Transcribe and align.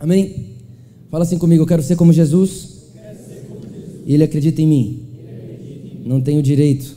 Amém? 0.00 0.56
Fala 1.10 1.24
assim 1.24 1.36
comigo, 1.36 1.62
eu 1.62 1.66
quero 1.66 1.82
ser 1.82 1.94
como 1.94 2.10
Jesus. 2.10 2.80
E 4.06 4.14
ele 4.14 4.24
acredita 4.24 4.62
em 4.62 4.66
mim. 4.66 5.02
Não 6.06 6.22
tenho 6.22 6.42
direito 6.42 6.96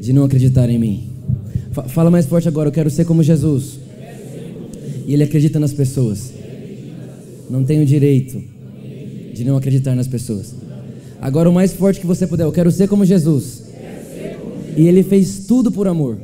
de 0.00 0.12
não 0.12 0.24
acreditar 0.24 0.70
em 0.70 0.78
mim. 0.78 1.10
Fala 1.88 2.10
mais 2.10 2.24
forte 2.24 2.48
agora, 2.48 2.68
eu 2.68 2.72
quero 2.72 2.88
ser 2.88 3.04
como 3.04 3.22
Jesus. 3.22 3.78
E 5.06 5.12
ele 5.12 5.22
acredita 5.22 5.60
nas 5.60 5.74
pessoas. 5.74 6.32
Não 7.50 7.62
tenho 7.62 7.84
direito 7.84 8.42
de 9.34 9.44
não 9.44 9.56
acreditar 9.56 9.94
nas 9.94 10.08
pessoas. 10.08 10.54
Agora 11.20 11.50
o 11.50 11.52
mais 11.52 11.72
forte 11.74 12.00
que 12.00 12.06
você 12.06 12.26
puder, 12.26 12.44
eu 12.44 12.52
quero 12.52 12.70
ser 12.70 12.88
como 12.88 13.04
Jesus. 13.04 13.64
E 14.76 14.88
ele 14.88 15.02
fez 15.02 15.44
tudo 15.46 15.70
por 15.70 15.86
amor. 15.86 16.18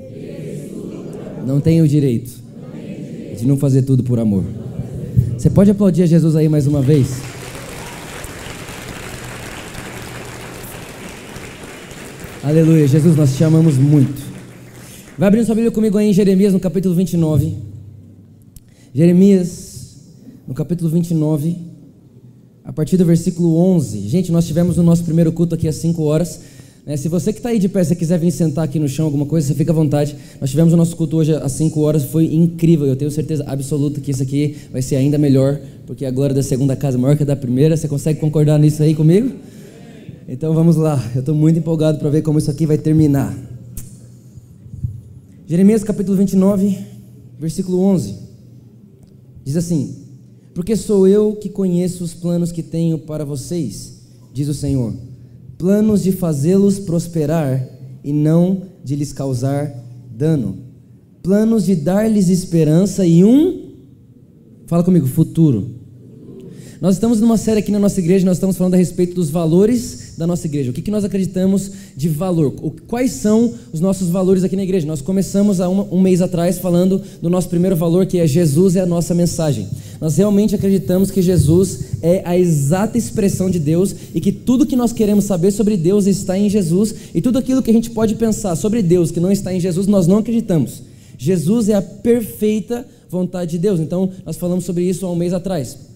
Não 1.46 1.60
tenho 1.60 1.86
direito 1.86 2.32
de 3.38 3.46
não 3.46 3.58
fazer 3.58 3.82
tudo 3.82 4.02
por 4.02 4.18
amor. 4.18 4.63
Você 5.44 5.50
pode 5.50 5.70
aplaudir 5.70 6.02
a 6.04 6.06
Jesus 6.06 6.36
aí 6.36 6.48
mais 6.48 6.66
uma 6.66 6.80
vez? 6.80 7.20
Aleluia, 12.42 12.88
Jesus, 12.88 13.14
nós 13.14 13.36
te 13.36 13.44
amamos 13.44 13.76
muito. 13.76 14.22
Vai 15.18 15.28
abrindo 15.28 15.44
sua 15.44 15.54
Bíblia 15.54 15.70
comigo 15.70 15.98
aí 15.98 16.08
em 16.08 16.14
Jeremias, 16.14 16.54
no 16.54 16.58
capítulo 16.58 16.94
29. 16.94 17.58
Jeremias, 18.94 19.98
no 20.48 20.54
capítulo 20.54 20.88
29, 20.88 21.58
a 22.64 22.72
partir 22.72 22.96
do 22.96 23.04
versículo 23.04 23.58
11. 23.58 24.08
Gente, 24.08 24.32
nós 24.32 24.46
tivemos 24.46 24.78
o 24.78 24.82
nosso 24.82 25.04
primeiro 25.04 25.30
culto 25.30 25.56
aqui 25.56 25.68
às 25.68 25.74
5 25.74 26.02
horas. 26.04 26.40
Né? 26.86 26.96
Se 26.96 27.08
você 27.08 27.32
que 27.32 27.38
está 27.38 27.48
aí 27.48 27.58
de 27.58 27.68
pé, 27.68 27.82
se 27.82 27.96
quiser 27.96 28.18
vir 28.18 28.30
sentar 28.30 28.64
aqui 28.64 28.78
no 28.78 28.88
chão, 28.88 29.06
alguma 29.06 29.24
coisa, 29.24 29.46
você 29.46 29.54
fica 29.54 29.72
à 29.72 29.74
vontade. 29.74 30.14
Nós 30.40 30.50
tivemos 30.50 30.72
o 30.72 30.76
nosso 30.76 30.96
culto 30.96 31.16
hoje 31.16 31.34
às 31.34 31.52
5 31.52 31.80
horas, 31.80 32.04
foi 32.04 32.34
incrível. 32.34 32.86
Eu 32.86 32.96
tenho 32.96 33.10
certeza 33.10 33.44
absoluta 33.46 34.00
que 34.00 34.10
isso 34.10 34.22
aqui 34.22 34.56
vai 34.70 34.82
ser 34.82 34.96
ainda 34.96 35.16
melhor, 35.16 35.60
porque 35.86 36.04
a 36.04 36.10
glória 36.10 36.34
da 36.34 36.42
segunda 36.42 36.76
casa 36.76 36.98
é 36.98 37.00
maior 37.00 37.16
que 37.16 37.22
a 37.22 37.26
da 37.26 37.36
primeira. 37.36 37.76
Você 37.76 37.88
consegue 37.88 38.20
concordar 38.20 38.58
nisso 38.58 38.82
aí 38.82 38.94
comigo? 38.94 39.32
Então 40.28 40.54
vamos 40.54 40.76
lá, 40.76 41.02
eu 41.14 41.20
estou 41.20 41.34
muito 41.34 41.58
empolgado 41.58 41.98
para 41.98 42.08
ver 42.08 42.22
como 42.22 42.38
isso 42.38 42.50
aqui 42.50 42.64
vai 42.64 42.78
terminar. 42.78 43.36
Jeremias 45.46 45.84
capítulo 45.84 46.16
29, 46.16 46.78
versículo 47.38 47.78
11. 47.80 48.14
Diz 49.44 49.56
assim: 49.56 49.94
Porque 50.54 50.76
sou 50.76 51.06
eu 51.06 51.36
que 51.36 51.50
conheço 51.50 52.02
os 52.02 52.14
planos 52.14 52.50
que 52.50 52.62
tenho 52.62 52.98
para 52.98 53.22
vocês, 53.22 54.00
diz 54.32 54.48
o 54.48 54.54
Senhor 54.54 54.94
planos 55.64 56.02
de 56.02 56.12
fazê-los 56.12 56.78
prosperar 56.78 57.66
e 58.04 58.12
não 58.12 58.64
de 58.84 58.94
lhes 58.94 59.14
causar 59.14 59.74
dano, 60.14 60.58
planos 61.22 61.64
de 61.64 61.74
dar-lhes 61.74 62.28
esperança 62.28 63.06
e 63.06 63.24
um, 63.24 63.72
fala 64.66 64.84
comigo, 64.84 65.06
futuro. 65.06 65.70
Nós 66.84 66.96
estamos 66.96 67.18
numa 67.18 67.38
série 67.38 67.60
aqui 67.60 67.72
na 67.72 67.78
nossa 67.78 67.98
igreja, 67.98 68.26
nós 68.26 68.36
estamos 68.36 68.58
falando 68.58 68.74
a 68.74 68.76
respeito 68.76 69.14
dos 69.14 69.30
valores 69.30 70.16
da 70.18 70.26
nossa 70.26 70.46
igreja. 70.46 70.70
O 70.70 70.74
que, 70.74 70.82
que 70.82 70.90
nós 70.90 71.02
acreditamos 71.02 71.70
de 71.96 72.10
valor? 72.10 72.52
Quais 72.86 73.12
são 73.12 73.54
os 73.72 73.80
nossos 73.80 74.10
valores 74.10 74.44
aqui 74.44 74.54
na 74.54 74.64
igreja? 74.64 74.86
Nós 74.86 75.00
começamos 75.00 75.62
há 75.62 75.68
um 75.70 75.98
mês 75.98 76.20
atrás 76.20 76.58
falando 76.58 77.00
do 77.22 77.30
nosso 77.30 77.48
primeiro 77.48 77.74
valor, 77.74 78.04
que 78.04 78.18
é 78.18 78.26
Jesus 78.26 78.76
é 78.76 78.80
a 78.80 78.86
nossa 78.86 79.14
mensagem. 79.14 79.66
Nós 79.98 80.18
realmente 80.18 80.54
acreditamos 80.54 81.10
que 81.10 81.22
Jesus 81.22 81.84
é 82.02 82.20
a 82.22 82.36
exata 82.36 82.98
expressão 82.98 83.48
de 83.48 83.58
Deus 83.58 83.96
e 84.14 84.20
que 84.20 84.30
tudo 84.30 84.66
que 84.66 84.76
nós 84.76 84.92
queremos 84.92 85.24
saber 85.24 85.52
sobre 85.52 85.78
Deus 85.78 86.06
está 86.06 86.36
em 86.36 86.50
Jesus 86.50 86.94
e 87.14 87.22
tudo 87.22 87.38
aquilo 87.38 87.62
que 87.62 87.70
a 87.70 87.74
gente 87.74 87.88
pode 87.92 88.14
pensar 88.14 88.56
sobre 88.56 88.82
Deus 88.82 89.10
que 89.10 89.20
não 89.20 89.32
está 89.32 89.54
em 89.54 89.58
Jesus, 89.58 89.86
nós 89.86 90.06
não 90.06 90.18
acreditamos. 90.18 90.82
Jesus 91.16 91.70
é 91.70 91.74
a 91.76 91.80
perfeita 91.80 92.86
vontade 93.08 93.52
de 93.52 93.58
Deus. 93.58 93.80
Então, 93.80 94.10
nós 94.26 94.36
falamos 94.36 94.66
sobre 94.66 94.84
isso 94.84 95.06
há 95.06 95.10
um 95.10 95.16
mês 95.16 95.32
atrás. 95.32 95.93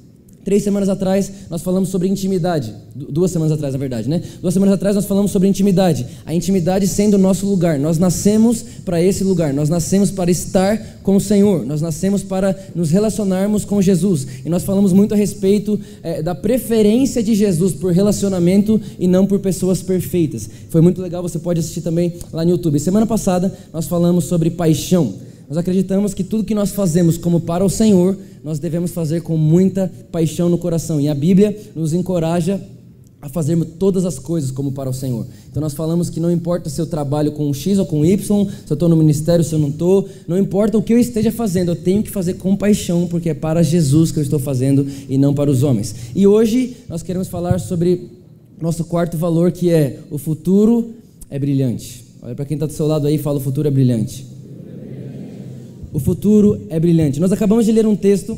Três 0.48 0.62
semanas 0.62 0.88
atrás 0.88 1.31
nós 1.50 1.60
falamos 1.60 1.91
sobre 1.91 2.09
intimidade. 2.09 2.75
Duas 2.94 3.31
semanas 3.31 3.53
atrás, 3.53 3.75
na 3.75 3.78
verdade, 3.78 4.09
né? 4.09 4.22
Duas 4.41 4.54
semanas 4.54 4.76
atrás 4.76 4.97
nós 4.97 5.04
falamos 5.04 5.31
sobre 5.31 5.47
intimidade. 5.47 6.06
A 6.25 6.34
intimidade 6.34 6.88
sendo 6.88 7.14
o 7.14 7.19
nosso 7.19 7.44
lugar. 7.44 7.78
Nós 7.78 7.98
nascemos 7.98 8.64
para 8.82 9.03
esse 9.03 9.22
lugar. 9.22 9.53
Nós 9.53 9.69
nascemos 9.69 10.10
para 10.10 10.31
estar 10.31 11.00
com 11.03 11.16
o 11.16 11.20
Senhor. 11.20 11.66
Nós 11.66 11.82
nascemos 11.82 12.22
para 12.22 12.58
nos 12.75 12.91
relacionarmos 12.91 13.66
com 13.66 13.82
Jesus. 13.82 14.26
E 14.42 14.48
nós 14.48 14.64
falamos 14.64 14.91
muito 14.91 15.12
a 15.12 15.19
respeito 15.19 15.78
é, 16.03 16.22
da 16.22 16.34
preferência 16.34 17.22
de 17.22 17.34
Jesus 17.34 17.75
por 17.75 17.92
relacionamento 17.92 18.81
e 18.98 19.06
não 19.06 19.26
por 19.26 19.41
pessoas 19.41 19.82
perfeitas. 19.82 20.48
Foi 20.70 20.81
muito 20.81 21.03
legal. 21.03 21.20
Você 21.20 21.38
pode 21.38 21.60
assistir 21.60 21.82
também 21.82 22.14
lá 22.32 22.42
no 22.42 22.53
YouTube. 22.53 22.81
Semana 22.81 23.04
passada 23.04 23.53
nós 23.70 23.87
falamos 23.87 24.25
sobre 24.25 24.48
paixão. 24.48 25.27
Nós 25.48 25.56
acreditamos 25.56 26.12
que 26.12 26.22
tudo 26.22 26.44
que 26.44 26.54
nós 26.54 26.72
fazemos 26.72 27.16
como 27.16 27.41
para 27.41 27.64
o 27.64 27.70
Senhor, 27.70 28.16
nós 28.44 28.59
devemos 28.59 28.91
fazer 28.91 29.22
com 29.22 29.36
muita 29.36 29.91
paixão 30.12 30.48
no 30.48 30.59
coração. 30.59 31.00
E 31.00 31.09
a 31.09 31.14
Bíblia 31.14 31.56
nos 31.75 31.94
encoraja 31.94 32.60
a 33.20 33.28
fazermos 33.28 33.69
todas 33.78 34.04
as 34.04 34.19
coisas 34.19 34.50
como 34.50 34.72
para 34.72 34.91
o 34.91 34.92
Senhor. 34.92 35.26
Então 35.50 35.60
nós 35.60 35.72
falamos 35.75 36.08
que 36.08 36.20
não 36.20 36.31
importa 36.31 36.70
se 36.70 36.81
eu 36.81 36.87
trabalho 36.87 37.32
com 37.32 37.53
X 37.53 37.78
ou 37.78 37.87
com 37.87 38.04
Y, 38.04 38.19
se 38.19 38.70
eu 38.70 38.75
estou 38.75 38.88
no 38.88 38.97
ministério, 38.97 39.42
se 39.42 39.54
eu 39.54 39.58
não 39.58 39.70
estou, 39.70 40.08
não 40.28 40.38
importa 40.38 40.78
o 40.78 40.82
que 40.82 40.92
eu 40.92 40.98
esteja 40.98 41.32
fazendo, 41.32 41.70
eu 41.70 41.76
tenho 41.76 42.03
que 42.03 42.10
fazer 42.10 42.34
com 42.34 42.54
paixão, 42.54 43.08
porque 43.08 43.31
é 43.31 43.34
para 43.34 43.62
Jesus 43.62 44.12
que 44.12 44.19
eu 44.19 44.22
estou 44.22 44.38
fazendo 44.38 44.87
e 45.08 45.19
não 45.19 45.34
para 45.34 45.50
os 45.50 45.62
homens. 45.62 45.94
E 46.14 46.26
hoje 46.26 46.76
nós 46.88 47.03
queremos 47.03 47.26
falar 47.26 47.58
sobre 47.58 48.08
nosso 48.60 48.84
quarto 48.84 49.16
valor, 49.16 49.50
que 49.50 49.70
é 49.70 49.98
o 50.10 50.19
futuro 50.19 50.91
é 51.31 51.38
brilhante. 51.38 52.04
Olha 52.22 52.34
para 52.34 52.44
quem 52.44 52.54
está 52.54 52.66
do 52.66 52.72
seu 52.72 52.87
lado 52.87 53.06
aí 53.06 53.16
e 53.16 53.19
fala: 53.19 53.38
o 53.38 53.41
futuro 53.41 53.66
é 53.66 53.70
brilhante. 53.70 54.38
O 55.93 55.99
futuro 55.99 56.66
é 56.69 56.78
brilhante. 56.78 57.19
Nós 57.19 57.32
acabamos 57.32 57.65
de 57.65 57.72
ler 57.72 57.87
um 57.87 57.97
texto 57.97 58.37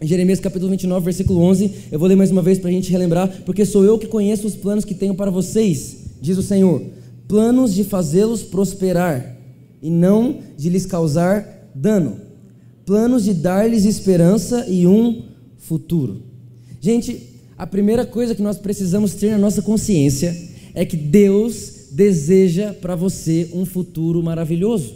em 0.00 0.06
Jeremias 0.06 0.40
capítulo 0.40 0.70
29, 0.70 1.04
versículo 1.04 1.40
11. 1.40 1.70
Eu 1.92 1.98
vou 1.98 2.08
ler 2.08 2.16
mais 2.16 2.30
uma 2.30 2.40
vez 2.40 2.58
para 2.58 2.70
a 2.70 2.72
gente 2.72 2.90
relembrar, 2.90 3.42
porque 3.44 3.66
sou 3.66 3.84
eu 3.84 3.98
que 3.98 4.06
conheço 4.06 4.46
os 4.46 4.56
planos 4.56 4.84
que 4.84 4.94
tenho 4.94 5.14
para 5.14 5.30
vocês, 5.30 5.96
diz 6.22 6.38
o 6.38 6.42
Senhor. 6.42 6.82
Planos 7.28 7.74
de 7.74 7.84
fazê-los 7.84 8.42
prosperar 8.42 9.36
e 9.82 9.90
não 9.90 10.38
de 10.56 10.70
lhes 10.70 10.86
causar 10.86 11.70
dano. 11.74 12.16
Planos 12.86 13.24
de 13.24 13.34
dar-lhes 13.34 13.84
esperança 13.84 14.66
e 14.66 14.86
um 14.86 15.22
futuro. 15.58 16.22
Gente, 16.80 17.28
a 17.58 17.66
primeira 17.66 18.06
coisa 18.06 18.34
que 18.34 18.42
nós 18.42 18.56
precisamos 18.56 19.14
ter 19.14 19.32
na 19.32 19.38
nossa 19.38 19.60
consciência 19.60 20.34
é 20.74 20.84
que 20.84 20.96
Deus 20.96 21.88
deseja 21.92 22.72
para 22.72 22.96
você 22.96 23.50
um 23.52 23.66
futuro 23.66 24.22
maravilhoso. 24.22 24.94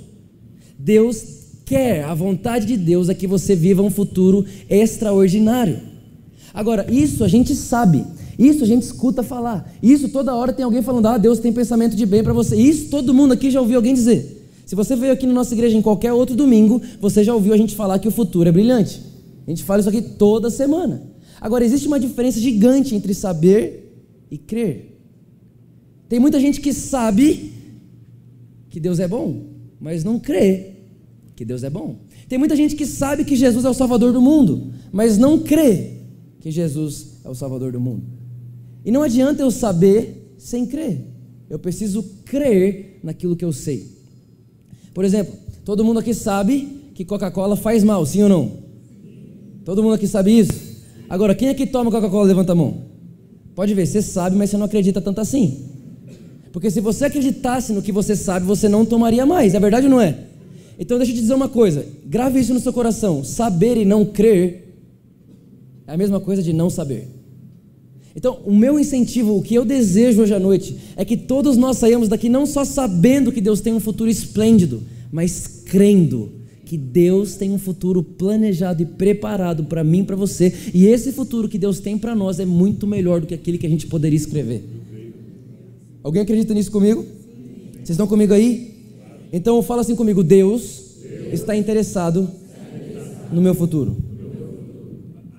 Deus 0.78 1.43
quer, 1.64 2.04
a 2.04 2.14
vontade 2.14 2.66
de 2.66 2.76
Deus 2.76 3.08
é 3.08 3.14
que 3.14 3.26
você 3.26 3.54
viva 3.54 3.82
um 3.82 3.90
futuro 3.90 4.44
extraordinário. 4.68 5.80
Agora, 6.52 6.86
isso 6.92 7.24
a 7.24 7.28
gente 7.28 7.54
sabe, 7.54 8.04
isso 8.38 8.62
a 8.62 8.66
gente 8.66 8.82
escuta 8.82 9.22
falar, 9.22 9.72
isso 9.82 10.08
toda 10.08 10.34
hora 10.34 10.52
tem 10.52 10.64
alguém 10.64 10.82
falando, 10.82 11.06
ah, 11.06 11.18
Deus 11.18 11.38
tem 11.38 11.52
pensamento 11.52 11.96
de 11.96 12.06
bem 12.06 12.22
para 12.22 12.32
você. 12.32 12.56
Isso 12.56 12.90
todo 12.90 13.14
mundo 13.14 13.32
aqui 13.32 13.50
já 13.50 13.60
ouviu 13.60 13.76
alguém 13.76 13.94
dizer. 13.94 14.42
Se 14.66 14.74
você 14.74 14.94
veio 14.94 15.12
aqui 15.12 15.26
na 15.26 15.32
nossa 15.32 15.54
igreja 15.54 15.76
em 15.76 15.82
qualquer 15.82 16.12
outro 16.12 16.36
domingo, 16.36 16.80
você 17.00 17.24
já 17.24 17.34
ouviu 17.34 17.52
a 17.52 17.56
gente 17.56 17.74
falar 17.74 17.98
que 17.98 18.08
o 18.08 18.10
futuro 18.10 18.48
é 18.48 18.52
brilhante. 18.52 19.00
A 19.46 19.50
gente 19.50 19.62
fala 19.62 19.80
isso 19.80 19.88
aqui 19.88 20.00
toda 20.00 20.48
semana. 20.50 21.02
Agora, 21.40 21.64
existe 21.64 21.86
uma 21.86 22.00
diferença 22.00 22.40
gigante 22.40 22.94
entre 22.94 23.12
saber 23.12 24.04
e 24.30 24.38
crer. 24.38 24.98
Tem 26.08 26.18
muita 26.18 26.40
gente 26.40 26.60
que 26.60 26.72
sabe 26.72 27.52
que 28.70 28.80
Deus 28.80 28.98
é 29.00 29.06
bom, 29.06 29.42
mas 29.78 30.02
não 30.02 30.18
crê 30.18 30.73
que 31.36 31.44
Deus 31.44 31.62
é 31.64 31.70
bom. 31.70 31.96
Tem 32.28 32.38
muita 32.38 32.54
gente 32.54 32.76
que 32.76 32.86
sabe 32.86 33.24
que 33.24 33.36
Jesus 33.36 33.64
é 33.64 33.68
o 33.68 33.74
Salvador 33.74 34.12
do 34.12 34.20
mundo, 34.20 34.72
mas 34.92 35.18
não 35.18 35.38
crê 35.38 35.98
que 36.40 36.50
Jesus 36.50 37.18
é 37.24 37.28
o 37.28 37.34
Salvador 37.34 37.72
do 37.72 37.80
mundo. 37.80 38.02
E 38.84 38.90
não 38.90 39.02
adianta 39.02 39.42
eu 39.42 39.50
saber 39.50 40.34
sem 40.38 40.66
crer. 40.66 41.00
Eu 41.48 41.58
preciso 41.58 42.02
crer 42.24 43.00
naquilo 43.02 43.36
que 43.36 43.44
eu 43.44 43.52
sei. 43.52 43.88
Por 44.92 45.04
exemplo, 45.04 45.34
todo 45.64 45.84
mundo 45.84 46.00
aqui 46.00 46.14
sabe 46.14 46.68
que 46.94 47.04
Coca-Cola 47.04 47.56
faz 47.56 47.82
mal, 47.82 48.04
sim 48.06 48.22
ou 48.22 48.28
não? 48.28 48.52
Todo 49.64 49.82
mundo 49.82 49.94
aqui 49.94 50.06
sabe 50.06 50.38
isso? 50.38 50.52
Agora, 51.08 51.34
quem 51.34 51.48
é 51.48 51.54
que 51.54 51.66
toma 51.66 51.90
Coca-Cola? 51.90 52.26
Levanta 52.26 52.52
a 52.52 52.54
mão. 52.54 52.82
Pode 53.54 53.72
ver, 53.74 53.86
você 53.86 54.02
sabe, 54.02 54.36
mas 54.36 54.50
você 54.50 54.56
não 54.56 54.66
acredita 54.66 55.00
tanto 55.00 55.20
assim. 55.20 55.64
Porque 56.52 56.70
se 56.70 56.80
você 56.80 57.06
acreditasse 57.06 57.72
no 57.72 57.82
que 57.82 57.90
você 57.90 58.14
sabe, 58.14 58.46
você 58.46 58.68
não 58.68 58.84
tomaria 58.84 59.24
mais. 59.24 59.54
É 59.54 59.60
verdade 59.60 59.86
ou 59.86 59.90
não 59.90 60.00
é? 60.00 60.18
Então 60.78 60.98
deixa 60.98 61.12
eu 61.12 61.16
te 61.16 61.20
dizer 61.20 61.34
uma 61.34 61.48
coisa. 61.48 61.86
Grave 62.06 62.40
isso 62.40 62.54
no 62.54 62.60
seu 62.60 62.72
coração. 62.72 63.22
Saber 63.22 63.76
e 63.76 63.84
não 63.84 64.04
crer 64.04 64.64
é 65.86 65.92
a 65.92 65.96
mesma 65.96 66.20
coisa 66.20 66.42
de 66.42 66.52
não 66.52 66.70
saber. 66.70 67.08
Então, 68.16 68.38
o 68.44 68.54
meu 68.54 68.78
incentivo, 68.78 69.36
o 69.36 69.42
que 69.42 69.54
eu 69.54 69.64
desejo 69.64 70.22
hoje 70.22 70.32
à 70.32 70.38
noite, 70.38 70.76
é 70.96 71.04
que 71.04 71.16
todos 71.16 71.56
nós 71.56 71.78
saímos 71.78 72.08
daqui 72.08 72.28
não 72.28 72.46
só 72.46 72.64
sabendo 72.64 73.32
que 73.32 73.40
Deus 73.40 73.60
tem 73.60 73.74
um 73.74 73.80
futuro 73.80 74.08
esplêndido, 74.08 74.82
mas 75.10 75.62
crendo 75.64 76.30
que 76.64 76.78
Deus 76.78 77.34
tem 77.34 77.50
um 77.50 77.58
futuro 77.58 78.02
planejado 78.02 78.82
e 78.82 78.86
preparado 78.86 79.64
para 79.64 79.82
mim 79.82 80.00
e 80.00 80.04
para 80.04 80.16
você, 80.16 80.52
e 80.72 80.86
esse 80.86 81.12
futuro 81.12 81.48
que 81.48 81.58
Deus 81.58 81.80
tem 81.80 81.98
para 81.98 82.14
nós 82.14 82.38
é 82.38 82.44
muito 82.46 82.86
melhor 82.86 83.20
do 83.20 83.26
que 83.26 83.34
aquele 83.34 83.58
que 83.58 83.66
a 83.66 83.70
gente 83.70 83.86
poderia 83.88 84.16
escrever. 84.16 84.62
Alguém 86.02 86.22
acredita 86.22 86.54
nisso 86.54 86.70
comigo? 86.70 87.04
Vocês 87.74 87.90
estão 87.90 88.06
comigo 88.06 88.32
aí? 88.32 88.73
Então 89.32 89.62
fala 89.62 89.82
assim 89.82 89.96
comigo: 89.96 90.22
Deus 90.22 90.84
está 91.32 91.56
interessado 91.56 92.30
no 93.32 93.40
meu 93.40 93.54
futuro. 93.54 93.96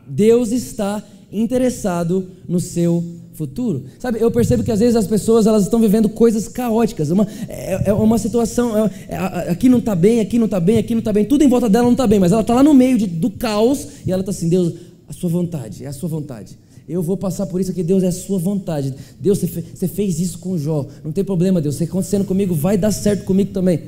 Deus 0.08 0.52
está 0.52 1.04
interessado 1.32 2.28
no 2.48 2.60
seu 2.60 3.04
futuro. 3.34 3.84
Sabe, 4.00 4.20
eu 4.22 4.32
percebo 4.32 4.64
que 4.64 4.72
às 4.72 4.80
vezes 4.80 4.96
as 4.96 5.06
pessoas 5.06 5.46
elas 5.46 5.64
estão 5.64 5.80
vivendo 5.80 6.08
coisas 6.08 6.48
caóticas. 6.48 7.10
Uma, 7.12 7.28
é, 7.48 7.90
é 7.90 7.94
uma 7.94 8.18
situação, 8.18 8.78
é, 8.78 8.92
é, 9.10 9.52
aqui 9.52 9.68
não 9.68 9.80
está 9.80 9.94
bem, 9.94 10.22
aqui 10.22 10.40
não 10.40 10.46
está 10.46 10.60
bem, 10.60 10.78
aqui 10.78 10.94
não 10.94 11.00
está 11.00 11.12
bem, 11.12 11.26
tudo 11.26 11.44
em 11.44 11.50
volta 11.50 11.70
dela 11.70 11.86
não 11.86 11.92
está 11.92 12.08
bem, 12.08 12.20
mas 12.20 12.32
ela 12.32 12.42
está 12.42 12.54
lá 12.54 12.64
no 12.64 12.74
meio 12.74 12.98
de, 12.98 13.08
do 13.08 13.30
caos 13.30 13.88
e 14.06 14.12
ela 14.12 14.22
está 14.22 14.32
assim, 14.32 14.48
Deus, 14.48 14.74
a 15.08 15.14
sua 15.14 15.30
vontade, 15.30 15.84
é 15.84 15.88
a 15.88 15.94
sua 15.94 16.10
vontade. 16.10 16.58
Eu 16.88 17.02
vou 17.02 17.18
passar 17.18 17.48
por 17.48 17.60
isso 17.60 17.72
aqui, 17.72 17.82
Deus, 17.82 18.04
é 18.04 18.08
a 18.08 18.12
sua 18.12 18.38
vontade. 18.38 18.94
Deus, 19.20 19.40
você, 19.40 19.88
fez, 19.88 20.20
isso 20.20 20.38
com 20.38 20.58
Jó. 20.58 20.86
Não 21.04 21.12
tem 21.12 21.24
problema, 21.24 21.60
Deus. 21.60 21.76
Você 21.76 21.86
acontecendo 21.86 22.26
comigo, 22.26 22.54
vai 22.54 22.78
dar 22.78 22.92
certo 22.92 23.26
comigo 23.26 23.52
também. 23.52 23.80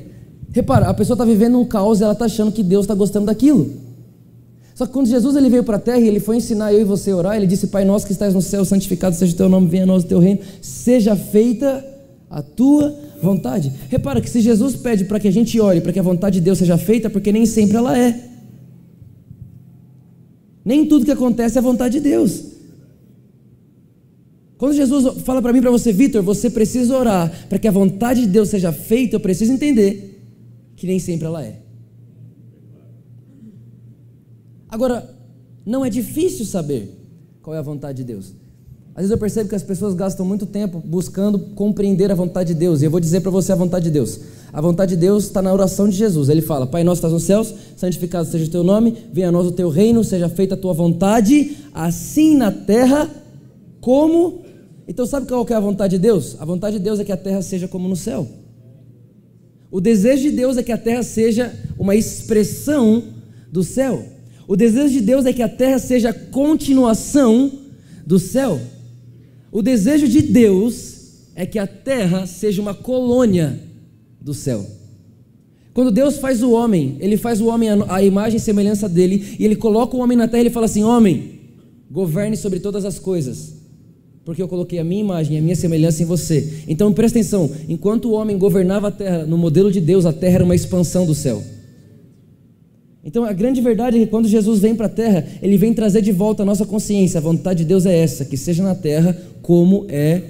Repara, 0.50 0.88
a 0.88 0.94
pessoa 0.94 1.14
está 1.14 1.24
vivendo 1.24 1.60
um 1.60 1.64
caos 1.64 2.00
e 2.00 2.02
ela 2.02 2.12
está 2.12 2.24
achando 2.24 2.50
que 2.50 2.62
Deus 2.62 2.84
está 2.84 2.94
gostando 2.94 3.26
daquilo. 3.26 3.70
Só 4.74 4.86
que 4.86 4.92
quando 4.92 5.06
Jesus 5.08 5.36
ele 5.36 5.48
veio 5.48 5.62
para 5.62 5.76
a 5.76 5.80
terra 5.80 6.00
e 6.00 6.08
ele 6.08 6.20
foi 6.20 6.36
ensinar 6.36 6.72
eu 6.72 6.80
e 6.80 6.84
você 6.84 7.10
a 7.10 7.16
orar, 7.16 7.36
ele 7.36 7.46
disse: 7.46 7.68
Pai 7.68 7.84
nosso 7.84 8.06
que 8.06 8.12
estás 8.12 8.34
no 8.34 8.42
céu, 8.42 8.64
santificado 8.64 9.14
seja 9.14 9.34
o 9.34 9.36
teu 9.36 9.48
nome, 9.48 9.68
venha 9.68 9.84
a 9.84 9.86
nós 9.86 10.04
o 10.04 10.06
teu 10.06 10.18
reino, 10.18 10.40
seja 10.60 11.14
feita 11.14 11.84
a 12.30 12.42
tua 12.42 12.94
vontade. 13.22 13.72
Repara 13.88 14.20
que 14.20 14.30
se 14.30 14.40
Jesus 14.40 14.74
pede 14.76 15.04
para 15.04 15.20
que 15.20 15.28
a 15.28 15.32
gente 15.32 15.60
ore, 15.60 15.80
para 15.80 15.92
que 15.92 15.98
a 15.98 16.02
vontade 16.02 16.38
de 16.38 16.44
Deus 16.44 16.58
seja 16.58 16.76
feita, 16.76 17.08
porque 17.08 17.30
nem 17.30 17.46
sempre 17.46 17.76
ela 17.76 17.96
é. 17.96 18.24
Nem 20.64 20.86
tudo 20.86 21.04
que 21.04 21.10
acontece 21.10 21.56
é 21.56 21.60
a 21.60 21.62
vontade 21.62 21.94
de 21.94 22.00
Deus. 22.00 22.57
Quando 24.58 24.74
Jesus 24.74 25.22
fala 25.22 25.40
para 25.40 25.52
mim, 25.52 25.60
para 25.60 25.70
você, 25.70 25.92
Vitor, 25.92 26.20
você 26.22 26.50
precisa 26.50 26.96
orar 26.96 27.46
para 27.48 27.58
que 27.58 27.68
a 27.68 27.70
vontade 27.70 28.22
de 28.22 28.26
Deus 28.26 28.48
seja 28.48 28.72
feita, 28.72 29.14
eu 29.16 29.20
preciso 29.20 29.52
entender 29.52 30.20
que 30.74 30.86
nem 30.86 30.98
sempre 30.98 31.26
ela 31.26 31.44
é. 31.44 31.60
Agora, 34.68 35.08
não 35.64 35.84
é 35.84 35.88
difícil 35.88 36.44
saber 36.44 36.90
qual 37.40 37.54
é 37.54 37.58
a 37.58 37.62
vontade 37.62 37.98
de 37.98 38.04
Deus. 38.04 38.34
Às 38.94 39.02
vezes 39.02 39.10
eu 39.12 39.18
percebo 39.18 39.48
que 39.48 39.54
as 39.54 39.62
pessoas 39.62 39.94
gastam 39.94 40.26
muito 40.26 40.44
tempo 40.44 40.82
buscando 40.84 41.38
compreender 41.38 42.10
a 42.10 42.16
vontade 42.16 42.52
de 42.52 42.58
Deus. 42.58 42.82
E 42.82 42.86
eu 42.86 42.90
vou 42.90 42.98
dizer 42.98 43.20
para 43.20 43.30
você 43.30 43.52
a 43.52 43.54
vontade 43.54 43.84
de 43.84 43.92
Deus. 43.92 44.18
A 44.52 44.60
vontade 44.60 44.96
de 44.96 45.00
Deus 45.00 45.24
está 45.24 45.40
na 45.40 45.52
oração 45.52 45.88
de 45.88 45.96
Jesus. 45.96 46.28
Ele 46.28 46.42
fala: 46.42 46.66
Pai 46.66 46.82
nosso 46.82 46.98
estás 46.98 47.12
nos 47.12 47.22
céus, 47.22 47.54
santificado 47.76 48.28
seja 48.28 48.46
o 48.46 48.50
teu 48.50 48.64
nome, 48.64 48.96
venha 49.12 49.28
a 49.28 49.32
nós 49.32 49.46
o 49.46 49.52
teu 49.52 49.68
reino, 49.68 50.02
seja 50.02 50.28
feita 50.28 50.56
a 50.56 50.58
tua 50.58 50.72
vontade, 50.72 51.58
assim 51.72 52.36
na 52.36 52.50
terra 52.50 53.08
como. 53.80 54.47
Então, 54.88 55.04
sabe 55.04 55.28
qual 55.28 55.46
é 55.48 55.54
a 55.54 55.60
vontade 55.60 55.96
de 55.96 56.02
Deus? 56.02 56.34
A 56.40 56.46
vontade 56.46 56.78
de 56.78 56.82
Deus 56.82 56.98
é 56.98 57.04
que 57.04 57.12
a 57.12 57.16
terra 57.16 57.42
seja 57.42 57.68
como 57.68 57.86
no 57.86 57.94
céu. 57.94 58.26
O 59.70 59.82
desejo 59.82 60.22
de 60.22 60.30
Deus 60.30 60.56
é 60.56 60.62
que 60.62 60.72
a 60.72 60.78
terra 60.78 61.02
seja 61.02 61.54
uma 61.78 61.94
expressão 61.94 63.04
do 63.52 63.62
céu. 63.62 64.02
O 64.46 64.56
desejo 64.56 64.94
de 64.94 65.02
Deus 65.02 65.26
é 65.26 65.32
que 65.34 65.42
a 65.42 65.48
terra 65.48 65.78
seja 65.78 66.08
a 66.08 66.14
continuação 66.14 67.52
do 68.06 68.18
céu. 68.18 68.58
O 69.52 69.60
desejo 69.60 70.08
de 70.08 70.22
Deus 70.22 71.26
é 71.34 71.44
que 71.44 71.58
a 71.58 71.66
terra 71.66 72.26
seja 72.26 72.62
uma 72.62 72.72
colônia 72.72 73.60
do 74.18 74.32
céu. 74.32 74.64
Quando 75.74 75.90
Deus 75.90 76.16
faz 76.16 76.42
o 76.42 76.52
homem, 76.52 76.96
ele 76.98 77.18
faz 77.18 77.42
o 77.42 77.46
homem 77.46 77.68
a 77.88 78.02
imagem 78.02 78.38
e 78.38 78.40
semelhança 78.40 78.88
dele, 78.88 79.36
e 79.38 79.44
ele 79.44 79.54
coloca 79.54 79.96
o 79.96 80.00
homem 80.00 80.16
na 80.16 80.26
terra 80.26 80.42
e 80.42 80.46
ele 80.46 80.50
fala 80.50 80.66
assim: 80.66 80.82
Homem, 80.82 81.40
governe 81.90 82.36
sobre 82.38 82.58
todas 82.58 82.86
as 82.86 82.98
coisas, 82.98 83.57
porque 84.28 84.42
eu 84.42 84.46
coloquei 84.46 84.78
a 84.78 84.84
minha 84.84 85.00
imagem 85.00 85.38
a 85.38 85.40
minha 85.40 85.56
semelhança 85.56 86.02
em 86.02 86.04
você. 86.04 86.64
Então 86.68 86.92
presta 86.92 87.18
atenção: 87.18 87.50
enquanto 87.66 88.10
o 88.10 88.12
homem 88.12 88.36
governava 88.36 88.88
a 88.88 88.90
terra 88.90 89.24
no 89.24 89.38
modelo 89.38 89.72
de 89.72 89.80
Deus, 89.80 90.04
a 90.04 90.12
terra 90.12 90.34
era 90.34 90.44
uma 90.44 90.54
expansão 90.54 91.06
do 91.06 91.14
céu. 91.14 91.42
Então 93.02 93.24
a 93.24 93.32
grande 93.32 93.62
verdade 93.62 93.96
é 93.96 94.00
que 94.00 94.06
quando 94.06 94.28
Jesus 94.28 94.60
vem 94.60 94.74
para 94.74 94.84
a 94.84 94.90
terra, 94.90 95.26
ele 95.40 95.56
vem 95.56 95.72
trazer 95.72 96.02
de 96.02 96.12
volta 96.12 96.42
a 96.42 96.44
nossa 96.44 96.66
consciência. 96.66 97.16
A 97.16 97.22
vontade 97.22 97.60
de 97.60 97.64
Deus 97.64 97.86
é 97.86 97.96
essa, 97.96 98.22
que 98.22 98.36
seja 98.36 98.62
na 98.62 98.74
terra 98.74 99.16
como 99.40 99.86
é 99.88 100.20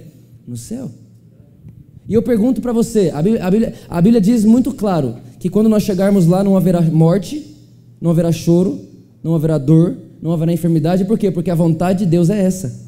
no 0.47 0.57
céu. 0.57 0.89
E 2.09 2.15
eu 2.15 2.23
pergunto 2.23 2.61
para 2.61 2.73
você: 2.73 3.11
a 3.13 3.21
Bíblia, 3.21 3.45
a, 3.45 3.51
Bíblia, 3.51 3.75
a 3.89 4.01
Bíblia 4.01 4.21
diz 4.21 4.45
muito 4.45 4.73
claro 4.73 5.17
que 5.41 5.49
quando 5.49 5.69
nós 5.69 5.83
chegarmos 5.83 6.25
lá 6.25 6.45
não 6.45 6.57
haverá 6.57 6.81
morte, 6.81 7.45
não 8.01 8.13
haverá 8.13 8.31
choro, 8.31 8.79
não 9.25 9.35
haverá 9.35 9.59
dor, 9.59 9.97
não 10.23 10.31
haverá 10.31 10.53
enfermidade. 10.53 11.05
Por 11.05 11.19
quê? 11.19 11.33
Porque 11.33 11.51
a 11.51 11.57
vontade 11.57 12.05
de 12.05 12.07
Deus 12.07 12.31
é 12.31 12.41
essa. 12.41 12.88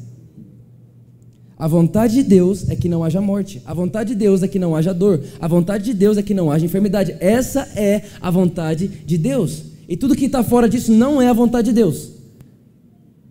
A 1.61 1.67
vontade 1.67 2.15
de 2.15 2.23
Deus 2.23 2.67
é 2.71 2.75
que 2.75 2.89
não 2.89 3.03
haja 3.03 3.21
morte. 3.21 3.61
A 3.67 3.71
vontade 3.71 4.09
de 4.09 4.15
Deus 4.15 4.41
é 4.41 4.47
que 4.47 4.57
não 4.57 4.75
haja 4.75 4.95
dor. 4.95 5.21
A 5.39 5.47
vontade 5.47 5.83
de 5.83 5.93
Deus 5.93 6.17
é 6.17 6.23
que 6.23 6.33
não 6.33 6.49
haja 6.49 6.65
enfermidade. 6.65 7.15
Essa 7.19 7.69
é 7.75 8.01
a 8.19 8.31
vontade 8.31 8.87
de 8.87 9.15
Deus. 9.15 9.61
E 9.87 9.95
tudo 9.95 10.15
que 10.15 10.25
está 10.25 10.43
fora 10.43 10.67
disso 10.67 10.91
não 10.91 11.21
é 11.21 11.27
a 11.27 11.33
vontade 11.33 11.67
de 11.67 11.75
Deus. 11.75 12.13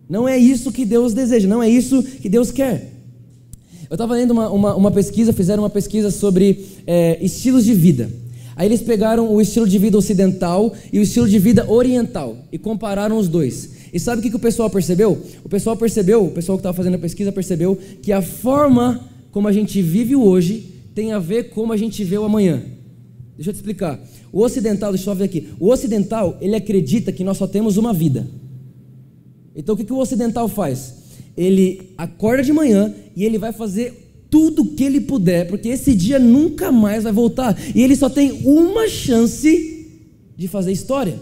Não 0.07 0.29
é 0.29 0.37
isso 0.37 0.71
que 0.71 0.85
Deus 0.85 1.13
deseja, 1.13 1.45
não 1.45 1.61
é 1.61 1.69
isso 1.69 2.01
que 2.01 2.29
Deus 2.29 2.51
quer. 2.51 2.93
Eu 3.89 3.95
estava 3.95 4.13
lendo 4.13 4.31
uma, 4.31 4.49
uma, 4.49 4.75
uma, 4.77 4.91
pesquisa, 4.91 5.33
fizeram 5.33 5.63
uma 5.63 5.69
pesquisa 5.69 6.09
sobre 6.09 6.65
é, 6.87 7.21
estilos 7.21 7.65
de 7.65 7.73
vida. 7.73 8.09
Aí 8.55 8.67
eles 8.67 8.81
pegaram 8.81 9.33
o 9.33 9.41
estilo 9.41 9.67
de 9.67 9.77
vida 9.77 9.97
ocidental 9.97 10.73
e 10.91 10.99
o 10.99 11.01
estilo 11.01 11.27
de 11.27 11.39
vida 11.39 11.69
oriental 11.69 12.37
e 12.51 12.57
compararam 12.57 13.17
os 13.17 13.27
dois. 13.27 13.69
E 13.93 13.99
sabe 13.99 14.19
o 14.19 14.23
que, 14.23 14.29
que 14.29 14.35
o 14.35 14.39
pessoal 14.39 14.69
percebeu? 14.69 15.21
O 15.43 15.49
pessoal 15.49 15.75
percebeu, 15.75 16.25
o 16.25 16.31
pessoal 16.31 16.57
que 16.57 16.61
estava 16.61 16.75
fazendo 16.75 16.95
a 16.95 16.99
pesquisa 16.99 17.31
percebeu 17.31 17.77
que 18.01 18.11
a 18.11 18.21
forma 18.21 19.09
como 19.31 19.47
a 19.47 19.51
gente 19.51 19.81
vive 19.81 20.15
hoje 20.15 20.65
tem 20.93 21.13
a 21.13 21.19
ver 21.19 21.49
com 21.49 21.61
como 21.61 21.73
a 21.73 21.77
gente 21.77 22.03
vê 22.03 22.17
o 22.17 22.23
amanhã. 22.23 22.61
Deixa 23.35 23.49
eu 23.49 23.53
te 23.53 23.57
explicar. 23.57 23.99
O 24.31 24.41
ocidental, 24.41 24.91
deixa 24.91 25.09
eu 25.09 25.15
ver 25.15 25.25
aqui. 25.25 25.47
O 25.59 25.69
ocidental, 25.69 26.37
ele 26.41 26.55
acredita 26.55 27.11
que 27.11 27.23
nós 27.23 27.37
só 27.37 27.47
temos 27.47 27.77
uma 27.77 27.93
vida. 27.93 28.27
Então 29.55 29.75
o 29.75 29.77
que, 29.77 29.83
que 29.83 29.93
o 29.93 29.97
ocidental 29.97 30.47
faz? 30.47 30.95
Ele 31.35 31.91
acorda 31.97 32.43
de 32.43 32.53
manhã 32.53 32.93
e 33.15 33.23
ele 33.25 33.37
vai 33.37 33.51
fazer 33.51 34.00
tudo 34.31 34.65
que 34.65 34.83
ele 34.85 35.01
puder, 35.01 35.45
porque 35.47 35.67
esse 35.67 35.93
dia 35.93 36.17
nunca 36.17 36.71
mais 36.71 37.03
vai 37.03 37.11
voltar. 37.11 37.55
E 37.75 37.83
ele 37.83 37.97
só 37.97 38.09
tem 38.09 38.31
uma 38.45 38.87
chance 38.87 39.89
de 40.37 40.47
fazer 40.47 40.71
história. 40.71 41.19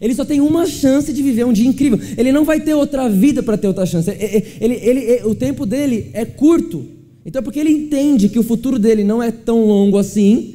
Ele 0.00 0.14
só 0.14 0.24
tem 0.24 0.40
uma 0.40 0.66
chance 0.66 1.12
de 1.12 1.22
viver 1.22 1.44
um 1.44 1.52
dia 1.52 1.66
incrível. 1.66 1.98
Ele 2.16 2.30
não 2.30 2.44
vai 2.44 2.60
ter 2.60 2.74
outra 2.74 3.08
vida 3.08 3.42
para 3.42 3.56
ter 3.56 3.66
outra 3.66 3.86
chance. 3.86 4.10
Ele, 4.10 4.44
ele, 4.60 4.74
ele, 4.74 5.24
o 5.24 5.34
tempo 5.34 5.64
dele 5.64 6.10
é 6.12 6.24
curto. 6.26 6.84
Então, 7.24 7.42
porque 7.42 7.58
ele 7.58 7.70
entende 7.70 8.28
que 8.28 8.38
o 8.38 8.42
futuro 8.42 8.78
dele 8.78 9.02
não 9.02 9.22
é 9.22 9.32
tão 9.32 9.66
longo 9.66 9.98
assim, 9.98 10.54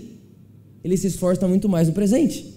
ele 0.84 0.96
se 0.96 1.08
esforça 1.08 1.48
muito 1.48 1.68
mais 1.68 1.88
no 1.88 1.94
presente. 1.94 2.54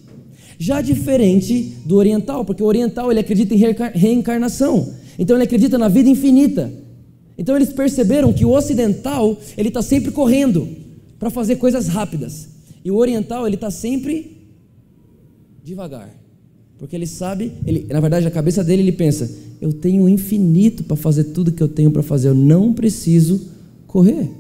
Já 0.59 0.81
diferente 0.81 1.75
do 1.85 1.97
oriental, 1.97 2.45
porque 2.45 2.63
o 2.63 2.67
oriental 2.67 3.11
ele 3.11 3.21
acredita 3.21 3.55
em 3.55 3.59
reencarnação. 3.95 4.95
Então 5.19 5.37
ele 5.37 5.45
acredita 5.45 5.79
na 5.79 5.89
vida 5.89 6.09
infinita. 6.09 6.71
Então 7.39 7.55
eles 7.55 7.73
perceberam 7.73 8.33
que 8.33 8.45
o 8.45 8.51
ocidental 8.51 9.39
ele 9.57 9.69
está 9.69 9.83
sempre 9.83 10.11
correndo 10.11 10.69
para 11.19 11.31
fazer 11.31 11.57
coisas 11.57 11.89
rápidas 11.89 12.49
e 12.85 12.91
o 12.91 12.97
oriental 12.97 13.47
ele 13.47 13.57
está 13.57 13.71
sempre 13.71 14.37
devagar, 15.63 16.15
porque 16.79 16.95
ele 16.95 17.07
sabe, 17.07 17.53
ele, 17.67 17.87
na 17.91 17.99
verdade, 18.01 18.27
a 18.27 18.31
cabeça 18.31 18.63
dele 18.63 18.83
ele 18.83 18.93
pensa: 18.93 19.29
eu 19.61 19.73
tenho 19.73 20.09
infinito 20.09 20.85
para 20.85 20.97
fazer 20.97 21.25
tudo 21.25 21.53
que 21.53 21.63
eu 21.63 21.69
tenho 21.69 21.91
para 21.91 22.03
fazer, 22.03 22.29
eu 22.29 22.35
não 22.35 22.73
preciso 22.73 23.49
correr. 23.87 24.31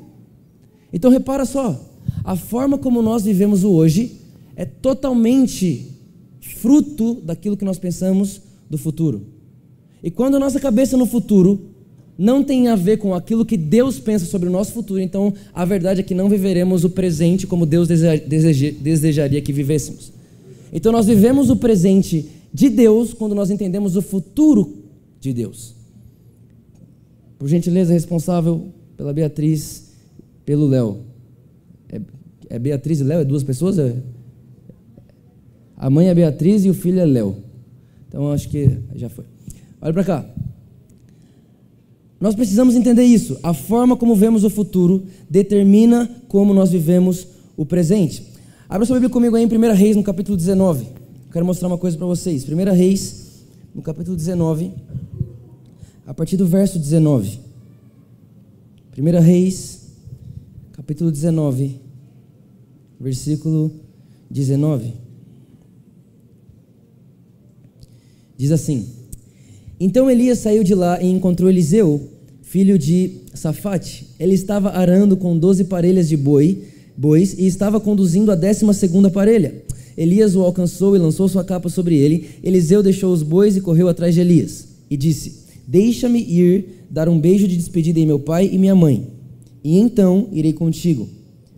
Então 0.92 1.10
repara 1.10 1.44
só, 1.44 1.92
a 2.24 2.36
forma 2.36 2.78
como 2.78 3.02
nós 3.02 3.24
vivemos 3.24 3.64
o 3.64 3.70
hoje 3.70 4.20
é 4.54 4.64
totalmente 4.64 5.90
fruto 6.40 7.20
daquilo 7.22 7.56
que 7.56 7.64
nós 7.64 7.78
pensamos 7.78 8.40
do 8.70 8.78
futuro. 8.78 9.26
E 10.02 10.10
quando 10.10 10.36
a 10.36 10.40
nossa 10.40 10.60
cabeça 10.60 10.96
no 10.96 11.06
futuro 11.06 11.75
não 12.18 12.42
tem 12.42 12.68
a 12.68 12.76
ver 12.76 12.96
com 12.96 13.14
aquilo 13.14 13.44
que 13.44 13.56
Deus 13.56 13.98
pensa 13.98 14.24
sobre 14.24 14.48
o 14.48 14.52
nosso 14.52 14.72
futuro, 14.72 15.00
então 15.00 15.34
a 15.52 15.64
verdade 15.64 16.00
é 16.00 16.02
que 16.02 16.14
não 16.14 16.28
viveremos 16.28 16.84
o 16.84 16.90
presente 16.90 17.46
como 17.46 17.66
Deus 17.66 17.88
desejaria 17.88 19.42
que 19.42 19.52
vivêssemos. 19.52 20.12
Então 20.72 20.90
nós 20.90 21.06
vivemos 21.06 21.50
o 21.50 21.56
presente 21.56 22.26
de 22.52 22.70
Deus 22.70 23.12
quando 23.12 23.34
nós 23.34 23.50
entendemos 23.50 23.96
o 23.96 24.02
futuro 24.02 24.84
de 25.20 25.32
Deus. 25.32 25.74
Por 27.38 27.48
gentileza, 27.48 27.92
responsável 27.92 28.68
pela 28.96 29.12
Beatriz, 29.12 29.92
pelo 30.44 30.66
Léo. 30.66 31.00
É, 31.90 32.00
é 32.48 32.58
Beatriz 32.58 33.00
e 33.00 33.04
Léo? 33.04 33.20
É 33.20 33.24
duas 33.24 33.44
pessoas? 33.44 33.78
É... 33.78 33.94
A 35.76 35.90
mãe 35.90 36.08
é 36.08 36.14
Beatriz 36.14 36.64
e 36.64 36.70
o 36.70 36.74
filho 36.74 36.98
é 36.98 37.04
Léo. 37.04 37.36
Então 38.08 38.32
acho 38.32 38.48
que 38.48 38.78
já 38.94 39.10
foi. 39.10 39.26
Olha 39.82 39.92
para 39.92 40.04
cá. 40.04 40.26
Nós 42.20 42.34
precisamos 42.34 42.74
entender 42.74 43.04
isso. 43.04 43.38
A 43.42 43.52
forma 43.52 43.96
como 43.96 44.14
vemos 44.14 44.44
o 44.44 44.50
futuro 44.50 45.04
determina 45.28 46.08
como 46.28 46.54
nós 46.54 46.70
vivemos 46.70 47.26
o 47.56 47.66
presente. 47.66 48.22
Abra 48.68 48.86
sua 48.86 48.96
Bíblia 48.96 49.10
comigo 49.10 49.36
aí 49.36 49.44
em 49.44 49.46
1 49.46 49.74
Reis, 49.74 49.96
no 49.96 50.02
capítulo 50.02 50.36
19. 50.36 50.86
Quero 51.30 51.44
mostrar 51.44 51.68
uma 51.68 51.78
coisa 51.78 51.96
para 51.96 52.06
vocês. 52.06 52.48
1 52.48 52.56
Reis, 52.74 53.44
no 53.74 53.82
capítulo 53.82 54.16
19, 54.16 54.72
a 56.06 56.14
partir 56.14 56.36
do 56.36 56.46
verso 56.46 56.78
19. 56.78 57.38
1 58.98 59.20
Reis, 59.20 59.92
capítulo 60.72 61.12
19, 61.12 61.78
versículo 62.98 63.70
19. 64.30 64.94
Diz 68.38 68.50
assim: 68.50 68.86
Então 69.78 70.10
Elias 70.10 70.38
saiu 70.38 70.64
de 70.64 70.74
lá 70.74 71.02
e 71.02 71.06
encontrou 71.06 71.50
Eliseu, 71.50 72.00
filho 72.42 72.78
de 72.78 73.10
Safate. 73.34 74.06
Ele 74.18 74.34
estava 74.34 74.70
arando 74.70 75.16
com 75.16 75.38
doze 75.38 75.64
parelhas 75.64 76.08
de 76.08 76.16
boi, 76.16 76.62
bois 76.96 77.34
e 77.38 77.46
estava 77.46 77.78
conduzindo 77.78 78.32
a 78.32 78.34
décima 78.34 78.72
segunda 78.72 79.10
parelha. 79.10 79.54
Elias 79.96 80.34
o 80.34 80.42
alcançou 80.42 80.94
e 80.94 80.98
lançou 80.98 81.28
sua 81.28 81.44
capa 81.44 81.68
sobre 81.68 81.96
ele. 81.96 82.26
Eliseu 82.42 82.82
deixou 82.82 83.12
os 83.12 83.22
bois 83.22 83.56
e 83.56 83.60
correu 83.60 83.88
atrás 83.88 84.14
de 84.14 84.20
Elias 84.20 84.68
e 84.90 84.96
disse: 84.96 85.44
Deixa-me 85.66 86.20
ir 86.20 86.84
dar 86.90 87.08
um 87.08 87.18
beijo 87.18 87.48
de 87.48 87.56
despedida 87.56 87.98
em 87.98 88.06
meu 88.06 88.18
pai 88.18 88.48
e 88.52 88.58
minha 88.58 88.74
mãe, 88.74 89.06
e 89.64 89.78
então 89.78 90.28
irei 90.32 90.52
contigo. 90.52 91.08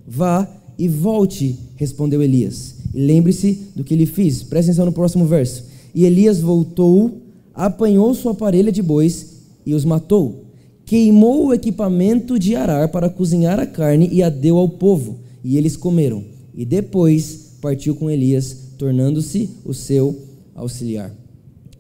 Vá 0.06 0.48
e 0.78 0.88
volte, 0.88 1.56
respondeu 1.76 2.22
Elias. 2.22 2.76
E 2.94 3.00
lembre-se 3.00 3.58
do 3.76 3.84
que 3.84 3.94
lhe 3.94 4.06
fiz. 4.06 4.42
Presta 4.42 4.70
atenção 4.70 4.87
no 4.87 4.92
próximo 4.92 5.26
verso. 5.26 5.64
E 5.94 6.04
Elias 6.04 6.40
voltou, 6.40 7.20
apanhou 7.58 8.14
sua 8.14 8.34
parelha 8.34 8.70
de 8.70 8.80
bois 8.80 9.38
e 9.66 9.74
os 9.74 9.84
matou. 9.84 10.44
Queimou 10.86 11.48
o 11.48 11.52
equipamento 11.52 12.38
de 12.38 12.54
arar 12.54 12.88
para 12.88 13.10
cozinhar 13.10 13.58
a 13.58 13.66
carne 13.66 14.08
e 14.12 14.22
a 14.22 14.30
deu 14.30 14.56
ao 14.56 14.68
povo, 14.68 15.18
e 15.42 15.58
eles 15.58 15.76
comeram. 15.76 16.24
E 16.54 16.64
depois 16.64 17.56
partiu 17.60 17.96
com 17.96 18.08
Elias, 18.08 18.56
tornando-se 18.78 19.50
o 19.64 19.74
seu 19.74 20.16
auxiliar. 20.54 21.12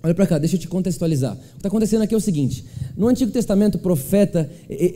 Olha 0.02 0.14
para 0.14 0.26
cá, 0.26 0.36
deixa 0.36 0.56
eu 0.56 0.60
te 0.60 0.66
contextualizar. 0.66 1.34
O 1.34 1.36
que 1.36 1.56
está 1.58 1.68
acontecendo 1.68 2.02
aqui 2.02 2.12
é 2.12 2.16
o 2.16 2.20
seguinte: 2.20 2.64
no 2.96 3.06
Antigo 3.06 3.30
Testamento, 3.30 3.76
o 3.76 3.78
profeta, 3.78 4.50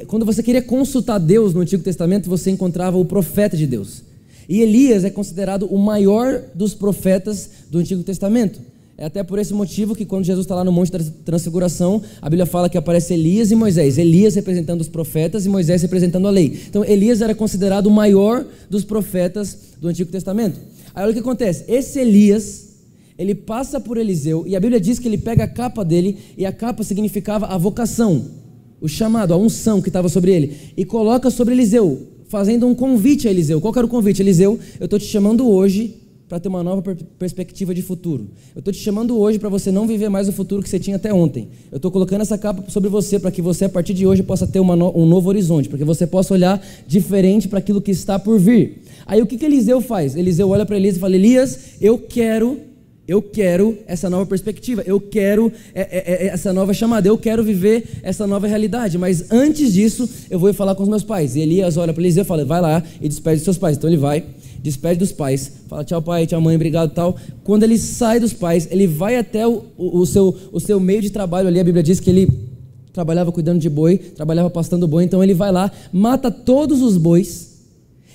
quando 0.08 0.26
você 0.26 0.42
queria 0.42 0.62
consultar 0.62 1.18
Deus 1.18 1.54
no 1.54 1.60
Antigo 1.60 1.82
Testamento, 1.82 2.28
você 2.28 2.50
encontrava 2.50 2.98
o 2.98 3.04
profeta 3.04 3.56
de 3.56 3.68
Deus. 3.68 4.02
E 4.48 4.60
Elias 4.60 5.04
é 5.04 5.10
considerado 5.10 5.66
o 5.66 5.78
maior 5.78 6.42
dos 6.54 6.74
profetas 6.74 7.48
do 7.70 7.78
Antigo 7.78 8.02
Testamento. 8.02 8.71
É 8.96 9.06
até 9.06 9.22
por 9.22 9.38
esse 9.38 9.54
motivo 9.54 9.94
que 9.94 10.04
quando 10.04 10.24
Jesus 10.24 10.44
está 10.44 10.54
lá 10.54 10.64
no 10.64 10.70
Monte 10.70 10.92
da 10.92 10.98
Transfiguração, 11.24 12.02
a 12.20 12.28
Bíblia 12.28 12.46
fala 12.46 12.68
que 12.68 12.76
aparece 12.76 13.14
Elias 13.14 13.50
e 13.50 13.54
Moisés. 13.54 13.96
Elias 13.96 14.34
representando 14.34 14.80
os 14.80 14.88
profetas 14.88 15.46
e 15.46 15.48
Moisés 15.48 15.80
representando 15.82 16.28
a 16.28 16.30
lei. 16.30 16.60
Então 16.68 16.84
Elias 16.84 17.22
era 17.22 17.34
considerado 17.34 17.86
o 17.86 17.90
maior 17.90 18.44
dos 18.68 18.84
profetas 18.84 19.56
do 19.80 19.88
Antigo 19.88 20.10
Testamento. 20.10 20.60
Aí 20.94 21.02
olha 21.02 21.10
o 21.10 21.14
que 21.14 21.20
acontece. 21.20 21.64
Esse 21.68 22.00
Elias, 22.00 22.68
ele 23.18 23.34
passa 23.34 23.80
por 23.80 23.96
Eliseu 23.96 24.44
e 24.46 24.54
a 24.54 24.60
Bíblia 24.60 24.80
diz 24.80 24.98
que 24.98 25.08
ele 25.08 25.18
pega 25.18 25.44
a 25.44 25.48
capa 25.48 25.84
dele 25.84 26.18
e 26.36 26.44
a 26.44 26.52
capa 26.52 26.84
significava 26.84 27.46
a 27.46 27.56
vocação, 27.56 28.26
o 28.80 28.88
chamado, 28.88 29.32
a 29.32 29.36
unção 29.38 29.80
que 29.80 29.88
estava 29.88 30.08
sobre 30.08 30.32
ele 30.32 30.56
e 30.76 30.84
coloca 30.84 31.30
sobre 31.30 31.54
Eliseu, 31.54 32.08
fazendo 32.28 32.66
um 32.66 32.74
convite 32.74 33.26
a 33.26 33.30
Eliseu. 33.30 33.58
Qual 33.58 33.72
era 33.74 33.86
o 33.86 33.88
convite? 33.88 34.20
Eliseu, 34.20 34.60
eu 34.78 34.84
estou 34.84 34.98
te 34.98 35.06
chamando 35.06 35.48
hoje 35.48 36.01
para 36.32 36.40
ter 36.40 36.48
uma 36.48 36.62
nova 36.62 36.80
per 36.80 36.96
perspectiva 37.18 37.74
de 37.74 37.82
futuro. 37.82 38.26
Eu 38.54 38.60
estou 38.60 38.72
te 38.72 38.80
chamando 38.80 39.18
hoje 39.18 39.38
para 39.38 39.50
você 39.50 39.70
não 39.70 39.86
viver 39.86 40.08
mais 40.08 40.30
o 40.30 40.32
futuro 40.32 40.62
que 40.62 40.68
você 40.70 40.78
tinha 40.78 40.96
até 40.96 41.12
ontem. 41.12 41.50
Eu 41.70 41.76
estou 41.76 41.90
colocando 41.90 42.22
essa 42.22 42.38
capa 42.38 42.64
sobre 42.68 42.88
você 42.88 43.18
para 43.18 43.30
que 43.30 43.42
você, 43.42 43.66
a 43.66 43.68
partir 43.68 43.92
de 43.92 44.06
hoje, 44.06 44.22
possa 44.22 44.46
ter 44.46 44.62
no 44.62 44.98
um 44.98 45.04
novo 45.04 45.28
horizonte, 45.28 45.68
para 45.68 45.76
que 45.76 45.84
você 45.84 46.06
possa 46.06 46.32
olhar 46.32 46.58
diferente 46.86 47.48
para 47.48 47.58
aquilo 47.58 47.82
que 47.82 47.90
está 47.90 48.18
por 48.18 48.40
vir. 48.40 48.82
Aí 49.04 49.20
o 49.20 49.26
que, 49.26 49.36
que 49.36 49.44
Eliseu 49.44 49.82
faz? 49.82 50.16
Eliseu 50.16 50.48
olha 50.48 50.64
para 50.64 50.74
Elias 50.74 50.96
e 50.96 51.00
fala: 51.00 51.14
Elias, 51.14 51.58
eu 51.82 51.98
quero 51.98 52.58
eu 53.06 53.20
quero 53.20 53.76
essa 53.86 54.08
nova 54.08 54.24
perspectiva, 54.24 54.82
eu 54.86 55.00
quero 55.00 55.52
é, 55.74 55.80
é, 55.80 56.26
é, 56.26 56.26
essa 56.28 56.52
nova 56.52 56.72
chamada, 56.72 57.08
eu 57.08 57.18
quero 57.18 57.42
viver 57.42 57.84
essa 58.02 58.26
nova 58.26 58.46
realidade. 58.46 58.96
Mas 58.96 59.30
antes 59.30 59.72
disso, 59.72 60.08
eu 60.30 60.38
vou 60.38 60.54
falar 60.54 60.74
com 60.74 60.84
os 60.84 60.88
meus 60.88 61.02
pais. 61.02 61.34
E 61.36 61.40
Elias 61.40 61.76
olha 61.76 61.92
para 61.92 62.02
Eliseu 62.02 62.22
e 62.22 62.26
fala: 62.26 62.44
vai 62.44 62.60
lá 62.60 62.82
e 63.00 63.08
despede 63.08 63.42
seus 63.42 63.58
pais. 63.58 63.76
Então 63.76 63.90
ele 63.90 63.96
vai, 63.98 64.24
despede 64.62 65.00
dos 65.00 65.10
pais, 65.10 65.50
fala 65.68 65.84
tchau 65.84 66.00
pai, 66.00 66.26
tchau 66.26 66.40
mãe, 66.40 66.54
obrigado 66.54 66.94
tal. 66.94 67.16
Quando 67.42 67.64
ele 67.64 67.76
sai 67.76 68.20
dos 68.20 68.32
pais, 68.32 68.68
ele 68.70 68.86
vai 68.86 69.16
até 69.16 69.46
o, 69.46 69.64
o, 69.76 69.98
o, 69.98 70.06
seu, 70.06 70.34
o 70.52 70.60
seu 70.60 70.78
meio 70.78 71.02
de 71.02 71.10
trabalho 71.10 71.48
ali. 71.48 71.58
A 71.58 71.64
Bíblia 71.64 71.82
diz 71.82 71.98
que 71.98 72.08
ele 72.08 72.28
trabalhava 72.92 73.32
cuidando 73.32 73.58
de 73.58 73.68
boi, 73.68 73.98
trabalhava 73.98 74.48
pastando 74.48 74.86
boi. 74.86 75.02
Então 75.02 75.22
ele 75.22 75.34
vai 75.34 75.50
lá, 75.50 75.70
mata 75.92 76.30
todos 76.30 76.80
os 76.80 76.96
bois. 76.96 77.52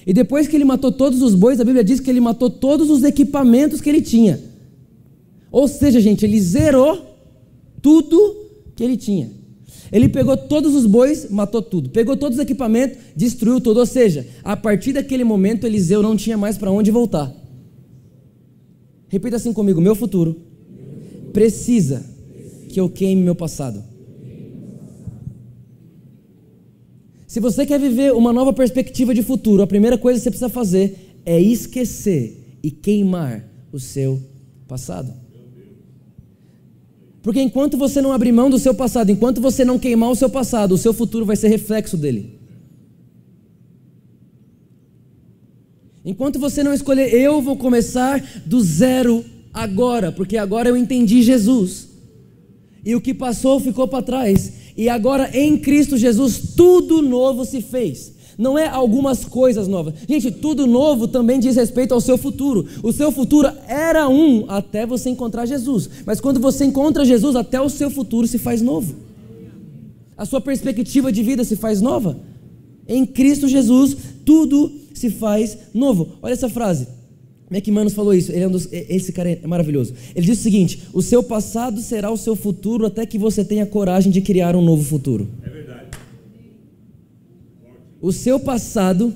E 0.06 0.14
depois 0.14 0.48
que 0.48 0.56
ele 0.56 0.64
matou 0.64 0.92
todos 0.92 1.22
os 1.22 1.36
bois, 1.36 1.60
a 1.60 1.66
Bíblia 1.66 1.84
diz 1.84 2.00
que 2.00 2.10
ele 2.10 2.22
matou 2.22 2.50
todos 2.50 2.90
os 2.90 3.04
equipamentos 3.04 3.82
que 3.82 3.90
ele 3.90 4.02
tinha. 4.02 4.40
Ou 5.52 5.68
seja, 5.68 6.00
gente, 6.00 6.24
ele 6.24 6.40
zerou 6.40 7.02
tudo 7.82 8.36
que 8.74 8.84
ele 8.84 8.96
tinha. 8.96 9.37
Ele 9.92 10.10
pegou 10.10 10.36
todos 10.36 10.76
os 10.76 10.86
bois, 10.86 11.30
matou 11.30 11.62
tudo. 11.62 11.90
Pegou 11.90 12.16
todos 12.18 12.38
os 12.38 12.44
equipamentos, 12.44 12.98
destruiu 13.16 13.62
tudo. 13.62 13.80
Ou 13.80 13.86
seja, 13.86 14.28
a 14.44 14.56
partir 14.56 14.94
daquele 14.94 15.24
momento, 15.24 15.66
Eliseu 15.66 16.02
não 16.02 16.16
tinha 16.16 16.38
mais 16.38 16.58
para 16.58 16.72
onde 16.72 16.92
voltar. 16.92 17.34
Repita 19.08 19.38
assim 19.38 19.54
comigo: 19.54 19.80
meu 19.80 19.96
futuro 19.96 20.42
precisa 21.32 22.06
que 22.70 22.80
eu 22.80 22.90
queime 22.90 23.22
meu 23.22 23.36
passado. 23.36 23.84
Se 27.26 27.40
você 27.40 27.66
quer 27.66 27.80
viver 27.80 28.14
uma 28.14 28.32
nova 28.32 28.54
perspectiva 28.54 29.14
de 29.14 29.22
futuro, 29.22 29.62
a 29.62 29.68
primeira 29.68 29.98
coisa 29.98 30.18
que 30.18 30.24
você 30.24 30.32
precisa 30.32 30.50
fazer 30.50 31.20
é 31.26 31.40
esquecer 31.40 32.58
e 32.64 32.72
queimar 32.72 33.46
o 33.72 33.80
seu 33.80 34.20
passado. 34.68 35.27
Porque 37.22 37.42
enquanto 37.42 37.78
você 37.78 38.02
não 38.02 38.12
abrir 38.12 38.32
mão 38.32 38.50
do 38.50 38.60
seu 38.60 38.74
passado, 38.74 39.12
enquanto 39.12 39.42
você 39.42 39.66
não 39.66 39.80
queimar 39.80 40.10
o 40.10 40.16
seu 40.16 40.30
passado, 40.30 40.74
o 40.74 40.78
seu 40.78 40.94
futuro 40.94 41.26
vai 41.26 41.36
ser 41.36 41.50
reflexo 41.50 41.98
dele. 41.98 42.40
Enquanto 46.06 46.40
você 46.40 46.64
não 46.64 46.74
escolher, 46.74 47.14
eu 47.14 47.42
vou 47.42 47.58
começar 47.58 48.24
do 48.46 48.62
zero 48.62 49.26
agora, 49.54 50.12
porque 50.12 50.38
agora 50.38 50.70
eu 50.70 50.78
entendi 50.78 51.22
Jesus. 51.22 51.90
E 52.86 52.96
o 52.96 53.02
que 53.02 53.14
passou 53.14 53.60
ficou 53.60 53.88
para 53.88 54.04
trás. 54.04 54.54
E 54.78 54.88
agora 54.88 55.30
em 55.38 55.58
Cristo 55.58 55.98
Jesus 55.98 56.54
tudo 56.56 57.02
novo 57.02 57.44
se 57.44 57.62
fez 57.62 58.17
não 58.38 58.58
é 58.58 58.68
algumas 58.68 59.26
coisas 59.26 59.68
novas. 59.68 59.96
Gente, 60.08 60.30
tudo 60.30 60.68
novo 60.68 61.08
também 61.08 61.40
diz 61.40 61.56
respeito 61.56 61.94
ao 61.94 62.00
seu 62.00 62.18
futuro. 62.18 62.68
O 62.84 62.94
seu 62.94 63.12
futuro 63.12 63.52
era 63.68 64.08
um 64.08 64.46
até 64.48 64.86
você 64.86 65.10
encontrar 65.10 65.46
Jesus. 65.46 65.90
Mas 66.06 66.22
quando 66.22 66.40
você 66.40 66.66
encontra 66.66 67.04
Jesus, 67.04 67.36
até 67.36 67.60
o 67.60 67.70
seu 67.70 67.90
futuro 67.90 68.28
se 68.28 68.38
faz 68.38 68.62
novo. 68.62 68.96
A 70.16 70.26
sua 70.26 70.40
perspectiva 70.40 71.12
de 71.12 71.24
vida 71.24 71.44
se 71.44 71.56
faz 71.56 71.82
nova. 71.82 72.20
Em 72.88 73.06
Cristo 73.06 73.48
Jesus, 73.48 73.98
tudo 74.24 74.72
se 74.94 75.10
faz 75.10 75.58
novo. 75.74 76.10
Olha 76.22 76.34
essa 76.34 76.50
frase. 76.50 76.88
Manos 77.72 77.94
falou 77.94 78.14
isso, 78.14 78.32
é 78.32 78.46
um 78.46 78.52
dos, 78.52 78.68
esse 78.72 79.14
cara 79.14 79.30
é 79.30 79.48
maravilhoso. 79.48 79.94
Ele 80.14 80.26
diz 80.26 80.40
o 80.40 80.42
seguinte: 80.42 80.84
o 80.94 81.02
seu 81.02 81.24
passado 81.24 81.80
será 81.82 82.12
o 82.12 82.18
seu 82.18 82.36
futuro 82.36 82.86
até 82.86 83.06
que 83.06 83.18
você 83.18 83.44
tenha 83.44 83.66
coragem 83.66 84.12
de 84.12 84.20
criar 84.20 84.56
um 84.56 84.62
novo 84.62 84.84
futuro. 84.84 85.28
O 88.02 88.12
seu 88.12 88.40
passado 88.40 89.14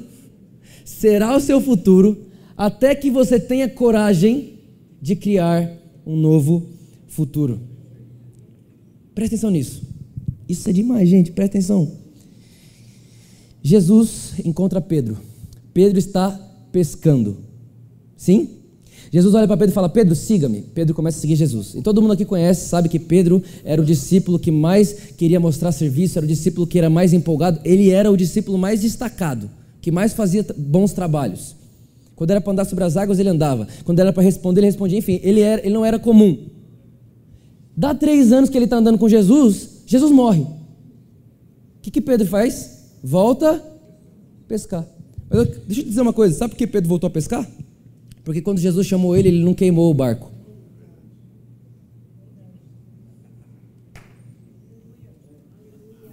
será 0.83 1.35
o 1.35 1.39
seu 1.39 1.61
futuro 1.61 2.17
até 2.57 2.93
que 2.93 3.09
você 3.09 3.39
tenha 3.39 3.69
coragem 3.69 4.59
de 5.01 5.15
criar 5.15 5.71
um 6.05 6.15
novo 6.15 6.67
futuro. 7.07 7.59
Presta 9.13 9.35
atenção 9.35 9.49
nisso. 9.49 9.83
Isso 10.47 10.69
é 10.69 10.73
demais, 10.73 11.09
gente. 11.09 11.31
Presta 11.31 11.57
atenção. 11.57 11.91
Jesus 13.63 14.33
encontra 14.43 14.81
Pedro. 14.81 15.17
Pedro 15.73 15.99
está 15.99 16.31
pescando. 16.71 17.37
Sim? 18.15 18.60
Jesus 19.11 19.35
olha 19.35 19.45
para 19.45 19.57
Pedro 19.57 19.73
e 19.73 19.75
fala: 19.75 19.89
Pedro, 19.89 20.15
siga-me. 20.15 20.61
Pedro 20.61 20.95
começa 20.95 21.17
a 21.17 21.21
seguir 21.21 21.35
Jesus. 21.35 21.75
E 21.75 21.81
todo 21.81 22.01
mundo 22.01 22.13
aqui 22.13 22.23
conhece, 22.23 22.69
sabe 22.69 22.87
que 22.87 22.97
Pedro 22.97 23.43
era 23.63 23.81
o 23.81 23.85
discípulo 23.85 24.39
que 24.39 24.51
mais 24.51 24.93
queria 25.17 25.39
mostrar 25.39 25.73
serviço, 25.73 26.17
era 26.17 26.25
o 26.25 26.27
discípulo 26.27 26.65
que 26.65 26.77
era 26.77 26.89
mais 26.89 27.11
empolgado. 27.11 27.59
Ele 27.65 27.89
era 27.89 28.09
o 28.09 28.15
discípulo 28.15 28.57
mais 28.57 28.79
destacado, 28.79 29.49
que 29.81 29.91
mais 29.91 30.13
fazia 30.13 30.45
bons 30.57 30.93
trabalhos. 30.93 31.55
Quando 32.15 32.31
era 32.31 32.39
para 32.39 32.53
andar 32.53 32.65
sobre 32.65 32.85
as 32.85 32.95
águas, 32.95 33.19
ele 33.19 33.27
andava. 33.27 33.67
Quando 33.83 33.99
era 33.99 34.13
para 34.13 34.23
responder, 34.23 34.61
ele 34.61 34.67
respondia. 34.67 34.97
Enfim, 34.97 35.19
ele, 35.23 35.41
era, 35.41 35.61
ele 35.61 35.73
não 35.73 35.83
era 35.83 35.99
comum. 35.99 36.47
Dá 37.75 37.93
três 37.93 38.31
anos 38.31 38.49
que 38.49 38.57
ele 38.57 38.65
está 38.65 38.77
andando 38.77 38.97
com 38.97 39.09
Jesus, 39.09 39.81
Jesus 39.85 40.11
morre. 40.11 40.41
O 40.41 41.81
que, 41.81 41.91
que 41.91 41.99
Pedro 41.99 42.27
faz? 42.27 42.91
Volta 43.03 43.61
pescar. 44.47 44.87
Mas 45.29 45.47
deixa 45.47 45.81
eu 45.81 45.83
te 45.83 45.89
dizer 45.89 46.01
uma 46.01 46.13
coisa: 46.13 46.37
sabe 46.37 46.51
por 46.51 46.57
que 46.57 46.67
Pedro 46.67 46.87
voltou 46.87 47.07
a 47.07 47.11
pescar? 47.11 47.45
Porque 48.23 48.41
quando 48.41 48.59
Jesus 48.59 48.85
chamou 48.85 49.15
ele, 49.15 49.29
ele 49.29 49.43
não 49.43 49.53
queimou 49.53 49.89
o 49.89 49.93
barco. 49.93 50.31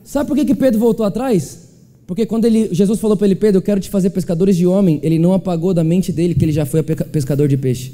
Sabe 0.02 0.26
por 0.26 0.36
que, 0.36 0.44
que 0.46 0.54
Pedro 0.54 0.80
voltou 0.80 1.04
atrás? 1.04 1.68
Porque 2.06 2.24
quando 2.24 2.46
ele, 2.46 2.72
Jesus 2.72 2.98
falou 2.98 3.14
para 3.14 3.26
ele, 3.26 3.34
Pedro, 3.34 3.58
eu 3.58 3.62
quero 3.62 3.78
te 3.78 3.90
fazer 3.90 4.08
pescadores 4.08 4.56
de 4.56 4.66
homem, 4.66 4.98
ele 5.02 5.18
não 5.18 5.34
apagou 5.34 5.74
da 5.74 5.84
mente 5.84 6.10
dele 6.10 6.34
que 6.34 6.42
ele 6.42 6.52
já 6.52 6.64
foi 6.64 6.82
pescador 6.82 7.46
de 7.46 7.58
peixe. 7.58 7.92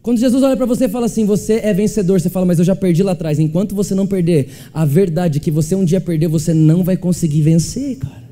Quando 0.00 0.18
Jesus 0.18 0.42
olha 0.42 0.56
para 0.56 0.64
você 0.64 0.86
e 0.86 0.88
fala 0.88 1.04
assim, 1.04 1.26
você 1.26 1.60
é 1.62 1.74
vencedor, 1.74 2.18
você 2.18 2.30
fala, 2.30 2.46
mas 2.46 2.58
eu 2.58 2.64
já 2.64 2.74
perdi 2.74 3.02
lá 3.02 3.12
atrás. 3.12 3.38
Enquanto 3.38 3.74
você 3.74 3.94
não 3.94 4.06
perder 4.06 4.48
a 4.72 4.86
verdade 4.86 5.40
que 5.40 5.50
você 5.50 5.74
um 5.74 5.84
dia 5.84 6.00
perdeu, 6.00 6.30
você 6.30 6.54
não 6.54 6.82
vai 6.82 6.96
conseguir 6.96 7.42
vencer, 7.42 7.98
cara. 7.98 8.27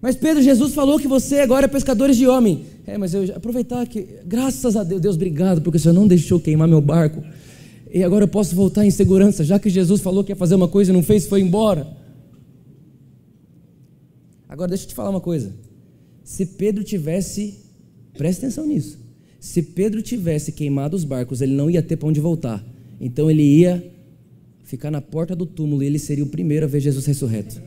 Mas 0.00 0.16
Pedro, 0.16 0.42
Jesus 0.42 0.74
falou 0.74 0.98
que 0.98 1.08
você 1.08 1.40
agora 1.40 1.64
é 1.64 1.68
pescador 1.68 2.10
de 2.10 2.26
homem. 2.26 2.66
É, 2.86 2.96
mas 2.96 3.14
eu 3.14 3.24
aproveitar 3.34 3.86
que, 3.86 4.06
graças 4.24 4.76
a 4.76 4.84
Deus, 4.84 5.00
Deus, 5.00 5.16
obrigado, 5.16 5.60
porque 5.60 5.76
o 5.76 5.80
Senhor 5.80 5.94
não 5.94 6.06
deixou 6.06 6.38
queimar 6.38 6.68
meu 6.68 6.80
barco. 6.80 7.22
E 7.92 8.02
agora 8.04 8.24
eu 8.24 8.28
posso 8.28 8.54
voltar 8.54 8.86
em 8.86 8.90
segurança, 8.90 9.44
já 9.44 9.58
que 9.58 9.68
Jesus 9.68 10.00
falou 10.00 10.22
que 10.22 10.32
ia 10.32 10.36
fazer 10.36 10.54
uma 10.54 10.68
coisa 10.68 10.90
e 10.90 10.94
não 10.94 11.02
fez, 11.02 11.26
foi 11.26 11.40
embora. 11.40 11.86
Agora 14.48 14.68
deixa 14.68 14.84
eu 14.84 14.88
te 14.88 14.94
falar 14.94 15.10
uma 15.10 15.20
coisa. 15.20 15.52
Se 16.22 16.44
Pedro 16.46 16.84
tivesse 16.84 17.68
Preste 18.18 18.40
atenção 18.40 18.66
nisso. 18.66 18.98
Se 19.38 19.62
Pedro 19.62 20.02
tivesse 20.02 20.50
queimado 20.50 20.96
os 20.96 21.04
barcos, 21.04 21.40
ele 21.40 21.54
não 21.54 21.70
ia 21.70 21.80
ter 21.80 21.96
para 21.96 22.08
onde 22.08 22.18
voltar. 22.18 22.66
Então 23.00 23.30
ele 23.30 23.44
ia 23.44 23.92
ficar 24.64 24.90
na 24.90 25.00
porta 25.00 25.36
do 25.36 25.46
túmulo 25.46 25.84
e 25.84 25.86
ele 25.86 26.00
seria 26.00 26.24
o 26.24 26.28
primeiro 26.28 26.66
a 26.66 26.68
ver 26.68 26.80
Jesus 26.80 27.06
ressurreto. 27.06 27.62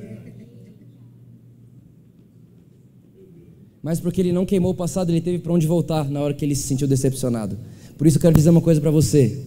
Mas 3.84 4.00
porque 4.00 4.22
ele 4.22 4.32
não 4.32 4.46
queimou 4.46 4.72
o 4.72 4.76
passado, 4.76 5.12
ele 5.12 5.22
teve 5.22 5.40
para 5.40 5.52
onde 5.52 5.66
voltar 5.66 6.10
na 6.10 6.22
hora 6.22 6.34
que 6.34 6.46
ele 6.46 6.56
se 6.56 6.64
sentiu 6.64 6.88
decepcionado. 6.88 7.58
Por 7.98 8.06
isso 8.06 8.18
eu 8.18 8.22
quero 8.22 8.36
dizer 8.36 8.50
uma 8.52 8.62
coisa 8.62 8.80
para 8.80 8.92
você: 8.92 9.44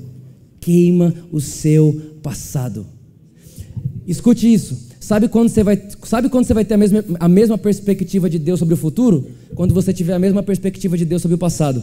queima 0.60 1.14
o 1.30 1.40
seu 1.40 2.18
passado. 2.22 2.86
Escute 4.06 4.52
isso. 4.52 4.92
Sabe 4.98 5.28
quando 5.28 5.48
você 5.50 5.62
vai, 5.62 5.80
sabe 6.02 6.28
quando 6.28 6.46
você 6.46 6.54
vai 6.54 6.64
ter 6.64 6.74
a 6.74 6.78
mesma, 6.78 7.04
a 7.20 7.28
mesma 7.28 7.58
perspectiva 7.58 8.28
de 8.28 8.38
Deus 8.38 8.58
sobre 8.58 8.74
o 8.74 8.76
futuro? 8.76 9.26
Quando 9.54 9.74
você 9.74 9.92
tiver 9.92 10.14
a 10.14 10.18
mesma 10.18 10.42
perspectiva 10.42 10.96
de 10.96 11.04
Deus 11.04 11.22
sobre 11.22 11.34
o 11.34 11.38
passado. 11.38 11.82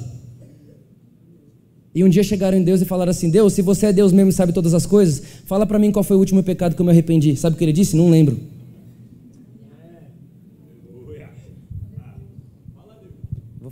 E 1.94 2.04
um 2.04 2.10
dia 2.10 2.24
chegaram 2.24 2.58
em 2.58 2.64
Deus 2.64 2.82
e 2.82 2.86
falaram 2.86 3.12
assim: 3.12 3.30
Deus, 3.30 3.54
se 3.54 3.62
você 3.62 3.88
é 3.88 3.94
Deus 3.94 4.12
mesmo 4.12 4.30
e 4.30 4.34
sabe 4.34 4.52
todas 4.54 4.74
as 4.74 4.86
coisas, 4.86 5.22
fala 5.46 5.66
para 5.66 5.78
mim 5.78 5.92
qual 5.92 6.04
foi 6.04 6.18
o 6.18 6.20
último 6.20 6.42
pecado 6.42 6.76
que 6.76 6.82
eu 6.82 6.86
me 6.86 6.92
arrependi. 6.92 7.36
Sabe 7.36 7.56
o 7.56 7.58
que 7.58 7.64
ele 7.64 7.74
disse? 7.74 7.96
Não 7.96 8.10
lembro. 8.10 8.38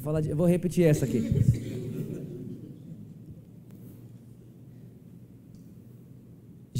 Falar 0.10 0.22
de, 0.22 0.34
vou 0.34 0.48
repetir 0.48 0.86
essa 0.86 1.06
aqui. 1.06 1.22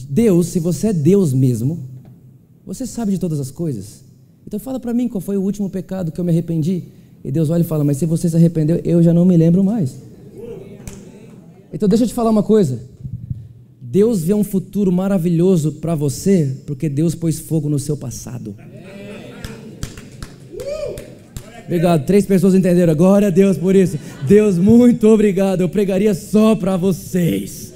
Deus, 0.10 0.48
se 0.48 0.60
você 0.60 0.88
é 0.88 0.94
Deus 0.94 1.32
mesmo, 1.32 1.78
você 2.66 2.88
sabe 2.88 3.12
de 3.12 3.20
todas 3.20 3.40
as 3.40 3.52
coisas. 3.52 4.04
Então 4.48 4.60
fala 4.60 4.80
para 4.80 4.96
mim 4.96 5.08
qual 5.08 5.22
foi 5.22 5.38
o 5.38 5.44
último 5.44 5.70
pecado 5.70 6.12
que 6.12 6.20
eu 6.20 6.26
me 6.26 6.32
arrependi. 6.32 6.86
E 7.24 7.32
Deus 7.32 7.52
olha 7.52 7.62
e 7.62 7.66
fala: 7.66 7.84
Mas 7.84 7.98
se 7.98 8.08
você 8.08 8.28
se 8.28 8.36
arrependeu, 8.36 8.82
eu 8.84 9.04
já 9.04 9.14
não 9.14 9.26
me 9.26 9.38
lembro 9.38 9.64
mais. 9.64 9.96
Então 11.72 11.88
deixa 11.88 12.06
eu 12.06 12.08
te 12.08 12.16
falar 12.16 12.32
uma 12.32 12.42
coisa. 12.42 12.82
Deus 13.80 14.24
vê 14.24 14.34
um 14.34 14.44
futuro 14.44 14.92
maravilhoso 14.92 15.74
para 15.74 15.94
você 15.94 16.64
porque 16.66 16.90
Deus 16.90 17.14
pôs 17.14 17.40
fogo 17.40 17.70
no 17.70 17.78
seu 17.78 17.96
passado. 17.96 18.56
Obrigado, 21.70 22.04
três 22.04 22.26
pessoas 22.26 22.56
entenderam. 22.56 22.96
Glória 22.96 23.28
a 23.28 23.32
Deus 23.32 23.56
por 23.56 23.76
isso. 23.76 24.00
Deus, 24.28 24.58
muito 24.58 25.08
obrigado. 25.08 25.62
Eu 25.62 25.70
pregaria 25.70 26.16
só 26.16 26.56
para 26.56 26.76
vocês. 26.76 27.72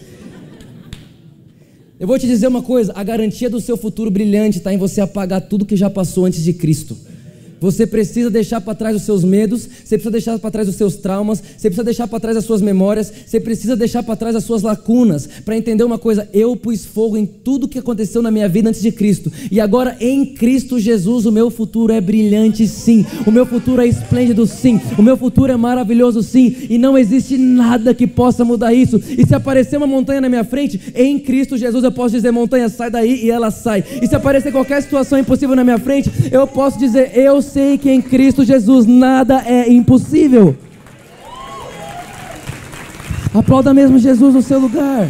Eu 1.99 2.08
vou 2.08 2.17
te 2.17 2.25
dizer 2.25 2.47
uma 2.47 2.63
coisa: 2.63 2.91
a 2.95 3.03
garantia 3.03 3.51
do 3.51 3.62
seu 3.62 3.77
futuro 3.77 4.10
brilhante 4.10 4.58
está 4.58 4.73
em 4.73 4.79
você 4.79 4.99
apagar 4.99 5.41
tudo 5.41 5.63
que 5.63 5.75
já 5.75 5.91
passou 5.91 6.25
antes 6.25 6.43
de 6.43 6.53
Cristo. 6.53 6.97
Você 7.63 7.88
precisa 7.88 8.30
deixar 8.30 8.60
para 8.60 8.76
trás 8.76 8.93
os 8.93 9.04
seus 9.04 9.23
medos, 9.23 9.62
você 9.62 9.95
precisa 9.95 10.12
deixar 10.12 10.38
para 10.38 10.52
trás 10.52 10.67
os 10.67 10.76
seus 10.76 10.97
traumas, 10.97 11.41
você 11.41 11.69
precisa 11.69 11.84
deixar 11.86 12.10
para 12.10 12.19
trás 12.19 12.36
as 12.36 12.43
suas 12.43 12.62
memórias, 12.62 13.10
você 13.26 13.39
precisa 13.39 13.73
deixar 13.73 14.04
para 14.04 14.17
trás 14.17 14.36
as 14.36 14.43
suas 14.43 14.63
lacunas, 14.63 15.30
para 15.45 15.56
entender 15.56 15.86
uma 15.86 15.97
coisa: 15.97 16.28
eu 16.34 16.58
pus 16.58 16.84
fogo 16.84 17.15
em 17.15 17.26
tudo 17.26 17.69
que 17.69 17.80
aconteceu 17.80 18.21
na 18.21 18.30
minha 18.30 18.49
vida 18.49 18.67
antes 18.67 18.82
de 18.82 18.91
Cristo, 18.91 19.32
e 19.49 19.62
agora 19.62 19.95
em 20.02 20.26
Cristo 20.26 20.78
Jesus 20.78 21.26
o 21.26 21.32
meu 21.32 21.49
futuro 21.49 21.93
é 21.93 22.02
brilhante, 22.02 22.67
sim, 22.67 23.06
o 23.26 23.32
meu 23.32 23.45
futuro 23.45 23.82
é 23.82 23.88
esplêndido, 23.88 24.45
sim, 24.45 24.82
o 24.97 25.02
meu 25.02 25.15
futuro 25.15 25.49
é 25.49 25.56
maravilhoso, 25.56 26.21
sim, 26.21 26.67
e 26.69 26.78
não 26.78 26.97
existe 26.97 27.38
nada 27.38 27.93
que 27.93 28.06
possa 28.06 28.43
mudar 28.43 28.73
isso. 28.73 29.02
E 29.17 29.26
se 29.26 29.34
aparecer 29.34 29.78
uma 29.78 29.88
montanha 29.88 30.19
na 30.19 30.28
minha 30.28 30.43
frente, 30.43 30.91
em 30.93 31.17
Cristo 31.17 31.56
Jesus 31.56 31.82
eu 31.82 31.93
posso 31.93 32.13
dizer: 32.13 32.30
montanha, 32.32 32.67
sai 32.67 32.91
daí, 32.91 33.23
e 33.23 33.32
ela 33.32 33.52
sai. 33.52 33.86
E 34.02 34.06
se 34.06 34.13
aparecer 34.13 34.52
qualquer 34.52 34.82
situação 34.82 35.17
impossível 35.17 35.56
na 35.56 35.63
minha 35.63 35.80
frente, 35.80 36.12
eu 36.30 36.45
posso 36.45 36.78
dizer: 36.78 37.17
eu 37.17 37.41
sei 37.54 37.78
que 37.78 37.92
em 37.92 38.02
Cristo 38.02 38.44
Jesus 38.44 38.88
nada 38.88 39.44
é 39.46 39.72
impossível. 39.72 40.58
Aplauda 43.32 43.72
mesmo 43.74 44.00
Jesus 44.00 44.34
no 44.34 44.42
seu 44.42 44.60
lugar. 44.60 45.08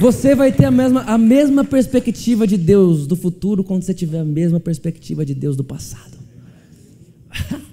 Você 0.00 0.34
vai 0.34 0.52
ter 0.52 0.64
a 0.64 0.70
mesma, 0.70 1.02
a 1.02 1.18
mesma 1.18 1.64
perspectiva 1.64 2.46
de 2.46 2.56
Deus 2.56 3.06
do 3.06 3.16
futuro 3.16 3.64
quando 3.64 3.82
você 3.82 3.94
tiver 3.94 4.20
a 4.20 4.24
mesma 4.24 4.60
perspectiva 4.60 5.24
de 5.24 5.34
Deus 5.34 5.56
do 5.56 5.64
passado. 5.64 6.18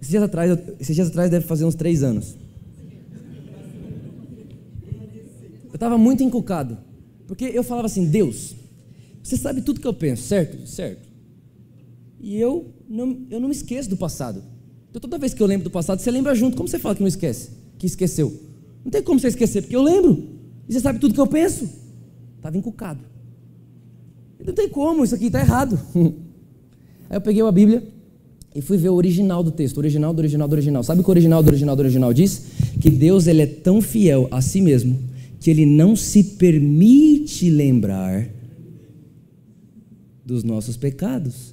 esses, 0.00 0.10
dias 0.10 0.22
atrás, 0.22 0.58
esses 0.80 0.94
dias 0.94 1.08
atrás 1.08 1.30
deve 1.30 1.46
fazer 1.46 1.64
uns 1.64 1.76
três 1.76 2.02
anos. 2.02 2.36
Eu 5.68 5.74
estava 5.74 5.96
muito 5.96 6.24
encucado. 6.24 6.91
Porque 7.32 7.46
eu 7.46 7.62
falava 7.62 7.86
assim, 7.86 8.04
Deus, 8.04 8.54
você 9.22 9.38
sabe 9.38 9.62
tudo 9.62 9.80
que 9.80 9.86
eu 9.86 9.94
penso, 9.94 10.22
certo? 10.24 10.68
Certo. 10.68 11.08
E 12.20 12.36
eu 12.36 12.74
não, 12.86 13.20
eu 13.30 13.40
não 13.40 13.48
me 13.48 13.54
esqueço 13.54 13.88
do 13.88 13.96
passado. 13.96 14.42
Então 14.90 15.00
toda 15.00 15.16
vez 15.16 15.32
que 15.32 15.42
eu 15.42 15.46
lembro 15.46 15.64
do 15.64 15.70
passado, 15.70 15.98
você 15.98 16.10
lembra 16.10 16.34
junto. 16.34 16.58
Como 16.58 16.68
você 16.68 16.78
fala 16.78 16.94
que 16.94 17.00
não 17.00 17.08
esquece? 17.08 17.48
Que 17.78 17.86
esqueceu? 17.86 18.38
Não 18.84 18.90
tem 18.90 19.02
como 19.02 19.18
você 19.18 19.28
esquecer, 19.28 19.62
porque 19.62 19.74
eu 19.74 19.80
lembro. 19.80 20.28
E 20.68 20.74
você 20.74 20.80
sabe 20.80 20.98
tudo 20.98 21.14
que 21.14 21.20
eu 21.20 21.26
penso. 21.26 21.66
Estava 22.36 22.58
encucado. 22.58 23.00
Não 24.44 24.52
tem 24.52 24.68
como, 24.68 25.02
isso 25.02 25.14
aqui 25.14 25.28
está 25.28 25.40
errado. 25.40 25.80
Aí 27.08 27.16
eu 27.16 27.20
peguei 27.22 27.42
a 27.42 27.50
Bíblia 27.50 27.82
e 28.54 28.60
fui 28.60 28.76
ver 28.76 28.90
o 28.90 28.94
original 28.94 29.42
do 29.42 29.50
texto, 29.50 29.78
o 29.78 29.80
original 29.80 30.12
do 30.12 30.18
original 30.18 30.46
do 30.46 30.52
original. 30.52 30.82
Sabe 30.82 31.00
o 31.00 31.02
que 31.02 31.08
o 31.08 31.12
original 31.12 31.42
do 31.42 31.48
original 31.48 31.76
do 31.76 31.80
original 31.80 32.12
diz? 32.12 32.42
Que 32.78 32.90
Deus 32.90 33.26
ele 33.26 33.40
é 33.40 33.46
tão 33.46 33.80
fiel 33.80 34.28
a 34.30 34.42
si 34.42 34.60
mesmo 34.60 35.11
que 35.42 35.50
ele 35.50 35.66
não 35.66 35.96
se 35.96 36.22
permite 36.22 37.50
lembrar 37.50 38.28
dos 40.24 40.44
nossos 40.44 40.76
pecados. 40.76 41.52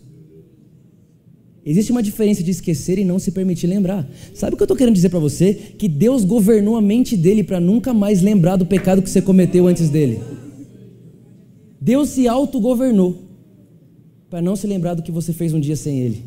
Existe 1.66 1.92
uma 1.92 2.04
diferença 2.04 2.44
de 2.44 2.52
esquecer 2.52 3.00
e 3.00 3.04
não 3.04 3.18
se 3.18 3.32
permitir 3.32 3.66
lembrar. 3.66 4.08
Sabe 4.36 4.54
o 4.54 4.58
que 4.58 4.62
eu 4.62 4.66
estou 4.66 4.78
querendo 4.78 4.94
dizer 4.94 5.10
para 5.10 5.18
você? 5.18 5.56
Que 5.56 5.88
Deus 5.88 6.24
governou 6.24 6.78
a 6.78 6.82
mente 6.82 7.18
dele 7.18 7.44
para 7.44 7.60
nunca 7.60 7.92
mais 7.92 8.22
lembrar 8.22 8.58
do 8.58 8.66
pecado 8.66 9.02
que 9.02 9.10
você 9.10 9.24
cometeu 9.24 9.66
antes 9.66 9.90
dele. 9.90 10.20
Deus 11.82 12.10
se 12.10 12.28
autogovernou 12.28 13.24
para 14.30 14.40
não 14.40 14.56
se 14.56 14.68
lembrar 14.68 14.94
do 14.94 15.02
que 15.02 15.12
você 15.12 15.34
fez 15.34 15.52
um 15.52 15.60
dia 15.60 15.76
sem 15.76 16.00
ele. 16.00 16.24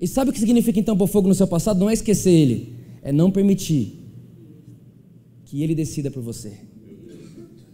E 0.00 0.06
sabe 0.06 0.30
o 0.30 0.32
que 0.32 0.38
significa 0.38 0.78
então 0.78 0.96
pôr 0.96 1.08
fogo 1.08 1.26
no 1.26 1.34
seu 1.34 1.48
passado? 1.48 1.80
Não 1.80 1.90
é 1.90 1.92
esquecer 1.92 2.30
ele, 2.30 2.72
é 3.02 3.10
não 3.10 3.32
permitir 3.32 3.97
que 5.48 5.62
Ele 5.62 5.74
decida 5.74 6.10
por 6.10 6.22
você. 6.22 6.60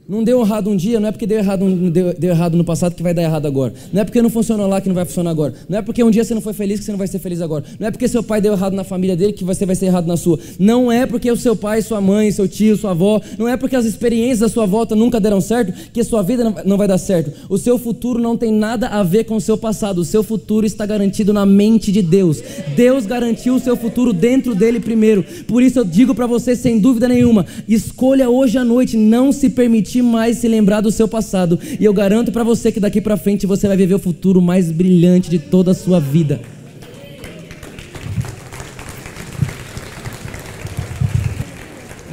Não 0.06 0.22
deu 0.22 0.42
errado 0.42 0.68
um 0.68 0.76
dia, 0.76 1.00
não 1.00 1.08
é 1.08 1.12
porque 1.12 1.26
deu 1.26 1.38
errado, 1.38 1.66
deu, 1.90 2.12
deu, 2.12 2.30
errado 2.30 2.58
no 2.58 2.64
passado 2.64 2.94
que 2.94 3.02
vai 3.02 3.14
dar 3.14 3.22
errado 3.22 3.46
agora. 3.46 3.72
Não 3.90 4.02
é 4.02 4.04
porque 4.04 4.20
não 4.20 4.28
funcionou 4.28 4.66
lá 4.66 4.78
que 4.78 4.86
não 4.86 4.94
vai 4.94 5.06
funcionar 5.06 5.30
agora. 5.30 5.54
Não 5.66 5.78
é 5.78 5.82
porque 5.82 6.04
um 6.04 6.10
dia 6.10 6.22
você 6.22 6.34
não 6.34 6.42
foi 6.42 6.52
feliz 6.52 6.78
que 6.78 6.84
você 6.84 6.92
não 6.92 6.98
vai 6.98 7.06
ser 7.06 7.18
feliz 7.18 7.40
agora. 7.40 7.64
Não 7.80 7.88
é 7.88 7.90
porque 7.90 8.06
seu 8.06 8.22
pai 8.22 8.38
deu 8.38 8.52
errado 8.52 8.74
na 8.74 8.84
família 8.84 9.16
dele 9.16 9.32
que 9.32 9.42
você 9.42 9.64
vai 9.64 9.74
ser 9.74 9.86
errado 9.86 10.06
na 10.06 10.18
sua. 10.18 10.38
Não 10.58 10.92
é 10.92 11.06
porque 11.06 11.30
o 11.30 11.36
seu 11.38 11.56
pai, 11.56 11.80
sua 11.80 12.02
mãe, 12.02 12.30
seu 12.30 12.46
tio, 12.46 12.76
sua 12.76 12.90
avó, 12.90 13.18
não 13.38 13.48
é 13.48 13.56
porque 13.56 13.76
as 13.76 13.86
experiências 13.86 14.40
da 14.40 14.48
sua 14.50 14.66
volta 14.66 14.94
nunca 14.94 15.18
deram 15.18 15.40
certo 15.40 15.72
que 15.90 16.02
a 16.02 16.04
sua 16.04 16.20
vida 16.20 16.54
não 16.66 16.76
vai 16.76 16.86
dar 16.86 16.98
certo. 16.98 17.32
O 17.48 17.56
seu 17.56 17.78
futuro 17.78 18.20
não 18.20 18.36
tem 18.36 18.52
nada 18.52 18.88
a 18.88 19.02
ver 19.02 19.24
com 19.24 19.36
o 19.36 19.40
seu 19.40 19.56
passado. 19.56 20.02
O 20.02 20.04
seu 20.04 20.22
futuro 20.22 20.66
está 20.66 20.84
garantido 20.84 21.32
na 21.32 21.46
mente 21.46 21.90
de 21.90 22.02
Deus. 22.02 22.42
Deus 22.76 23.06
garantiu 23.06 23.54
o 23.54 23.60
seu 23.60 23.74
futuro 23.74 24.12
dentro 24.12 24.54
dele 24.54 24.80
primeiro. 24.80 25.24
Por 25.48 25.62
isso 25.62 25.78
eu 25.78 25.84
digo 25.84 26.14
para 26.14 26.26
você 26.26 26.54
sem 26.54 26.78
dúvida 26.78 27.08
nenhuma, 27.08 27.46
escolha 27.66 28.28
hoje 28.28 28.58
à 28.58 28.64
noite 28.64 28.98
não 28.98 29.32
se 29.32 29.48
permitir 29.48 29.93
mais 30.02 30.38
se 30.38 30.48
lembrar 30.48 30.80
do 30.80 30.90
seu 30.90 31.08
passado. 31.08 31.58
E 31.78 31.84
eu 31.84 31.92
garanto 31.92 32.32
para 32.32 32.42
você 32.44 32.70
que 32.70 32.80
daqui 32.80 33.00
para 33.00 33.16
frente 33.16 33.46
você 33.46 33.66
vai 33.68 33.76
viver 33.76 33.94
o 33.94 33.98
futuro 33.98 34.40
mais 34.40 34.70
brilhante 34.70 35.30
de 35.30 35.38
toda 35.38 35.70
a 35.70 35.74
sua 35.74 36.00
vida. 36.00 36.40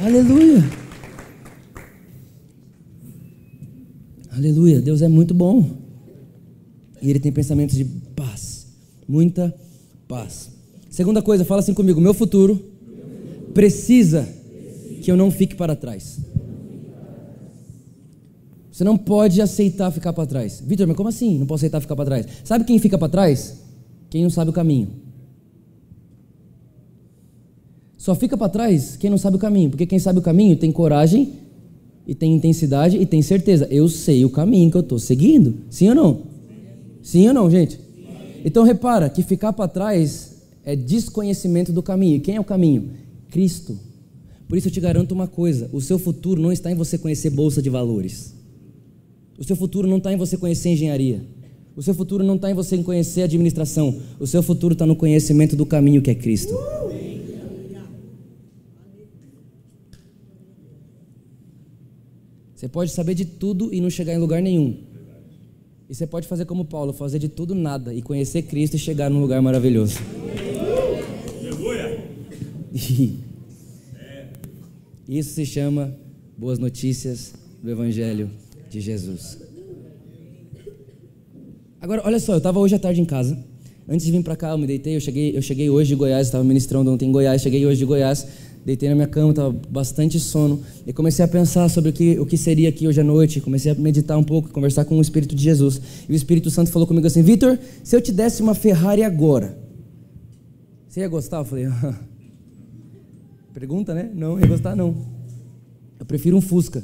Aleluia. 0.04 0.64
Aleluia. 4.30 4.80
Deus 4.80 5.00
é 5.00 5.08
muito 5.08 5.32
bom. 5.32 5.70
E 7.00 7.08
Ele 7.08 7.20
tem 7.20 7.30
pensamentos 7.30 7.76
de 7.76 7.84
paz. 7.84 8.66
Muita 9.06 9.54
paz. 10.08 10.50
Segunda 10.90 11.22
coisa, 11.22 11.44
fala 11.44 11.60
assim 11.60 11.74
comigo: 11.74 12.00
meu 12.00 12.12
futuro 12.12 12.60
precisa 13.54 14.28
que 15.02 15.10
eu 15.10 15.16
não 15.16 15.30
fique 15.30 15.54
para 15.54 15.76
trás. 15.76 16.20
Você 18.72 18.84
não 18.84 18.96
pode 18.96 19.42
aceitar 19.42 19.90
ficar 19.90 20.14
para 20.14 20.24
trás. 20.24 20.62
Vitor, 20.66 20.86
mas 20.86 20.96
como 20.96 21.10
assim? 21.10 21.38
Não 21.38 21.46
posso 21.46 21.60
aceitar 21.60 21.78
ficar 21.78 21.94
para 21.94 22.06
trás? 22.06 22.26
Sabe 22.42 22.64
quem 22.64 22.78
fica 22.78 22.96
para 22.96 23.08
trás? 23.08 23.58
Quem 24.08 24.22
não 24.22 24.30
sabe 24.30 24.48
o 24.48 24.52
caminho. 24.52 24.88
Só 27.98 28.14
fica 28.14 28.36
para 28.36 28.48
trás 28.48 28.96
quem 28.96 29.10
não 29.10 29.18
sabe 29.18 29.36
o 29.36 29.38
caminho, 29.38 29.68
porque 29.68 29.84
quem 29.84 29.98
sabe 29.98 30.18
o 30.18 30.22
caminho 30.22 30.56
tem 30.56 30.72
coragem 30.72 31.34
e 32.06 32.14
tem 32.14 32.34
intensidade 32.34 32.96
e 32.96 33.04
tem 33.04 33.20
certeza. 33.20 33.68
Eu 33.70 33.88
sei 33.90 34.24
o 34.24 34.30
caminho 34.30 34.70
que 34.70 34.76
eu 34.78 34.80
estou 34.80 34.98
seguindo. 34.98 35.54
Sim 35.68 35.90
ou 35.90 35.94
não? 35.94 36.22
Sim 37.02 37.28
ou 37.28 37.34
não, 37.34 37.50
gente? 37.50 37.78
Então 38.42 38.64
repara 38.64 39.10
que 39.10 39.22
ficar 39.22 39.52
para 39.52 39.68
trás 39.68 40.32
é 40.64 40.74
desconhecimento 40.74 41.72
do 41.72 41.82
caminho. 41.82 42.22
Quem 42.22 42.36
é 42.36 42.40
o 42.40 42.44
caminho? 42.44 42.90
Cristo. 43.30 43.78
Por 44.48 44.56
isso 44.56 44.68
eu 44.68 44.72
te 44.72 44.80
garanto 44.80 45.12
uma 45.12 45.28
coisa: 45.28 45.68
o 45.74 45.80
seu 45.80 45.98
futuro 45.98 46.40
não 46.40 46.50
está 46.50 46.72
em 46.72 46.74
você 46.74 46.96
conhecer 46.96 47.28
bolsa 47.28 47.60
de 47.60 47.68
valores. 47.68 48.41
O 49.42 49.44
seu 49.44 49.56
futuro 49.56 49.88
não 49.88 49.96
está 49.96 50.12
em 50.12 50.16
você 50.16 50.36
conhecer 50.36 50.68
engenharia. 50.68 51.20
O 51.74 51.82
seu 51.82 51.92
futuro 51.92 52.22
não 52.22 52.36
está 52.36 52.48
em 52.48 52.54
você 52.54 52.78
conhecer 52.78 53.22
administração. 53.22 54.00
O 54.20 54.24
seu 54.24 54.40
futuro 54.40 54.72
está 54.74 54.86
no 54.86 54.94
conhecimento 54.94 55.56
do 55.56 55.66
caminho 55.66 56.00
que 56.00 56.12
é 56.12 56.14
Cristo. 56.14 56.54
Você 62.54 62.68
pode 62.68 62.92
saber 62.92 63.14
de 63.14 63.24
tudo 63.24 63.74
e 63.74 63.80
não 63.80 63.90
chegar 63.90 64.14
em 64.14 64.18
lugar 64.18 64.40
nenhum. 64.40 64.76
E 65.90 65.94
você 65.96 66.06
pode 66.06 66.28
fazer 66.28 66.44
como 66.44 66.64
Paulo, 66.64 66.92
fazer 66.92 67.18
de 67.18 67.28
tudo 67.28 67.52
nada 67.52 67.92
e 67.92 68.00
conhecer 68.00 68.42
Cristo 68.42 68.76
e 68.76 68.78
chegar 68.78 69.10
num 69.10 69.20
lugar 69.20 69.42
maravilhoso. 69.42 69.98
Isso 75.08 75.34
se 75.34 75.44
chama 75.44 75.92
boas 76.38 76.60
notícias 76.60 77.34
do 77.60 77.68
Evangelho 77.68 78.30
de 78.72 78.80
Jesus. 78.80 79.38
Agora, 81.80 82.02
olha 82.04 82.18
só, 82.18 82.32
eu 82.32 82.38
estava 82.38 82.58
hoje 82.58 82.74
à 82.74 82.78
tarde 82.78 83.00
em 83.00 83.04
casa. 83.04 83.38
Antes 83.86 84.06
de 84.06 84.12
vir 84.12 84.22
para 84.22 84.34
cá, 84.34 84.50
eu 84.50 84.58
me 84.58 84.66
deitei. 84.66 84.96
Eu 84.96 85.00
cheguei, 85.00 85.36
eu 85.36 85.42
cheguei 85.42 85.68
hoje 85.68 85.90
de 85.90 85.94
Goiás, 85.94 86.28
estava 86.28 86.42
ministrando 86.42 86.90
ontem 86.90 87.08
em 87.08 87.12
Goiás. 87.12 87.42
Cheguei 87.42 87.66
hoje 87.66 87.80
de 87.80 87.84
Goiás, 87.84 88.26
deitei 88.64 88.88
na 88.88 88.94
minha 88.94 89.06
cama, 89.06 89.30
estava 89.30 89.54
bastante 89.68 90.18
sono. 90.18 90.62
E 90.86 90.92
comecei 90.92 91.22
a 91.22 91.28
pensar 91.28 91.68
sobre 91.68 91.90
o 91.90 91.92
que, 91.92 92.18
o 92.18 92.24
que 92.24 92.38
seria 92.38 92.70
aqui 92.70 92.88
hoje 92.88 93.00
à 93.00 93.04
noite. 93.04 93.40
Comecei 93.40 93.72
a 93.72 93.74
meditar 93.74 94.16
um 94.16 94.24
pouco, 94.24 94.48
conversar 94.48 94.86
com 94.86 94.96
o 94.96 95.02
Espírito 95.02 95.34
de 95.34 95.42
Jesus. 95.42 95.80
E 96.08 96.12
o 96.12 96.16
Espírito 96.16 96.50
Santo 96.50 96.70
falou 96.70 96.88
comigo 96.88 97.06
assim: 97.06 97.20
Vitor, 97.20 97.58
se 97.84 97.94
eu 97.94 98.00
te 98.00 98.12
desse 98.12 98.40
uma 98.40 98.54
Ferrari 98.54 99.02
agora, 99.02 99.58
você 100.88 101.00
ia 101.00 101.08
gostar? 101.08 101.38
Eu 101.38 101.44
falei: 101.44 101.66
Pergunta, 103.52 103.92
né? 103.92 104.10
Não, 104.14 104.40
ia 104.40 104.46
gostar 104.46 104.74
não. 104.74 104.96
Eu 105.98 106.06
prefiro 106.06 106.36
um 106.36 106.40
Fusca. 106.40 106.82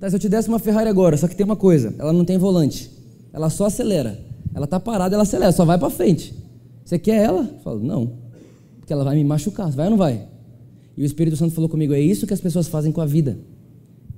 Tá, 0.00 0.08
se 0.08 0.16
eu 0.16 0.20
te 0.20 0.30
desse 0.30 0.48
uma 0.48 0.58
Ferrari 0.58 0.88
agora, 0.88 1.16
só 1.18 1.28
que 1.28 1.36
tem 1.36 1.44
uma 1.44 1.56
coisa, 1.56 1.94
ela 1.98 2.12
não 2.12 2.24
tem 2.24 2.38
volante. 2.38 2.90
Ela 3.32 3.50
só 3.50 3.66
acelera. 3.66 4.18
Ela 4.54 4.66
tá 4.66 4.80
parada, 4.80 5.14
ela 5.14 5.22
acelera, 5.24 5.52
só 5.52 5.64
vai 5.64 5.78
para 5.78 5.90
frente. 5.90 6.34
Você 6.84 6.98
quer 6.98 7.22
ela? 7.22 7.42
Eu 7.42 7.60
falo, 7.60 7.80
não. 7.80 8.18
Porque 8.78 8.92
ela 8.92 9.04
vai 9.04 9.14
me 9.14 9.22
machucar, 9.22 9.70
vai 9.70 9.86
ou 9.86 9.90
não 9.90 9.98
vai? 9.98 10.26
E 10.96 11.02
o 11.02 11.04
Espírito 11.04 11.36
Santo 11.36 11.54
falou 11.54 11.68
comigo, 11.68 11.92
é 11.92 12.00
isso 12.00 12.26
que 12.26 12.32
as 12.32 12.40
pessoas 12.40 12.66
fazem 12.66 12.90
com 12.90 13.00
a 13.00 13.06
vida. 13.06 13.38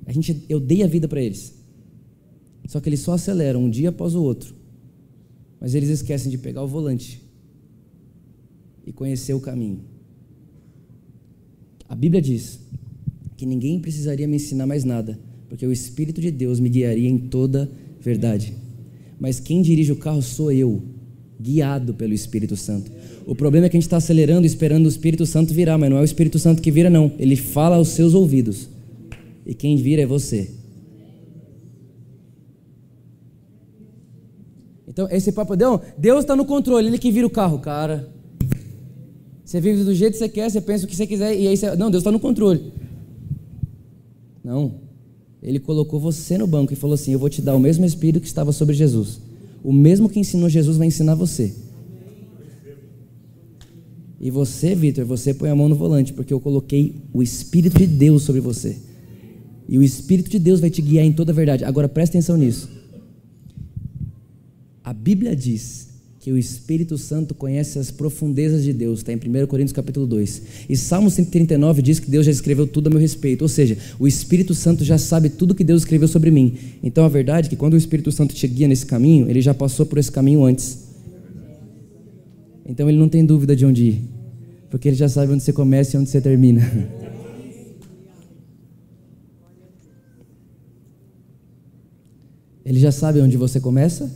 A 0.07 0.13
gente, 0.13 0.45
eu 0.49 0.61
dei 0.61 0.85
a 0.85 0.87
vida 0.87 1.09
para 1.09 1.21
eles. 1.21 1.55
Só 2.69 2.81
que 2.81 2.89
eles 2.89 3.01
só 3.01 3.15
aceleram 3.15 3.65
um 3.65 3.69
dia 3.69 3.89
após 3.89 4.15
o 4.15 4.23
outro. 4.23 4.55
Mas 5.61 5.75
eles 5.75 5.91
esquecem 5.91 6.31
de 6.31 6.39
pegar 6.39 6.63
o 6.63 6.69
volante 6.69 7.21
e 8.87 8.93
conhecer 8.93 9.35
o 9.35 9.41
caminho. 9.41 9.81
A 11.89 11.95
Bíblia 11.95 12.23
diz 12.23 12.61
que 13.37 13.45
ninguém 13.45 13.81
precisaria 13.81 14.27
me 14.27 14.37
ensinar 14.37 14.67
mais 14.67 14.85
nada, 14.85 15.19
porque 15.53 15.67
o 15.67 15.71
Espírito 15.71 16.19
de 16.19 16.31
Deus 16.31 16.59
me 16.59 16.71
guiaria 16.71 17.11
em 17.11 17.19
toda 17.19 17.71
verdade. 18.01 18.55
Mas 19.21 19.39
quem 19.39 19.61
dirige 19.61 19.93
o 19.93 19.97
carro 19.97 20.23
sou 20.23 20.51
eu, 20.51 20.83
guiado 21.39 21.93
pelo 21.93 22.15
Espírito 22.15 22.57
Santo. 22.57 22.91
O 23.27 23.35
problema 23.35 23.67
é 23.67 23.69
que 23.69 23.77
a 23.77 23.79
gente 23.79 23.87
está 23.87 23.99
acelerando, 23.99 24.47
esperando 24.47 24.87
o 24.87 24.89
Espírito 24.89 25.27
Santo 25.27 25.53
virar, 25.53 25.77
mas 25.77 25.91
não 25.91 25.99
é 25.99 26.01
o 26.01 26.05
Espírito 26.05 26.39
Santo 26.39 26.63
que 26.63 26.71
vira, 26.71 26.89
não. 26.89 27.13
Ele 27.19 27.37
fala 27.37 27.77
aos 27.77 27.89
seus 27.89 28.15
ouvidos. 28.15 28.71
E 29.45 29.53
quem 29.53 29.77
vira 29.77 30.01
é 30.01 30.07
você. 30.07 30.51
Então, 34.89 35.07
esse 35.11 35.33
papo, 35.33 35.55
Deus 35.55 36.21
está 36.21 36.35
no 36.35 36.47
controle, 36.47 36.87
Ele 36.87 36.97
que 36.97 37.13
vira 37.13 37.27
o 37.27 37.31
carro, 37.31 37.59
cara. 37.59 38.09
Você 39.45 39.61
vive 39.61 39.85
do 39.85 39.95
jeito 39.95 40.15
que 40.15 40.19
você 40.19 40.31
quer, 40.31 40.51
você 40.51 40.63
pensa 40.63 40.87
o 40.87 40.89
que 40.89 40.97
você 40.97 41.07
quiser, 41.07 41.39
e 41.39 41.47
aí 41.47 41.55
você. 41.59 41.77
Não, 41.77 41.91
Deus 41.91 42.01
está 42.01 42.11
no 42.11 42.19
controle. 42.19 42.73
Não. 44.43 44.91
Ele 45.43 45.59
colocou 45.59 45.99
você 45.99 46.39
no 46.39 46.47
banco 46.47 46.73
e 46.73 46.77
falou 46.77 46.95
assim: 46.95 47.13
Eu 47.13 47.19
vou 47.19 47.29
te 47.29 47.43
dar 47.43 47.57
o 47.57 47.61
mesmo 47.61 47.85
Espírito 47.85 48.21
que 48.21 48.27
estava 48.27 48.53
sobre 48.53 48.75
Jesus. 48.75 49.21
O 49.65 49.73
mesmo 49.73 50.09
que 50.09 50.21
ensinou 50.21 50.49
Jesus 50.49 50.77
vai 50.77 50.87
ensinar 50.87 51.15
você. 51.15 51.53
E 54.21 54.31
você, 54.31 54.75
Vitor, 54.75 55.05
você 55.05 55.35
põe 55.35 55.51
a 55.51 55.55
mão 55.57 55.69
no 55.69 55.75
volante, 55.75 56.13
porque 56.13 56.33
eu 56.33 56.39
coloquei 56.39 56.95
o 57.13 57.23
Espírito 57.23 57.77
de 57.77 57.87
Deus 57.89 58.23
sobre 58.23 58.41
você. 58.41 58.77
E 59.69 59.77
o 59.77 59.83
Espírito 59.83 60.31
de 60.31 60.39
Deus 60.39 60.61
vai 60.61 60.71
te 60.71 60.81
guiar 60.81 61.05
em 61.05 61.13
toda 61.13 61.33
a 61.33 61.35
verdade. 61.35 61.65
Agora 61.65 61.89
presta 61.89 62.17
atenção 62.17 62.37
nisso. 62.37 62.69
A 64.85 64.93
Bíblia 64.93 65.35
diz 65.35 65.89
que 66.23 66.31
o 66.31 66.39
Espírito 66.39 66.97
Santo 66.97 67.35
conhece 67.35 67.81
as 67.81 67.91
profundezas 67.91 68.63
de 68.63 68.73
Deus, 68.73 69.01
está 69.01 69.13
em 69.13 69.17
1 69.17 69.45
Coríntios 69.49 69.73
capítulo 69.73 70.07
2. 70.07 70.43
E 70.69 70.77
Salmo 70.77 71.11
139 71.11 71.83
diz 71.83 71.99
que 71.99 72.09
Deus 72.09 72.25
já 72.25 72.31
escreveu 72.31 72.65
tudo 72.65 72.87
a 72.87 72.91
meu 72.91 73.01
respeito, 73.01 73.43
ou 73.43 73.49
seja, 73.49 73.77
o 73.99 74.07
Espírito 74.07 74.55
Santo 74.55 74.85
já 74.85 74.97
sabe 74.99 75.29
tudo 75.29 75.53
que 75.53 75.65
Deus 75.65 75.83
escreveu 75.83 76.07
sobre 76.07 76.31
mim. 76.31 76.57
Então 76.81 77.05
a 77.05 77.09
verdade 77.09 77.49
é 77.49 77.51
que 77.51 77.57
quando 77.57 77.75
o 77.75 77.77
Espírito 77.77 78.13
Santo 78.13 78.37
te 78.37 78.47
guia 78.47 78.69
nesse 78.69 78.87
caminho, 78.87 79.29
ele 79.29 79.41
já 79.41 79.53
passou 79.53 79.85
por 79.85 79.99
esse 79.99 80.13
caminho 80.13 80.45
antes. 80.45 80.79
Então 82.65 82.89
ele 82.89 82.99
não 82.99 83.09
tem 83.09 83.27
dúvida 83.27 83.57
de 83.57 83.67
onde 83.67 83.85
ir, 83.85 84.03
porque 84.71 84.87
ele 84.87 84.97
já 84.97 85.09
sabe 85.09 85.33
onde 85.33 85.43
você 85.43 85.53
começa 85.53 85.97
e 85.97 86.01
onde 86.01 86.09
você 86.09 86.21
termina. 86.21 86.63
Ele 92.65 92.79
já 92.79 92.93
sabe 92.93 93.21
onde 93.21 93.37
você 93.37 93.59
começa 93.59 94.09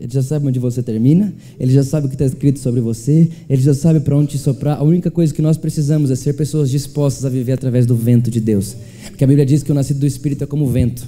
ele 0.00 0.12
já 0.12 0.22
sabe 0.22 0.46
onde 0.46 0.60
você 0.60 0.80
termina, 0.80 1.34
ele 1.58 1.72
já 1.72 1.82
sabe 1.82 2.06
o 2.06 2.08
que 2.08 2.14
está 2.14 2.24
escrito 2.24 2.60
sobre 2.60 2.80
você, 2.80 3.28
ele 3.50 3.60
já 3.60 3.74
sabe 3.74 3.98
para 3.98 4.16
onde 4.16 4.28
te 4.28 4.38
soprar. 4.38 4.78
A 4.78 4.82
única 4.84 5.10
coisa 5.10 5.34
que 5.34 5.42
nós 5.42 5.56
precisamos 5.56 6.12
é 6.12 6.14
ser 6.14 6.34
pessoas 6.34 6.70
dispostas 6.70 7.24
a 7.24 7.28
viver 7.28 7.52
através 7.52 7.84
do 7.84 7.96
vento 7.96 8.30
de 8.30 8.40
Deus. 8.40 8.76
Porque 9.08 9.24
a 9.24 9.26
Bíblia 9.26 9.44
diz 9.44 9.64
que 9.64 9.72
o 9.72 9.74
nascido 9.74 9.98
do 9.98 10.06
Espírito 10.06 10.44
é 10.44 10.46
como 10.46 10.66
o 10.66 10.68
vento. 10.68 11.04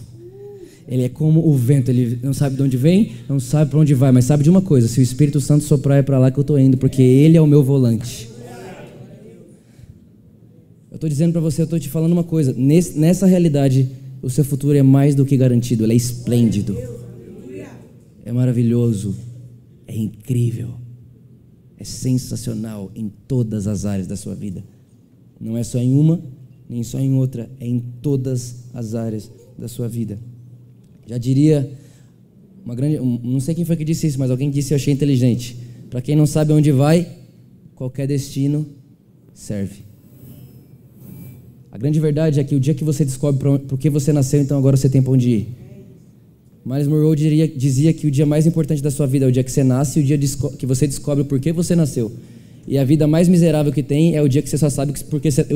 Ele 0.88 1.04
é 1.04 1.08
como 1.08 1.46
o 1.46 1.54
vento, 1.54 1.88
ele 1.88 2.18
não 2.20 2.34
sabe 2.34 2.56
de 2.56 2.62
onde 2.62 2.76
vem, 2.76 3.12
não 3.28 3.38
sabe 3.38 3.70
para 3.70 3.78
onde 3.78 3.94
vai, 3.94 4.10
mas 4.10 4.24
sabe 4.24 4.42
de 4.42 4.50
uma 4.50 4.60
coisa: 4.60 4.88
se 4.88 4.98
o 4.98 5.02
Espírito 5.02 5.40
Santo 5.40 5.62
soprar, 5.62 5.98
é 5.98 6.02
para 6.02 6.18
lá 6.18 6.32
que 6.32 6.38
eu 6.38 6.42
estou 6.42 6.58
indo, 6.58 6.76
porque 6.76 7.00
ele 7.00 7.36
é 7.36 7.40
o 7.40 7.46
meu 7.46 7.62
volante. 7.62 8.28
Eu 10.90 10.96
estou 10.96 11.08
dizendo 11.08 11.30
para 11.30 11.40
você, 11.40 11.62
eu 11.62 11.64
estou 11.64 11.78
te 11.78 11.88
falando 11.88 12.10
uma 12.10 12.24
coisa: 12.24 12.52
nessa 12.96 13.24
realidade, 13.24 13.88
o 14.20 14.28
seu 14.28 14.42
futuro 14.42 14.76
é 14.76 14.82
mais 14.82 15.14
do 15.14 15.24
que 15.24 15.36
garantido, 15.36 15.84
ele 15.84 15.92
é 15.92 15.96
esplêndido 15.96 16.99
é 18.30 18.32
maravilhoso, 18.32 19.16
é 19.88 19.96
incrível, 19.96 20.74
é 21.76 21.82
sensacional 21.82 22.88
em 22.94 23.10
todas 23.26 23.66
as 23.66 23.84
áreas 23.84 24.06
da 24.06 24.16
sua 24.16 24.36
vida. 24.36 24.62
Não 25.40 25.56
é 25.56 25.64
só 25.64 25.78
em 25.78 25.92
uma, 25.92 26.22
nem 26.68 26.84
só 26.84 27.00
em 27.00 27.12
outra, 27.14 27.50
é 27.58 27.66
em 27.66 27.80
todas 28.00 28.66
as 28.72 28.94
áreas 28.94 29.28
da 29.58 29.66
sua 29.66 29.88
vida. 29.88 30.16
Já 31.08 31.18
diria 31.18 31.72
uma 32.64 32.76
grande, 32.76 33.00
não 33.00 33.40
sei 33.40 33.52
quem 33.52 33.64
foi 33.64 33.76
que 33.76 33.84
disse 33.84 34.06
isso, 34.06 34.18
mas 34.20 34.30
alguém 34.30 34.48
disse 34.48 34.72
eu 34.72 34.76
achei 34.76 34.94
inteligente. 34.94 35.56
Para 35.90 36.00
quem 36.00 36.14
não 36.14 36.26
sabe 36.26 36.52
onde 36.52 36.70
vai, 36.70 37.10
qualquer 37.74 38.06
destino 38.06 38.64
serve. 39.34 39.82
A 41.72 41.76
grande 41.76 41.98
verdade 41.98 42.38
é 42.38 42.44
que 42.44 42.54
o 42.54 42.60
dia 42.60 42.74
que 42.74 42.84
você 42.84 43.04
descobre 43.04 43.58
por 43.58 43.76
que 43.76 43.90
você 43.90 44.12
nasceu, 44.12 44.40
então 44.40 44.56
agora 44.56 44.76
você 44.76 44.88
tem 44.88 45.02
para 45.02 45.12
onde 45.12 45.30
ir. 45.30 45.59
Miles 46.64 46.86
Monroe 46.86 47.16
diria, 47.16 47.48
dizia 47.48 47.92
que 47.92 48.06
o 48.06 48.10
dia 48.10 48.26
mais 48.26 48.46
importante 48.46 48.82
da 48.82 48.90
sua 48.90 49.06
vida 49.06 49.24
é 49.24 49.28
o 49.28 49.32
dia 49.32 49.42
que 49.42 49.50
você 49.50 49.64
nasce 49.64 49.98
e 49.98 50.02
o 50.02 50.06
dia 50.06 50.18
que 50.58 50.66
você 50.66 50.86
descobre 50.86 51.24
por 51.24 51.40
que 51.40 51.52
você 51.52 51.74
nasceu. 51.74 52.12
E 52.66 52.76
a 52.76 52.84
vida 52.84 53.06
mais 53.06 53.28
miserável 53.28 53.72
que 53.72 53.82
tem 53.82 54.14
é 54.14 54.22
o 54.22 54.28
dia 54.28 54.42
que 54.42 54.48
você 54.48 54.58
só 54.58 54.68
sabe 54.68 54.92
que, 54.92 55.30
você, 55.30 55.46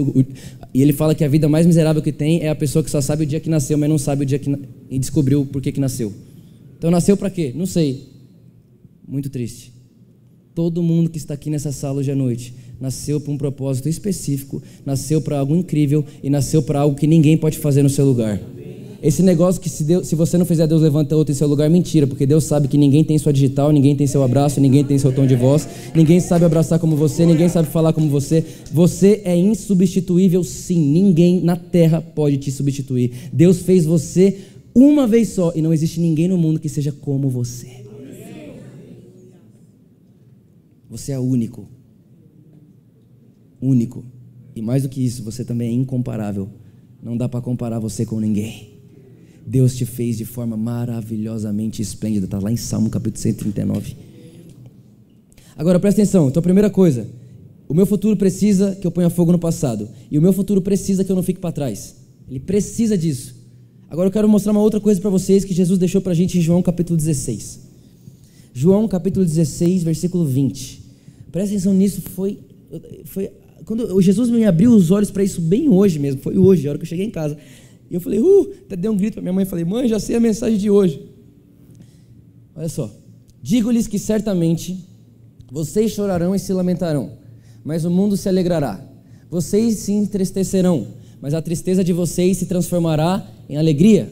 e 0.73 0.83
ele 0.83 0.93
fala 0.93 1.15
que 1.15 1.23
a 1.23 1.29
vida 1.29 1.49
mais 1.49 1.67
miserável 1.67 2.03
que 2.03 2.11
tem 2.11 2.41
é 2.41 2.49
a 2.49 2.55
pessoa 2.55 2.83
que 2.83 2.91
só 2.91 3.01
sabe 3.01 3.25
o 3.25 3.27
dia 3.27 3.39
que 3.39 3.51
nasceu, 3.51 3.77
mas 3.77 3.89
não 3.89 3.99
sabe 3.99 4.23
o 4.23 4.27
dia 4.27 4.39
que 4.39 4.51
e 4.91 4.99
descobriu 4.99 5.45
por 5.45 5.61
que, 5.61 5.71
que 5.71 5.81
nasceu. 5.81 6.13
Então 6.77 6.91
nasceu 6.91 7.17
para 7.17 7.31
quê? 7.31 7.53
Não 7.55 7.67
sei. 7.67 8.09
Muito 9.07 9.29
triste. 9.29 9.73
Todo 10.55 10.83
mundo 10.83 11.11
que 11.11 11.19
está 11.19 11.35
aqui 11.35 11.51
nessa 11.51 11.71
sala 11.71 11.99
hoje 11.99 12.11
à 12.11 12.17
noite 12.17 12.55
nasceu 12.81 13.21
para 13.21 13.33
um 13.33 13.39
propósito 13.39 13.89
específico, 13.89 14.63
nasceu 14.85 15.21
para 15.21 15.39
algo 15.39 15.55
incrível 15.55 16.05
e 16.23 16.31
nasceu 16.31 16.63
para 16.63 16.81
algo 16.81 16.97
que 16.97 17.07
ninguém 17.07 17.37
pode 17.37 17.59
fazer 17.59 17.83
no 17.83 17.91
seu 17.91 18.05
lugar. 18.05 18.41
Esse 19.05 19.23
negócio 19.23 19.61
que 19.61 19.69
se, 19.69 19.85
Deus, 19.85 20.09
se 20.09 20.15
você 20.15 20.39
não 20.39 20.47
fizer, 20.47 20.67
Deus 20.67 20.81
levanta 20.81 21.15
outro 21.15 21.31
em 21.31 21.35
seu 21.35 21.47
lugar, 21.47 21.69
mentira, 21.69 22.07
porque 22.07 22.25
Deus 22.25 22.45
sabe 22.45 22.69
que 22.69 22.79
ninguém 22.79 23.05
tem 23.05 23.19
sua 23.19 23.35
digital, 23.35 23.71
ninguém 23.71 23.95
tem 23.95 24.07
seu 24.07 24.23
abraço, 24.23 24.63
ninguém 24.63 24.83
tem 24.83 24.97
seu 24.97 25.15
tom 25.15 25.27
de 25.27 25.37
voz, 25.37 25.69
ninguém 25.95 26.21
sabe 26.21 26.47
abraçar 26.47 26.79
como 26.79 26.97
você, 26.97 27.27
ninguém 27.27 27.51
sabe 27.51 27.69
falar 27.69 27.93
como 27.93 28.09
você. 28.09 28.43
Você 28.73 29.21
é 29.27 29.37
insubstituível, 29.37 30.43
sim. 30.43 30.81
Ninguém 30.81 31.43
na 31.43 31.55
terra 31.55 32.01
pode 32.01 32.39
te 32.39 32.51
substituir. 32.51 33.13
Deus 33.31 33.59
fez 33.59 33.85
você 33.85 34.39
uma 34.75 35.07
vez 35.07 35.29
só 35.29 35.53
e 35.55 35.61
não 35.61 35.71
existe 35.71 36.01
ninguém 36.01 36.27
no 36.27 36.39
mundo 36.39 36.59
que 36.59 36.71
seja 36.71 36.91
como 36.91 37.29
você. 37.29 37.85
Você 40.89 41.13
é 41.13 41.19
único. 41.19 41.69
Único. 43.61 44.03
E 44.57 44.63
mais 44.63 44.83
do 44.83 44.89
que 44.89 45.05
isso, 45.05 45.23
você 45.23 45.45
também 45.45 45.69
é 45.69 45.73
incomparável. 45.73 46.49
Não 47.03 47.19
dá 47.19 47.29
para 47.29 47.43
comparar 47.43 47.79
você 47.79 48.07
com 48.07 48.19
ninguém. 48.19 48.74
Deus 49.47 49.77
te 49.77 49.85
fez 49.85 50.17
de 50.17 50.25
forma 50.25 50.57
maravilhosamente 50.57 51.83
esplêndida. 51.83 52.27
Está 52.27 52.39
lá 52.39 52.51
em 52.51 52.57
Salmo 52.57 52.89
capítulo 52.89 53.21
139. 53.21 53.97
Agora 55.57 55.79
presta 55.79 56.03
atenção. 56.03 56.29
Então, 56.29 56.41
a 56.41 56.43
primeira 56.43 56.71
coisa: 56.71 57.07
o 57.69 57.75
meu 57.75 57.87
futuro 57.87 58.17
precisa 58.17 58.75
que 58.75 58.87
eu 58.87 58.91
ponha 58.91 59.11
fogo 59.11 59.33
no 59.33 59.39
passado. 59.39 59.89
E 60.11 60.19
o 60.19 60.23
meu 60.23 60.33
futuro 60.33 60.61
precisa 60.61 61.05
que 61.05 61.13
eu 61.13 61.17
não 61.17 61.23
fique 61.23 61.41
para 61.41 61.53
trás. 61.53 61.97
Ele 62.29 62.41
precisa 62.41 62.97
disso. 62.97 63.35
Agora 63.89 64.09
eu 64.09 64.13
quero 64.13 64.29
mostrar 64.29 64.53
uma 64.53 64.63
outra 64.63 64.81
coisa 64.81 65.01
para 65.01 65.11
vocês 65.11 65.45
que 65.45 65.55
Jesus 65.55 65.79
deixou 65.79 66.01
para 66.01 66.13
a 66.13 66.15
gente 66.15 66.39
em 66.39 66.41
João 66.41 66.63
capítulo 66.63 66.97
16. 66.97 67.61
João 68.53 68.89
capítulo 68.89 69.25
16, 69.25 69.83
versículo 69.83 70.25
20. 70.25 70.83
Presta 71.31 71.51
atenção 71.51 71.75
nisso. 71.75 72.01
Foi, 72.01 72.39
foi 73.05 73.31
quando 73.65 74.01
Jesus 74.01 74.31
me 74.31 74.45
abriu 74.45 74.73
os 74.73 74.91
olhos 74.91 75.11
para 75.11 75.23
isso 75.23 75.41
bem 75.41 75.69
hoje 75.69 75.99
mesmo. 75.99 76.21
Foi 76.21 76.39
hoje, 76.39 76.67
a 76.67 76.71
hora 76.71 76.79
que 76.79 76.85
eu 76.85 76.89
cheguei 76.89 77.05
em 77.05 77.11
casa. 77.11 77.37
E 77.95 77.97
eu 77.97 78.01
falei, 78.01 78.19
uh, 78.19 78.53
até 78.67 78.75
dei 78.75 78.91
um 78.91 78.97
grito 78.97 79.15
para 79.15 79.23
minha 79.23 79.33
mãe, 79.33 79.45
falei, 79.45 79.65
mãe, 79.65 79.87
já 79.87 80.01
sei 80.01 80.17
a 80.17 80.21
mensagem 80.21 80.59
de 80.59 80.69
hoje. 80.69 81.01
Olha 82.53 82.69
só, 82.69 82.93
digo-lhes 83.41 83.87
que 83.87 84.01
certamente 84.01 84.85
vocês 85.49 85.93
chorarão 85.93 86.35
e 86.35 86.39
se 86.41 86.53
lamentarão, 86.53 87.13
mas 87.63 87.85
o 87.85 87.91
mundo 87.91 88.17
se 88.17 88.29
alegrará. 88.29 88.85
Vocês 89.31 89.77
se 89.77 89.93
entristecerão, 89.93 90.89
mas 91.21 91.35
a 91.35 91.41
tristeza 91.41 91.85
de 91.85 91.93
vocês 91.93 92.37
se 92.37 92.47
transformará 92.47 93.31
em 93.49 93.57
alegria. 93.57 94.11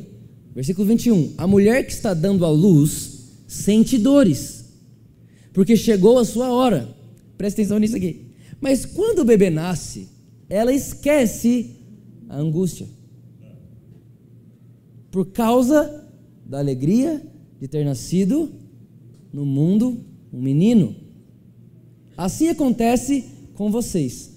Versículo 0.54 0.86
21. 0.86 1.32
A 1.36 1.48
mulher 1.48 1.84
que 1.84 1.92
está 1.92 2.14
dando 2.14 2.46
à 2.46 2.50
luz 2.50 3.32
sente 3.48 3.98
dores, 3.98 4.64
porque 5.52 5.76
chegou 5.76 6.20
a 6.20 6.24
sua 6.24 6.52
hora. 6.52 6.88
Presta 7.36 7.60
atenção 7.60 7.80
nisso 7.80 7.96
aqui. 7.96 8.26
Mas 8.60 8.86
quando 8.86 9.22
o 9.22 9.24
bebê 9.24 9.50
nasce, 9.50 10.06
ela 10.48 10.72
esquece 10.72 11.70
a 12.28 12.38
angústia 12.38 12.86
por 15.12 15.27
causa 15.27 16.09
da 16.44 16.59
alegria 16.59 17.22
de 17.61 17.68
ter 17.68 17.85
nascido 17.85 18.51
no 19.33 19.44
mundo 19.44 20.01
um 20.33 20.40
menino. 20.40 20.96
Assim 22.16 22.48
acontece 22.48 23.27
com 23.55 23.70
vocês. 23.70 24.33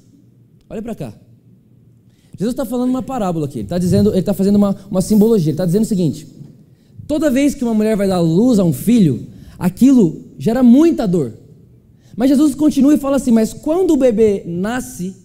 Olha 0.69 0.81
para 0.81 0.93
cá. 0.93 1.13
Jesus 2.37 2.53
está 2.53 2.65
falando 2.65 2.89
uma 2.89 3.01
parábola 3.01 3.45
aqui. 3.45 3.59
Ele 3.59 3.65
está 3.65 3.77
dizendo, 3.77 4.09
ele 4.11 4.19
está 4.19 4.33
fazendo 4.33 4.57
uma, 4.57 4.75
uma 4.91 5.01
simbologia. 5.01 5.51
Ele 5.51 5.53
está 5.53 5.65
dizendo 5.65 5.83
o 5.83 5.87
seguinte: 5.87 6.27
toda 7.07 7.31
vez 7.31 7.55
que 7.55 7.63
uma 7.63 7.73
mulher 7.73 7.95
vai 7.95 8.09
dar 8.09 8.19
luz 8.19 8.59
a 8.59 8.63
um 8.65 8.73
filho, 8.73 9.27
aquilo 9.57 10.25
gera 10.37 10.61
muita 10.61 11.07
dor. 11.07 11.33
Mas 12.17 12.29
Jesus 12.29 12.53
continua 12.53 12.93
e 12.93 12.97
fala 12.97 13.15
assim: 13.15 13.31
mas 13.31 13.53
quando 13.53 13.91
o 13.91 13.97
bebê 13.97 14.43
nasce 14.45 15.15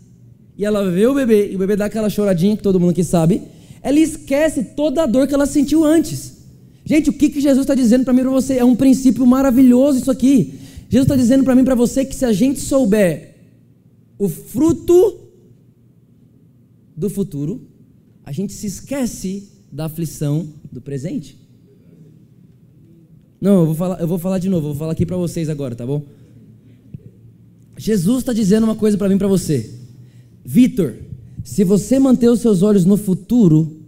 e 0.56 0.64
ela 0.64 0.88
vê 0.88 1.06
o 1.06 1.14
bebê 1.14 1.50
e 1.50 1.56
o 1.56 1.58
bebê 1.58 1.74
dá 1.74 1.86
aquela 1.86 2.08
choradinha 2.08 2.56
que 2.56 2.62
todo 2.62 2.78
mundo 2.78 2.90
aqui 2.90 3.02
sabe, 3.02 3.42
ela 3.82 3.98
esquece 3.98 4.62
toda 4.76 5.02
a 5.02 5.06
dor 5.06 5.26
que 5.26 5.34
ela 5.34 5.46
sentiu 5.46 5.84
antes. 5.84 6.38
Gente, 6.84 7.10
o 7.10 7.12
que, 7.12 7.28
que 7.28 7.40
Jesus 7.40 7.62
está 7.62 7.74
dizendo 7.74 8.04
para 8.04 8.12
mim 8.12 8.20
e 8.20 8.22
para 8.24 8.32
você? 8.32 8.58
É 8.58 8.64
um 8.64 8.76
princípio 8.76 9.26
maravilhoso 9.26 9.98
isso 9.98 10.10
aqui. 10.10 10.54
Jesus 10.88 11.04
está 11.04 11.16
dizendo 11.16 11.44
para 11.44 11.54
mim 11.54 11.62
e 11.62 11.64
para 11.64 11.74
você 11.74 12.04
que 12.04 12.14
se 12.14 12.24
a 12.24 12.32
gente 12.32 12.60
souber 12.60 13.36
o 14.18 14.28
fruto 14.28 15.20
do 16.96 17.08
futuro, 17.08 17.66
a 18.24 18.32
gente 18.32 18.52
se 18.52 18.66
esquece 18.66 19.50
da 19.72 19.86
aflição 19.86 20.48
do 20.70 20.80
presente. 20.80 21.38
Não, 23.40 23.60
eu 23.60 23.66
vou 23.66 23.74
falar, 23.74 24.00
eu 24.00 24.06
vou 24.06 24.18
falar 24.18 24.38
de 24.38 24.48
novo, 24.48 24.66
eu 24.66 24.72
vou 24.72 24.78
falar 24.78 24.92
aqui 24.92 25.06
para 25.06 25.16
vocês 25.16 25.48
agora, 25.48 25.74
tá 25.74 25.86
bom? 25.86 26.04
Jesus 27.78 28.18
está 28.18 28.32
dizendo 28.32 28.64
uma 28.64 28.76
coisa 28.76 28.98
para 28.98 29.08
mim 29.08 29.14
e 29.14 29.18
para 29.18 29.28
você. 29.28 29.70
Vitor, 30.44 30.96
se 31.44 31.64
você 31.64 31.98
manter 31.98 32.28
os 32.28 32.40
seus 32.40 32.62
olhos 32.62 32.84
no 32.84 32.96
futuro, 32.96 33.80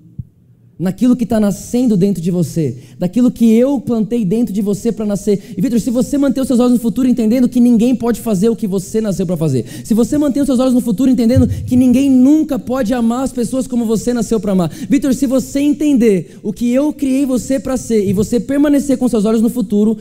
naquilo 0.82 1.14
que 1.14 1.22
está 1.22 1.38
nascendo 1.38 1.96
dentro 1.96 2.20
de 2.20 2.30
você, 2.32 2.76
daquilo 2.98 3.30
que 3.30 3.52
eu 3.54 3.80
plantei 3.80 4.24
dentro 4.24 4.52
de 4.52 4.60
você 4.60 4.90
para 4.90 5.06
nascer. 5.06 5.54
E 5.56 5.60
Vitor, 5.60 5.78
se 5.78 5.92
você 5.92 6.18
manter 6.18 6.40
os 6.40 6.48
seus 6.48 6.58
olhos 6.58 6.72
no 6.72 6.78
futuro 6.80 7.06
entendendo 7.06 7.48
que 7.48 7.60
ninguém 7.60 7.94
pode 7.94 8.20
fazer 8.20 8.48
o 8.48 8.56
que 8.56 8.66
você 8.66 9.00
nasceu 9.00 9.24
para 9.24 9.36
fazer, 9.36 9.64
se 9.84 9.94
você 9.94 10.18
manter 10.18 10.40
os 10.40 10.46
seus 10.46 10.58
olhos 10.58 10.74
no 10.74 10.80
futuro 10.80 11.08
entendendo 11.08 11.46
que 11.46 11.76
ninguém 11.76 12.10
nunca 12.10 12.58
pode 12.58 12.92
amar 12.92 13.22
as 13.22 13.32
pessoas 13.32 13.68
como 13.68 13.84
você 13.84 14.12
nasceu 14.12 14.40
para 14.40 14.52
amar, 14.52 14.70
Vitor, 14.70 15.14
se 15.14 15.24
você 15.24 15.60
entender 15.60 16.40
o 16.42 16.52
que 16.52 16.72
eu 16.72 16.92
criei 16.92 17.24
você 17.24 17.60
para 17.60 17.76
ser 17.76 18.04
e 18.04 18.12
você 18.12 18.40
permanecer 18.40 18.98
com 18.98 19.08
seus 19.08 19.24
olhos 19.24 19.40
no 19.40 19.48
futuro, 19.48 19.96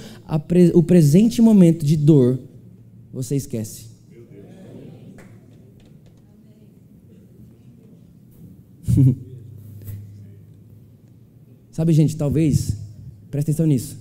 pre 0.47 0.71
o 0.73 0.81
presente 0.81 1.43
momento 1.43 1.85
de 1.85 1.95
dor 1.95 2.39
você 3.13 3.35
esquece. 3.35 3.90
Sabe, 11.71 11.93
gente, 11.93 12.15
talvez, 12.17 12.75
presta 13.29 13.51
atenção 13.51 13.65
nisso. 13.65 13.97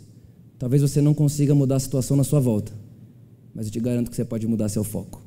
Talvez 0.58 0.82
você 0.82 1.00
não 1.00 1.14
consiga 1.14 1.54
mudar 1.54 1.76
a 1.76 1.80
situação 1.80 2.16
na 2.16 2.24
sua 2.24 2.40
volta, 2.40 2.72
mas 3.54 3.66
eu 3.66 3.72
te 3.72 3.80
garanto 3.80 4.10
que 4.10 4.16
você 4.16 4.24
pode 4.24 4.46
mudar 4.46 4.68
seu 4.68 4.84
foco. 4.84 5.22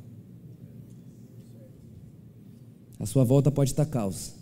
A 3.00 3.06
sua 3.06 3.24
volta 3.24 3.50
pode 3.50 3.70
estar 3.70 3.84
caos. 3.86 4.34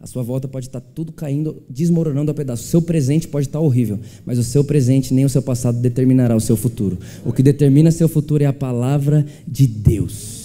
A 0.00 0.06
sua 0.06 0.22
volta 0.22 0.46
pode 0.46 0.66
estar 0.66 0.80
tudo 0.80 1.12
caindo, 1.12 1.62
desmoronando 1.70 2.30
a 2.30 2.34
pedaço. 2.34 2.64
O 2.64 2.66
seu 2.66 2.82
presente 2.82 3.26
pode 3.26 3.46
estar 3.46 3.60
horrível, 3.60 3.98
mas 4.26 4.38
o 4.38 4.44
seu 4.44 4.62
presente 4.62 5.14
nem 5.14 5.24
o 5.24 5.30
seu 5.30 5.40
passado 5.40 5.80
determinará 5.80 6.36
o 6.36 6.40
seu 6.40 6.58
futuro. 6.58 6.98
O 7.24 7.32
que 7.32 7.42
determina 7.42 7.90
seu 7.90 8.06
futuro 8.06 8.44
é 8.44 8.46
a 8.46 8.52
palavra 8.52 9.24
de 9.48 9.66
Deus. 9.66 10.43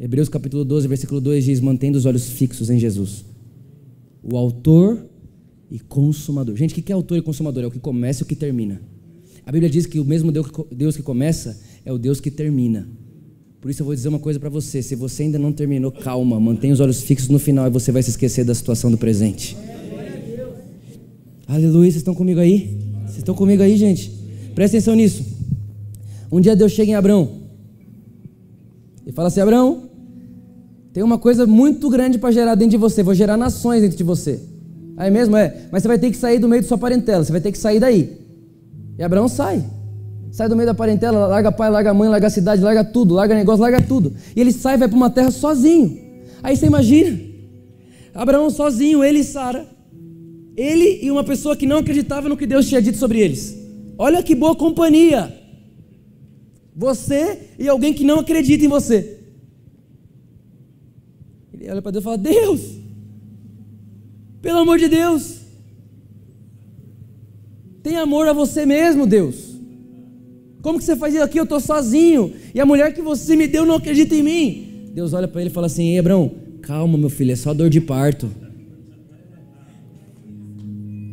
Hebreus 0.00 0.30
capítulo 0.30 0.64
12, 0.64 0.88
versículo 0.88 1.20
2 1.20 1.44
diz: 1.44 1.60
mantendo 1.60 1.98
os 1.98 2.06
olhos 2.06 2.30
fixos 2.30 2.70
em 2.70 2.78
Jesus, 2.78 3.22
o 4.22 4.34
autor 4.34 5.04
e 5.70 5.78
consumador. 5.78 6.56
Gente, 6.56 6.72
o 6.72 6.82
que 6.82 6.90
é 6.90 6.94
autor 6.94 7.18
e 7.18 7.22
consumador? 7.22 7.64
É 7.64 7.66
o 7.66 7.70
que 7.70 7.78
começa 7.78 8.22
e 8.22 8.24
o 8.24 8.26
que 8.26 8.34
termina. 8.34 8.80
A 9.44 9.52
Bíblia 9.52 9.68
diz 9.68 9.84
que 9.84 10.00
o 10.00 10.04
mesmo 10.04 10.32
Deus 10.72 10.96
que 10.96 11.02
começa 11.02 11.60
é 11.84 11.92
o 11.92 11.98
Deus 11.98 12.18
que 12.18 12.30
termina. 12.30 12.88
Por 13.60 13.70
isso 13.70 13.82
eu 13.82 13.84
vou 13.84 13.94
dizer 13.94 14.08
uma 14.08 14.18
coisa 14.18 14.40
para 14.40 14.48
você: 14.48 14.82
se 14.82 14.94
você 14.94 15.24
ainda 15.24 15.38
não 15.38 15.52
terminou, 15.52 15.92
calma, 15.92 16.40
mantenha 16.40 16.72
os 16.72 16.80
olhos 16.80 17.02
fixos 17.02 17.28
no 17.28 17.38
final 17.38 17.66
e 17.66 17.70
você 17.70 17.92
vai 17.92 18.02
se 18.02 18.08
esquecer 18.08 18.42
da 18.42 18.54
situação 18.54 18.90
do 18.90 18.96
presente. 18.96 19.54
Aleluia, 21.46 21.90
vocês 21.90 21.96
estão 21.96 22.14
comigo 22.14 22.40
aí? 22.40 22.78
Vocês 23.04 23.18
estão 23.18 23.34
comigo 23.34 23.62
aí, 23.62 23.76
gente? 23.76 24.10
Presta 24.54 24.78
atenção 24.78 24.94
nisso. 24.94 25.26
Um 26.32 26.40
dia 26.40 26.56
Deus 26.56 26.72
chega 26.72 26.90
em 26.90 26.94
Abraão 26.94 27.42
e 29.04 29.12
fala 29.12 29.28
assim: 29.28 29.40
Abraão, 29.40 29.89
tem 30.92 31.02
uma 31.02 31.18
coisa 31.18 31.46
muito 31.46 31.88
grande 31.88 32.18
para 32.18 32.32
gerar 32.32 32.54
dentro 32.54 32.72
de 32.72 32.76
você. 32.76 33.02
Vou 33.02 33.14
gerar 33.14 33.36
nações 33.36 33.82
dentro 33.82 33.96
de 33.96 34.04
você. 34.04 34.40
Aí 34.96 35.10
mesmo 35.10 35.36
é. 35.36 35.68
Mas 35.70 35.82
você 35.82 35.88
vai 35.88 35.98
ter 35.98 36.10
que 36.10 36.16
sair 36.16 36.38
do 36.38 36.48
meio 36.48 36.62
da 36.62 36.68
sua 36.68 36.78
parentela. 36.78 37.24
Você 37.24 37.30
vai 37.30 37.40
ter 37.40 37.52
que 37.52 37.58
sair 37.58 37.78
daí. 37.78 38.18
E 38.98 39.02
Abraão 39.02 39.28
sai. 39.28 39.64
Sai 40.32 40.48
do 40.48 40.56
meio 40.56 40.66
da 40.66 40.74
parentela, 40.74 41.26
larga 41.26 41.50
pai, 41.50 41.70
larga 41.70 41.92
mãe, 41.92 42.08
larga 42.08 42.30
cidade, 42.30 42.62
larga 42.62 42.84
tudo, 42.84 43.14
larga 43.14 43.34
negócio, 43.34 43.62
larga 43.62 43.80
tudo. 43.80 44.14
E 44.34 44.40
ele 44.40 44.52
sai 44.52 44.74
e 44.74 44.78
vai 44.78 44.88
para 44.88 44.96
uma 44.96 45.10
terra 45.10 45.30
sozinho. 45.30 45.98
Aí 46.42 46.56
você 46.56 46.66
imagina. 46.66 47.18
Abraão 48.14 48.50
sozinho, 48.50 49.02
ele 49.02 49.20
e 49.20 49.24
Sara. 49.24 49.66
Ele 50.56 51.00
e 51.02 51.10
uma 51.10 51.24
pessoa 51.24 51.56
que 51.56 51.66
não 51.66 51.78
acreditava 51.78 52.28
no 52.28 52.36
que 52.36 52.46
Deus 52.46 52.68
tinha 52.68 52.82
dito 52.82 52.98
sobre 52.98 53.20
eles. 53.20 53.56
Olha 53.96 54.22
que 54.22 54.34
boa 54.34 54.54
companhia. 54.54 55.32
Você 56.76 57.50
e 57.58 57.68
alguém 57.68 57.92
que 57.92 58.04
não 58.04 58.20
acredita 58.20 58.64
em 58.64 58.68
você. 58.68 59.19
Ele 61.60 61.70
olha 61.70 61.82
para 61.82 61.92
Deus 61.92 62.02
e 62.02 62.04
fala: 62.04 62.18
Deus, 62.18 62.60
pelo 64.40 64.58
amor 64.58 64.78
de 64.78 64.88
Deus, 64.88 65.40
tem 67.82 67.96
amor 67.96 68.26
a 68.26 68.32
você 68.32 68.64
mesmo, 68.64 69.06
Deus. 69.06 69.50
Como 70.62 70.78
que 70.78 70.84
você 70.84 70.96
faz 70.96 71.14
isso 71.14 71.22
aqui? 71.22 71.38
Eu 71.38 71.44
estou 71.44 71.60
sozinho. 71.60 72.32
E 72.54 72.60
a 72.60 72.66
mulher 72.66 72.92
que 72.92 73.02
você 73.02 73.36
me 73.36 73.46
deu 73.46 73.64
não 73.64 73.76
acredita 73.76 74.14
em 74.14 74.22
mim. 74.22 74.90
Deus 74.94 75.12
olha 75.12 75.28
para 75.28 75.40
ele 75.42 75.50
e 75.50 75.52
fala 75.52 75.66
assim: 75.66 75.96
Ei, 75.96 76.02
calma, 76.62 76.96
meu 76.96 77.10
filho, 77.10 77.32
é 77.32 77.36
só 77.36 77.52
dor 77.52 77.68
de 77.68 77.80
parto. 77.80 78.30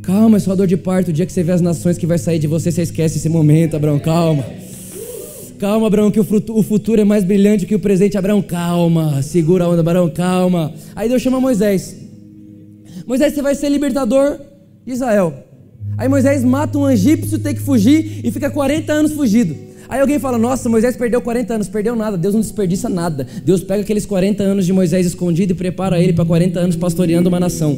Calma, 0.02 0.38
é 0.38 0.40
só 0.40 0.56
dor 0.56 0.68
de 0.68 0.78
parto. 0.78 1.10
O 1.10 1.14
dia 1.14 1.26
que 1.26 1.34
você 1.34 1.44
vê 1.44 1.52
as 1.52 1.62
nações 1.62 1.98
que 1.98 2.08
vai 2.08 2.18
sair 2.18 2.40
de 2.40 2.48
você, 2.48 2.72
você 2.72 2.82
esquece 2.82 3.18
esse 3.18 3.28
momento, 3.28 3.76
Abraão, 3.76 4.00
calma. 4.00 4.46
Calma, 5.58 5.88
Abraão, 5.88 6.12
que 6.12 6.20
o 6.20 6.63
futuro 6.63 7.02
é 7.02 7.04
mais 7.04 7.24
brilhante 7.24 7.65
que 7.65 7.76
o 7.76 7.80
presente. 7.80 8.17
Abraão, 8.17 8.41
calma, 8.41 9.22
segura 9.22 9.65
a 9.65 9.70
onda, 9.70 9.82
Abraão, 9.82 10.10
calma. 10.10 10.74
Aí 10.96 11.10
Deus 11.10 11.22
chama 11.22 11.39
Moisés. 11.39 11.96
Moisés, 13.06 13.34
você 13.34 13.41
vai 13.41 13.56
ser 13.56 13.70
libertador 13.70 14.39
de 14.86 14.91
Israel. 14.93 15.34
Aí 15.98 16.08
Moisés 16.08 16.43
mata 16.43 16.78
um 16.78 16.89
egípcio, 16.89 17.39
tem 17.39 17.56
que 17.56 17.62
fugir 17.62 18.22
e 18.24 18.32
fica 18.32 18.50
40 18.50 18.93
anos 18.93 19.13
fugido. 19.13 19.56
Aí 19.89 20.00
alguém 20.00 20.20
fala: 20.20 20.38
Nossa, 20.38 20.70
Moisés 20.70 20.96
perdeu 20.96 21.22
40 21.22 21.54
anos. 21.54 21.67
Perdeu 21.70 21.96
nada, 21.96 22.17
Deus 22.17 22.34
não 22.34 22.41
desperdiça 22.41 22.89
nada. 22.89 23.26
Deus 23.43 23.63
pega 23.63 23.82
aqueles 23.82 24.06
40 24.06 24.43
anos 24.43 24.65
de 24.65 24.74
Moisés 24.74 25.06
escondido 25.06 25.52
e 25.52 25.56
prepara 25.56 26.02
ele 26.02 26.13
para 26.13 26.26
40 26.26 26.60
anos 26.60 26.76
pastoreando 26.76 27.30
uma 27.30 27.39
nação. 27.39 27.78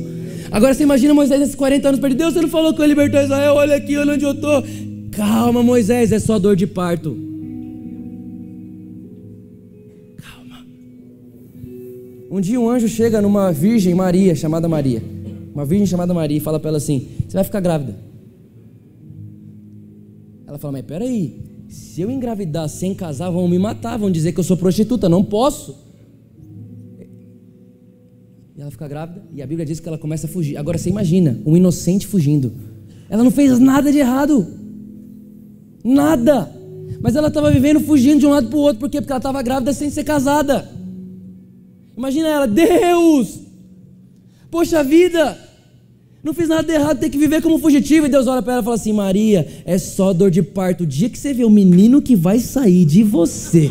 Agora 0.51 0.73
você 0.73 0.83
imagina 0.83 1.13
Moisés 1.13 1.39
nesses 1.39 1.55
40 1.55 1.87
anos 1.87 1.99
perdido. 1.99 2.17
Deus, 2.19 2.33
você 2.33 2.41
não 2.41 2.49
falou 2.49 2.73
que 2.73 2.81
eu 2.81 2.85
libertou 2.85 3.21
Israel? 3.21 3.53
Olha 3.53 3.75
aqui, 3.75 3.95
olha 3.95 4.13
onde 4.13 4.25
eu 4.25 4.31
estou. 4.31 4.63
Calma, 5.11 5.61
Moisés, 5.61 6.11
é 6.11 6.19
só 6.19 6.39
dor 6.39 6.55
de 6.55 6.65
parto. 6.65 7.28
Um 12.29 12.39
dia 12.39 12.59
um 12.59 12.69
anjo 12.69 12.87
chega 12.87 13.21
numa 13.21 13.51
virgem 13.51 13.95
Maria, 13.95 14.35
chamada 14.35 14.67
Maria. 14.67 15.01
Uma 15.53 15.65
virgem 15.65 15.87
chamada 15.87 16.13
Maria 16.13 16.37
e 16.37 16.39
fala 16.39 16.59
para 16.59 16.69
ela 16.69 16.77
assim: 16.77 17.07
Você 17.27 17.33
vai 17.33 17.43
ficar 17.43 17.59
grávida. 17.59 17.95
Ela 20.45 20.59
fala: 20.59 20.73
Mas 20.73 20.83
peraí, 20.83 21.41
se 21.67 22.01
eu 22.01 22.11
engravidar 22.11 22.69
sem 22.69 22.93
casar, 22.93 23.31
vão 23.31 23.47
me 23.47 23.57
matar, 23.57 23.97
vão 23.97 24.11
dizer 24.11 24.31
que 24.31 24.39
eu 24.39 24.43
sou 24.43 24.55
prostituta, 24.55 25.09
não 25.09 25.23
posso. 25.23 25.75
E 28.55 28.61
ela 28.61 28.69
fica 28.69 28.87
grávida 28.87 29.23
e 29.33 29.41
a 29.41 29.47
Bíblia 29.47 29.65
diz 29.65 29.79
que 29.79 29.87
ela 29.87 29.97
começa 29.97 30.27
a 30.27 30.29
fugir. 30.29 30.55
Agora 30.57 30.77
você 30.77 30.89
imagina, 30.89 31.39
um 31.45 31.57
inocente 31.57 32.05
fugindo. 32.05 32.51
Ela 33.09 33.23
não 33.23 33.31
fez 33.31 33.57
nada 33.57 33.91
de 33.91 33.97
errado. 33.97 34.45
Nada. 35.83 36.53
Mas 37.01 37.15
ela 37.15 37.29
estava 37.29 37.49
vivendo 37.49 37.79
fugindo 37.79 38.19
de 38.19 38.27
um 38.27 38.29
lado 38.29 38.49
para 38.49 38.57
o 38.57 38.61
outro. 38.61 38.79
Por 38.79 38.89
quê? 38.89 38.99
Porque 39.01 39.11
ela 39.11 39.19
estava 39.19 39.41
grávida 39.41 39.73
sem 39.73 39.89
ser 39.89 40.03
casada. 40.03 40.78
Imagina 41.99 42.29
ela, 42.29 42.47
Deus! 42.47 43.41
Poxa 44.49 44.81
vida! 44.85 45.37
Não 46.23 46.33
fiz 46.33 46.47
nada 46.47 46.63
de 46.63 46.71
errado, 46.71 46.97
tem 46.97 47.09
que 47.09 47.17
viver 47.17 47.41
como 47.41 47.59
fugitivo. 47.59 48.05
E 48.05 48.09
Deus 48.09 48.25
olha 48.25 48.41
para 48.41 48.53
ela 48.53 48.61
e 48.61 48.63
fala 48.63 48.77
assim: 48.77 48.93
Maria, 48.93 49.45
é 49.65 49.77
só 49.77 50.13
dor 50.13 50.31
de 50.31 50.41
parto. 50.41 50.85
O 50.85 50.87
dia 50.87 51.09
que 51.09 51.19
você 51.19 51.33
vê 51.33 51.43
o 51.43 51.49
menino 51.49 52.01
que 52.01 52.15
vai 52.15 52.39
sair 52.39 52.85
de 52.85 53.03
você. 53.03 53.69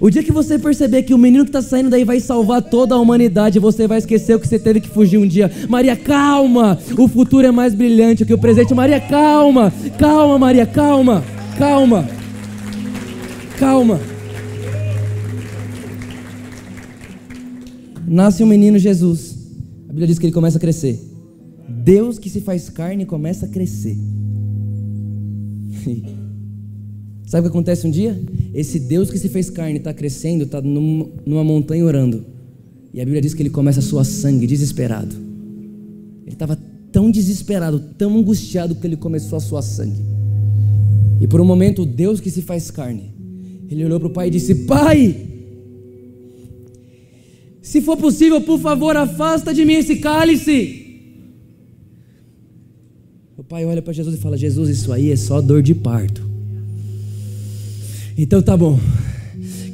O 0.00 0.08
dia 0.08 0.22
que 0.22 0.30
você 0.30 0.60
perceber 0.60 1.02
que 1.02 1.12
o 1.12 1.18
menino 1.18 1.42
que 1.44 1.48
está 1.48 1.60
saindo 1.60 1.90
daí 1.90 2.04
vai 2.04 2.20
salvar 2.20 2.62
toda 2.62 2.94
a 2.94 2.98
humanidade, 2.98 3.58
você 3.58 3.84
vai 3.88 3.98
esquecer 3.98 4.36
o 4.36 4.38
que 4.38 4.46
você 4.46 4.58
teve 4.58 4.80
que 4.80 4.88
fugir 4.88 5.18
um 5.18 5.26
dia. 5.26 5.50
Maria, 5.68 5.96
calma! 5.96 6.78
O 6.96 7.08
futuro 7.08 7.48
é 7.48 7.50
mais 7.50 7.74
brilhante 7.74 8.24
que 8.24 8.32
o 8.32 8.38
presente. 8.38 8.72
Maria, 8.72 9.00
calma! 9.00 9.72
Calma, 9.98 10.38
Maria, 10.38 10.66
calma! 10.66 11.24
Calma! 11.58 12.08
Calma! 13.58 14.09
Nasce 18.10 18.42
um 18.42 18.46
menino 18.46 18.76
Jesus. 18.76 19.36
A 19.84 19.92
Bíblia 19.92 20.08
diz 20.08 20.18
que 20.18 20.26
ele 20.26 20.32
começa 20.32 20.58
a 20.58 20.60
crescer. 20.60 20.98
Deus 21.68 22.18
que 22.18 22.28
se 22.28 22.40
faz 22.40 22.68
carne 22.68 23.06
começa 23.06 23.46
a 23.46 23.48
crescer. 23.48 23.96
Sabe 27.24 27.46
o 27.46 27.50
que 27.50 27.56
acontece 27.56 27.86
um 27.86 27.90
dia? 27.90 28.20
Esse 28.52 28.80
Deus 28.80 29.12
que 29.12 29.18
se 29.18 29.28
fez 29.28 29.48
carne 29.48 29.78
está 29.78 29.94
crescendo, 29.94 30.42
está 30.42 30.60
numa, 30.60 31.44
montanha 31.44 31.84
orando. 31.84 32.26
E 32.92 33.00
a 33.00 33.04
Bíblia 33.04 33.22
diz 33.22 33.32
que 33.32 33.42
ele 33.42 33.50
começa 33.50 33.78
a 33.78 33.82
suar 33.82 34.04
sangue, 34.04 34.44
desesperado. 34.44 35.14
Ele 36.26 36.34
estava 36.34 36.58
tão 36.90 37.12
desesperado, 37.12 37.78
tão 37.96 38.18
angustiado 38.18 38.74
que 38.74 38.84
ele 38.88 38.96
começou 38.96 39.36
a 39.36 39.40
suar 39.40 39.62
sangue. 39.62 40.02
E 41.20 41.28
por 41.28 41.40
um 41.40 41.44
momento, 41.44 41.82
o 41.82 41.86
Deus 41.86 42.18
que 42.18 42.28
se 42.28 42.42
faz 42.42 42.72
carne, 42.72 43.14
ele 43.70 43.84
olhou 43.84 44.00
para 44.00 44.08
o 44.08 44.12
pai 44.12 44.26
e 44.26 44.30
disse: 44.32 44.66
Pai, 44.66 45.29
se 47.62 47.80
for 47.80 47.96
possível, 47.96 48.40
por 48.40 48.58
favor, 48.58 48.96
afasta 48.96 49.52
de 49.52 49.64
mim 49.64 49.74
esse 49.74 49.96
cálice. 49.96 50.86
O 53.36 53.44
pai 53.44 53.64
olha 53.64 53.82
para 53.82 53.92
Jesus 53.92 54.16
e 54.16 54.18
fala: 54.18 54.36
Jesus, 54.36 54.68
isso 54.68 54.92
aí 54.92 55.10
é 55.10 55.16
só 55.16 55.40
dor 55.40 55.62
de 55.62 55.74
parto. 55.74 56.22
Então 58.16 58.42
tá 58.42 58.56
bom, 58.56 58.78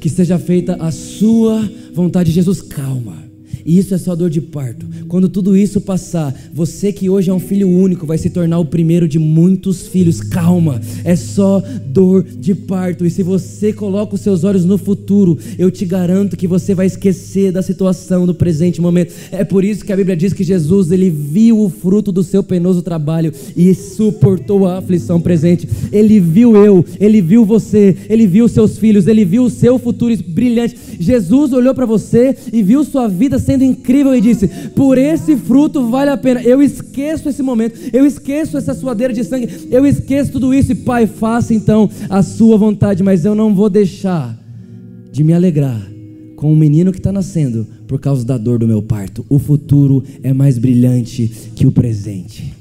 que 0.01 0.09
seja 0.09 0.38
feita 0.38 0.77
a 0.77 0.90
sua 0.90 1.68
vontade, 1.92 2.31
Jesus, 2.31 2.62
calma. 2.62 3.26
Isso 3.67 3.95
é 3.95 3.99
só 3.99 4.15
dor 4.15 4.31
de 4.31 4.41
parto. 4.41 4.87
Quando 5.09 5.29
tudo 5.29 5.57
isso 5.57 5.81
passar, 5.81 6.35
você 6.55 6.93
que 6.93 7.11
hoje 7.11 7.31
é 7.31 7.35
um 7.35 7.41
filho 7.41 7.69
único 7.69 8.07
vai 8.07 8.17
se 8.17 8.31
tornar 8.31 8.59
o 8.59 8.65
primeiro 8.65 9.09
de 9.09 9.19
muitos 9.19 9.89
filhos. 9.89 10.21
Calma, 10.21 10.81
é 11.05 11.17
só 11.17 11.63
dor 11.87 12.23
de 12.23 12.55
parto. 12.55 13.05
E 13.05 13.11
se 13.11 13.23
você 13.23 13.73
coloca 13.73 14.15
os 14.15 14.21
seus 14.21 14.45
olhos 14.45 14.65
no 14.65 14.79
futuro, 14.79 15.37
eu 15.59 15.71
te 15.71 15.85
garanto 15.85 16.37
que 16.37 16.47
você 16.47 16.75
vai 16.75 16.87
esquecer 16.87 17.51
da 17.51 17.63
situação 17.63 18.25
do 18.25 18.35
presente 18.35 18.81
momento. 18.81 19.13
É 19.33 19.45
por 19.45 19.65
isso 19.65 19.85
que 19.85 19.93
a 19.93 19.97
Bíblia 19.97 20.17
diz 20.17 20.33
que 20.33 20.45
Jesus 20.45 20.93
ele 20.93 21.11
viu 21.11 21.61
o 21.61 21.69
fruto 21.69 22.13
do 22.13 22.23
seu 22.23 22.43
penoso 22.43 22.83
trabalho 22.83 23.33
e 23.57 23.75
suportou 23.75 24.67
a 24.67 24.79
aflição 24.79 25.21
presente. 25.21 25.69
Ele 25.91 26.21
viu 26.21 26.57
eu, 26.57 26.85
ele 27.01 27.21
viu 27.21 27.45
você, 27.45 27.97
ele 28.09 28.27
viu 28.27 28.49
seus 28.49 28.79
filhos, 28.79 29.07
ele 29.07 29.25
viu 29.25 29.45
o 29.45 29.51
seu 29.51 29.79
futuro 29.79 30.17
brilhante. 30.29 30.77
Jesus 31.01 31.53
olhou 31.53 31.75
para 31.75 31.87
você 31.87 32.37
e 32.53 32.63
viu 32.63 32.85
sua 32.85 33.09
vida 33.09 33.39
sendo 33.39 33.56
incrível 33.64 34.14
e 34.14 34.21
disse: 34.21 34.49
Por 34.75 34.99
esse 34.99 35.37
fruto 35.37 35.88
vale 35.88 36.11
a 36.11 36.16
pena. 36.16 36.42
Eu 36.42 36.62
esqueço 36.62 37.29
esse 37.29 37.42
momento, 37.42 37.79
eu 37.92 38.07
esqueço 38.07 38.57
essa 38.57 38.75
suadeira 38.75 39.12
de 39.12 39.25
sangue, 39.25 39.69
eu 39.71 39.87
esqueço 39.87 40.33
tudo 40.33 40.53
isso. 40.55 40.73
E 40.73 40.75
Pai, 40.75 41.07
faça 41.07 41.55
então 41.55 41.88
a 42.09 42.23
sua 42.23 42.57
vontade, 42.57 43.03
mas 43.03 43.25
eu 43.25 43.35
não 43.35 43.55
vou 43.55 43.69
deixar 43.69 44.37
de 45.11 45.25
me 45.25 45.33
alegrar 45.33 45.81
com 46.37 46.53
o 46.53 46.57
menino 46.57 46.92
que 46.92 46.99
está 46.99 47.11
nascendo 47.11 47.66
por 47.87 47.99
causa 47.99 48.25
da 48.25 48.37
dor 48.37 48.59
do 48.59 48.69
meu 48.69 48.83
parto. 48.83 49.25
O 49.29 49.38
futuro 49.38 50.03
é 50.23 50.33
mais 50.33 50.59
brilhante 50.59 51.31
que 51.55 51.66
o 51.66 51.73
presente. 51.73 52.55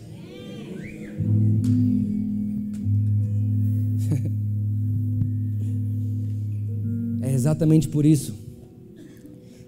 É 7.22 7.34
exatamente 7.34 7.88
por 7.88 8.06
isso 8.06 8.45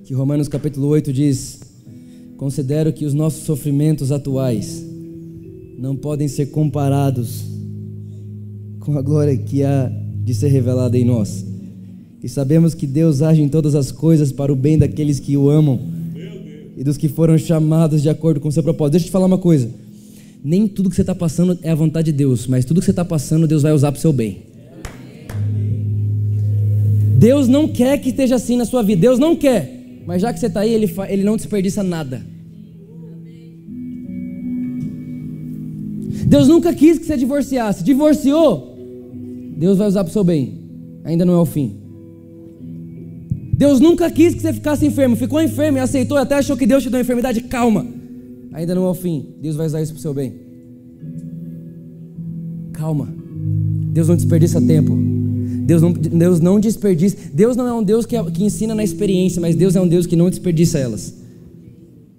que 0.07 0.13
Romanos 0.13 0.47
capítulo 0.47 0.87
8 0.87 1.11
diz: 1.11 1.59
Considero 2.37 2.93
que 2.93 3.05
os 3.05 3.13
nossos 3.13 3.43
sofrimentos 3.43 4.09
atuais 4.09 4.81
não 5.77 5.97
podem 5.97 6.29
ser 6.29 6.45
comparados 6.45 7.43
com 8.79 8.97
a 8.97 9.01
glória 9.01 9.35
que 9.35 9.65
há 9.65 9.91
de 10.23 10.33
ser 10.33 10.47
revelada 10.47 10.97
em 10.97 11.03
nós. 11.03 11.45
E 12.23 12.29
sabemos 12.29 12.73
que 12.73 12.87
Deus 12.87 13.21
age 13.21 13.41
em 13.41 13.49
todas 13.49 13.75
as 13.75 13.91
coisas 13.91 14.31
para 14.31 14.51
o 14.51 14.55
bem 14.55 14.77
daqueles 14.77 15.19
que 15.19 15.35
o 15.35 15.49
amam 15.49 15.77
e 16.77 16.85
dos 16.85 16.95
que 16.95 17.09
foram 17.09 17.37
chamados 17.37 18.01
de 18.01 18.09
acordo 18.09 18.39
com 18.39 18.47
o 18.47 18.51
seu 18.51 18.63
propósito. 18.63 18.93
Deixa 18.93 19.07
eu 19.07 19.09
te 19.09 19.11
falar 19.11 19.25
uma 19.25 19.37
coisa. 19.37 19.69
Nem 20.41 20.69
tudo 20.69 20.89
que 20.89 20.95
você 20.95 21.01
está 21.01 21.15
passando 21.15 21.59
é 21.61 21.71
a 21.71 21.75
vontade 21.75 22.13
de 22.13 22.17
Deus, 22.17 22.47
mas 22.47 22.63
tudo 22.63 22.79
que 22.79 22.85
você 22.85 22.91
está 22.91 23.03
passando, 23.03 23.45
Deus 23.45 23.63
vai 23.63 23.73
usar 23.73 23.91
para 23.91 23.99
o 23.99 24.01
seu 24.01 24.13
bem. 24.13 24.37
Deus 27.19 27.49
não 27.49 27.67
quer 27.67 27.97
que 27.97 28.07
esteja 28.07 28.35
assim 28.35 28.55
na 28.55 28.63
sua 28.63 28.81
vida. 28.81 29.01
Deus 29.01 29.19
não 29.19 29.35
quer. 29.35 29.76
Mas 30.07 30.21
já 30.21 30.31
que 30.31 30.39
você 30.39 30.47
está 30.47 30.61
aí, 30.61 30.73
ele, 30.73 30.89
ele 31.09 31.23
não 31.23 31.35
desperdiça 31.35 31.83
nada. 31.83 32.25
Deus 36.25 36.47
nunca 36.47 36.73
quis 36.73 36.97
que 36.97 37.05
você 37.05 37.17
divorciasse. 37.17 37.83
Divorciou, 37.83 38.77
Deus 39.57 39.77
vai 39.77 39.87
usar 39.87 40.05
para 40.05 40.09
o 40.09 40.13
seu 40.13 40.23
bem. 40.23 40.61
Ainda 41.03 41.25
não 41.25 41.33
é 41.33 41.37
o 41.37 41.45
fim. 41.45 41.75
Deus 43.53 43.81
nunca 43.81 44.09
quis 44.09 44.33
que 44.33 44.41
você 44.41 44.53
ficasse 44.53 44.85
enfermo. 44.85 45.15
Ficou 45.17 45.41
enfermo 45.41 45.77
e 45.77 45.81
aceitou 45.81 46.17
até 46.17 46.35
achou 46.35 46.55
que 46.55 46.65
Deus 46.65 46.83
te 46.83 46.89
deu 46.89 47.01
enfermidade. 47.01 47.41
Calma. 47.41 47.85
Ainda 48.53 48.73
não 48.73 48.85
é 48.85 48.89
o 48.89 48.93
fim. 48.93 49.35
Deus 49.41 49.55
vai 49.55 49.67
usar 49.67 49.81
isso 49.81 49.91
para 49.93 49.99
o 49.99 50.01
seu 50.01 50.13
bem. 50.13 50.33
Calma. 52.71 53.13
Deus 53.91 54.08
não 54.08 54.15
desperdiça 54.15 54.62
tempo. 54.62 55.06
Deus 55.67 55.81
não, 55.81 55.91
Deus 55.91 56.39
não 56.39 56.61
desperdiça. 56.61 57.17
Deus 57.33 57.57
não 57.57 57.67
é 57.67 57.73
um 57.73 57.83
Deus 57.83 58.05
que, 58.05 58.15
que 58.31 58.45
ensina 58.45 58.73
na 58.73 58.85
experiência, 58.85 59.41
mas 59.41 59.53
Deus 59.53 59.75
é 59.75 59.81
um 59.81 59.87
Deus 59.87 60.05
que 60.05 60.15
não 60.15 60.29
desperdiça 60.29 60.79
elas. 60.79 61.13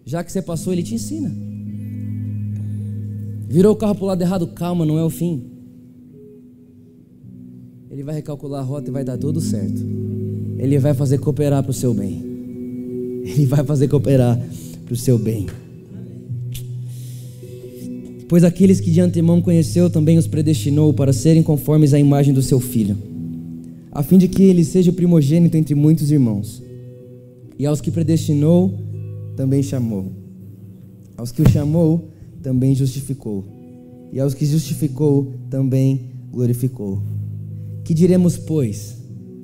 Já 0.05 0.23
que 0.23 0.31
você 0.31 0.43
passou, 0.43 0.71
Ele 0.71 0.83
te 0.83 0.95
ensina. 0.95 1.35
Virou 3.49 3.73
o 3.73 3.77
carro 3.77 3.95
para 3.95 4.05
o 4.05 4.07
lado 4.07 4.21
errado, 4.21 4.47
calma, 4.49 4.85
não 4.85 4.99
é 4.99 5.03
o 5.03 5.09
fim. 5.09 5.45
Ele 7.91 8.03
vai 8.03 8.17
recalcular 8.17 8.61
a 8.61 8.63
rota 8.63 8.91
e 8.91 8.93
vai 8.93 9.03
dar 9.03 9.17
tudo 9.17 9.41
certo. 9.41 9.83
Ele 10.59 10.79
vai 10.79 10.93
fazer 10.93 11.17
cooperar 11.17 11.63
para 11.63 11.71
o 11.71 11.75
seu 11.75 11.95
bem. 11.95 12.23
Ele 13.25 13.47
vai 13.47 13.65
fazer 13.65 13.89
cooperar 13.89 14.39
para 14.85 14.93
o 14.93 14.97
seu 14.97 15.19
bem. 15.19 15.47
Pois 18.29 18.45
aqueles 18.45 18.79
que 18.79 18.91
de 18.91 19.01
antemão 19.01 19.41
conheceu 19.41 19.89
também 19.89 20.19
os 20.19 20.27
predestinou 20.27 20.93
para 20.93 21.15
serem 21.15 21.43
conformes 21.43 21.95
à 21.95 21.99
imagem 21.99 22.35
do 22.35 22.43
seu 22.43 22.61
filho 22.61 23.09
a 23.99 24.03
fim 24.05 24.17
de 24.17 24.29
que 24.29 24.45
ele 24.45 24.63
seja 24.65 24.93
primogênito 24.93 25.57
entre 25.57 25.75
muitos 25.75 26.13
irmãos. 26.13 26.63
E 27.59 27.67
aos 27.67 27.81
que 27.81 27.91
predestinou, 27.91 28.73
também 29.37 29.61
chamou. 29.61 30.13
Aos 31.17 31.33
que 31.33 31.43
o 31.43 31.51
chamou, 31.51 32.09
também 32.41 32.77
justificou. 32.77 33.45
E 34.13 34.21
aos 34.21 34.35
que 34.35 34.47
justificou, 34.47 35.33
também 35.51 36.13
glorificou. 36.31 37.03
Que 37.83 37.93
diremos, 37.93 38.39
pois? 38.39 38.99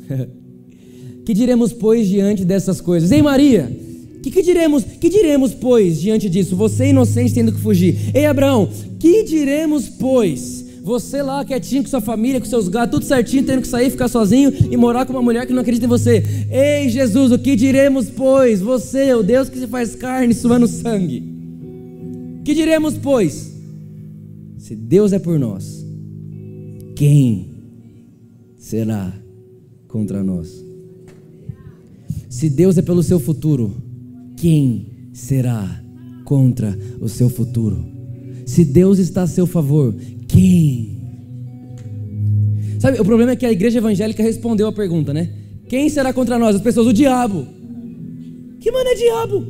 que 1.26 1.34
diremos, 1.34 1.72
pois, 1.72 2.06
diante 2.06 2.44
dessas 2.44 2.80
coisas? 2.80 3.10
Ei, 3.10 3.22
Maria, 3.22 3.76
que, 4.22 4.30
que 4.30 4.40
diremos, 4.40 4.84
que 4.84 5.08
diremos, 5.08 5.52
pois, 5.52 6.00
diante 6.00 6.30
disso? 6.30 6.54
Você 6.54 6.90
inocente 6.90 7.34
tendo 7.34 7.50
que 7.50 7.58
fugir. 7.60 7.96
Ei, 8.14 8.24
Abraão, 8.24 8.68
que 9.00 9.24
diremos, 9.24 9.88
pois? 9.88 10.63
Você 10.84 11.22
lá 11.22 11.42
quietinho 11.42 11.82
com 11.82 11.88
sua 11.88 12.02
família, 12.02 12.38
com 12.38 12.44
seus 12.44 12.68
gatos, 12.68 12.90
tudo 12.90 13.08
certinho, 13.08 13.42
tendo 13.42 13.62
que 13.62 13.68
sair, 13.68 13.88
ficar 13.90 14.06
sozinho 14.06 14.52
e 14.70 14.76
morar 14.76 15.06
com 15.06 15.14
uma 15.14 15.22
mulher 15.22 15.46
que 15.46 15.52
não 15.54 15.62
acredita 15.62 15.86
em 15.86 15.88
você. 15.88 16.22
Ei, 16.50 16.90
Jesus, 16.90 17.32
o 17.32 17.38
que 17.38 17.56
diremos, 17.56 18.10
pois? 18.10 18.60
Você, 18.60 19.14
o 19.14 19.22
Deus 19.22 19.48
que 19.48 19.58
se 19.58 19.66
faz 19.66 19.96
carne, 19.96 20.34
suando 20.34 20.68
sangue. 20.68 21.22
Que 22.44 22.52
diremos, 22.54 22.98
pois? 22.98 23.54
Se 24.58 24.76
Deus 24.76 25.14
é 25.14 25.18
por 25.18 25.38
nós, 25.38 25.82
quem 26.94 27.48
será 28.58 29.10
contra 29.88 30.22
nós? 30.22 30.62
Se 32.28 32.50
Deus 32.50 32.76
é 32.76 32.82
pelo 32.82 33.02
seu 33.02 33.18
futuro, 33.18 33.74
quem 34.36 34.86
será 35.14 35.82
contra 36.26 36.78
o 37.00 37.08
seu 37.08 37.30
futuro? 37.30 37.82
Se 38.44 38.66
Deus 38.66 38.98
está 38.98 39.22
a 39.22 39.26
seu 39.26 39.46
favor, 39.46 39.94
quem? 40.34 40.98
Sabe, 42.80 43.00
o 43.00 43.04
problema 43.04 43.32
é 43.32 43.36
que 43.36 43.46
a 43.46 43.52
igreja 43.52 43.78
evangélica 43.78 44.22
respondeu 44.22 44.66
a 44.66 44.72
pergunta, 44.72 45.14
né? 45.14 45.30
Quem 45.68 45.88
será 45.88 46.12
contra 46.12 46.38
nós? 46.38 46.56
As 46.56 46.62
pessoas, 46.62 46.86
o 46.88 46.92
diabo. 46.92 47.46
Que 48.60 48.70
mano 48.70 48.88
é 48.88 48.94
diabo? 48.94 49.46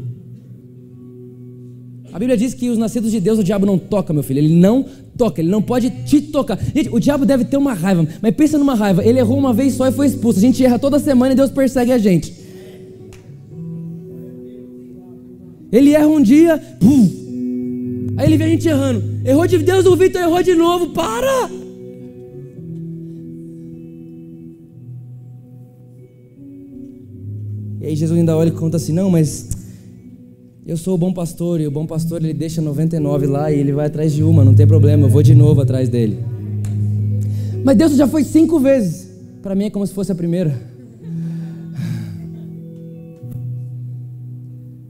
A 2.13 2.19
Bíblia 2.19 2.37
diz 2.37 2.55
que 2.55 2.71
os 2.71 2.79
nascidos 2.79 3.11
de 3.11 3.19
Deus, 3.19 3.41
o 3.41 3.43
diabo 3.43 3.67
não 3.67 3.77
toca, 3.77 4.13
meu 4.13 4.23
filho. 4.23 4.39
Ele 4.39 4.55
não 4.55 4.85
toca, 5.17 5.41
ele 5.41 5.51
não 5.51 5.61
pode 5.61 5.91
te 5.91 6.21
tocar. 6.21 6.57
Gente, 6.73 6.89
o 6.91 7.01
diabo 7.01 7.27
deve 7.27 7.45
ter 7.45 7.57
uma 7.57 7.73
raiva, 7.73 8.07
mas 8.23 8.35
pensa 8.37 8.57
numa 8.57 8.75
raiva. 8.77 9.05
Ele 9.05 9.19
errou 9.19 9.37
uma 9.37 9.53
vez 9.53 9.75
só 9.75 9.89
e 9.89 9.93
foi 9.93 10.07
expulso. 10.07 10.39
A 10.39 10.43
gente 10.43 10.65
erra 10.65 10.79
toda 10.79 11.01
semana 11.01 11.33
e 11.33 11.37
Deus 11.37 11.51
persegue 11.51 11.91
a 11.91 11.99
gente. 11.99 12.33
Ele 15.73 15.93
erra 15.93 16.07
um 16.07 16.23
dia, 16.23 16.57
pum, 16.79 17.24
Aí 18.17 18.27
ele 18.27 18.37
vê 18.37 18.45
a 18.45 18.49
gente 18.49 18.69
errando. 18.69 19.03
Errou 19.25 19.47
de 19.47 19.59
Deus, 19.59 19.87
o 19.87 19.97
Vitor 19.97 20.21
errou 20.23 20.43
de 20.43 20.55
novo. 20.55 20.91
Para! 20.91 21.51
E 27.81 27.87
aí 27.87 27.97
Jesus 27.97 28.19
ainda 28.19 28.37
olha 28.37 28.49
e 28.49 28.53
conta 28.53 28.77
assim: 28.77 28.93
Não, 28.93 29.11
mas 29.11 29.49
eu 30.67 30.77
sou 30.77 30.95
o 30.95 30.99
bom 30.99 31.13
pastor. 31.13 31.61
E 31.61 31.67
o 31.67 31.71
bom 31.71 31.87
pastor 31.87 32.23
ele 32.23 32.33
deixa 32.33 32.63
99 32.63 33.27
lá 33.27 33.53
e 33.53 33.59
ele 33.59 33.73
vai 33.73 33.87
atrás 33.87 34.13
de 34.13 34.23
uma. 34.23 34.45
Não 34.45 34.55
tem 34.55 34.67
problema, 34.67 35.07
eu 35.07 35.11
vou 35.11 35.23
de 35.23 35.35
novo 35.35 35.61
atrás 35.61 35.89
dele. 35.89 36.19
Mas 37.65 37.77
Deus 37.77 37.97
já 37.97 38.07
foi 38.07 38.25
cinco 38.25 38.59
vezes. 38.61 39.11
Para 39.43 39.55
mim 39.55 39.65
é 39.65 39.71
como 39.71 39.87
se 39.87 39.93
fosse 39.93 40.13
a 40.13 40.15
primeira. 40.15 40.74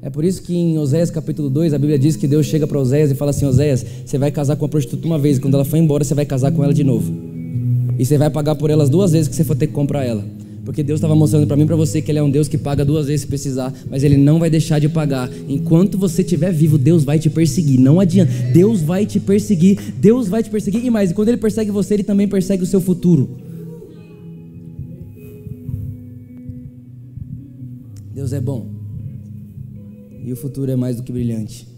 É 0.05 0.11
por 0.11 0.23
isso 0.23 0.43
que 0.43 0.55
em 0.55 0.77
Oséias 0.77 1.11
capítulo 1.11 1.49
2 1.49 1.73
a 1.73 1.79
Bíblia 1.79 1.99
diz 1.99 2.15
que 2.15 2.27
Deus 2.27 2.45
chega 2.45 2.67
para 2.67 2.79
Oséias 2.79 3.11
e 3.11 3.15
fala 3.15 3.31
assim: 3.31 3.47
Oséias, 3.47 3.87
você 4.05 4.19
vai 4.19 4.31
casar 4.31 4.55
com 4.55 4.67
uma 4.67 4.69
prostituta 4.69 5.07
uma 5.07 5.19
vez, 5.19 5.39
e 5.39 5.41
quando 5.41 5.55
ela 5.55 5.65
for 5.65 5.79
embora, 5.79 6.05
você 6.05 6.15
vai 6.15 6.27
casar 6.27 6.53
com 6.53 6.63
ela 6.63 6.75
de 6.75 6.85
novo. 6.85 7.11
E 7.99 8.05
você 8.05 8.19
vai 8.19 8.29
pagar 8.29 8.55
por 8.55 8.69
elas 8.69 8.91
duas 8.91 9.13
vezes 9.13 9.29
que 9.29 9.35
você 9.35 9.45
for 9.45 9.57
ter 9.57 9.67
que 9.67 9.73
comprar 9.73 10.05
ela. 10.05 10.23
Porque 10.63 10.83
Deus 10.83 10.99
estava 10.99 11.15
mostrando 11.17 11.47
para 11.47 11.57
mim 11.57 11.63
e 11.63 11.67
para 11.67 11.77
você 11.77 12.03
que 12.03 12.11
Ele 12.11 12.19
é 12.19 12.23
um 12.23 12.29
Deus 12.29 12.49
que 12.49 12.59
paga 12.59 12.85
duas 12.85 13.07
vezes 13.07 13.23
se 13.23 13.27
precisar, 13.27 13.73
mas 13.91 14.05
Ele 14.05 14.19
não 14.19 14.39
vai 14.39 14.51
deixar 14.51 14.79
de 14.79 14.91
pagar. 14.91 15.31
Enquanto 15.49 15.97
você 15.97 16.21
estiver 16.21 16.53
vivo, 16.53 16.77
Deus 16.77 17.03
vai 17.03 17.19
te 17.19 17.31
perseguir. 17.31 17.81
Não 17.81 17.99
adianta. 17.99 18.31
Deus 18.53 18.83
vai 18.83 19.07
te 19.07 19.19
perseguir. 19.19 19.79
Deus 19.99 20.29
vai 20.29 20.43
te 20.43 20.51
perseguir. 20.51 20.85
E 20.85 20.91
mais, 20.91 21.13
quando 21.13 21.29
Ele 21.29 21.39
persegue 21.39 21.71
você, 21.71 21.95
Ele 21.95 22.05
também 22.05 22.29
persegue 22.29 22.63
o 22.63 22.67
seu 22.67 22.81
futuro. 22.81 23.39
Deus 28.15 28.35
é 28.35 28.41
bom 28.41 28.74
e 30.25 30.33
o 30.33 30.37
futuro 30.37 30.71
é 30.71 30.77
mais 30.77 30.97
do 30.97 31.03
que 31.03 31.13
brilhante. 31.13 31.69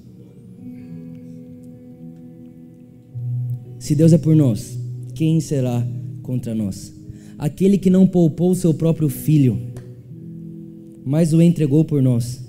Se 3.79 3.95
Deus 3.95 4.13
é 4.13 4.19
por 4.19 4.35
nós, 4.35 4.79
quem 5.15 5.41
será 5.41 5.87
contra 6.23 6.55
nós? 6.55 6.95
Aquele 7.39 7.77
que 7.77 7.91
não 7.91 8.07
poupou 8.07 8.55
seu 8.55 8.73
próprio 8.73 9.09
filho, 9.09 9.61
mas 11.05 11.33
o 11.33 11.43
entregou 11.43 11.85
por 11.85 12.03
nós. 12.03 12.45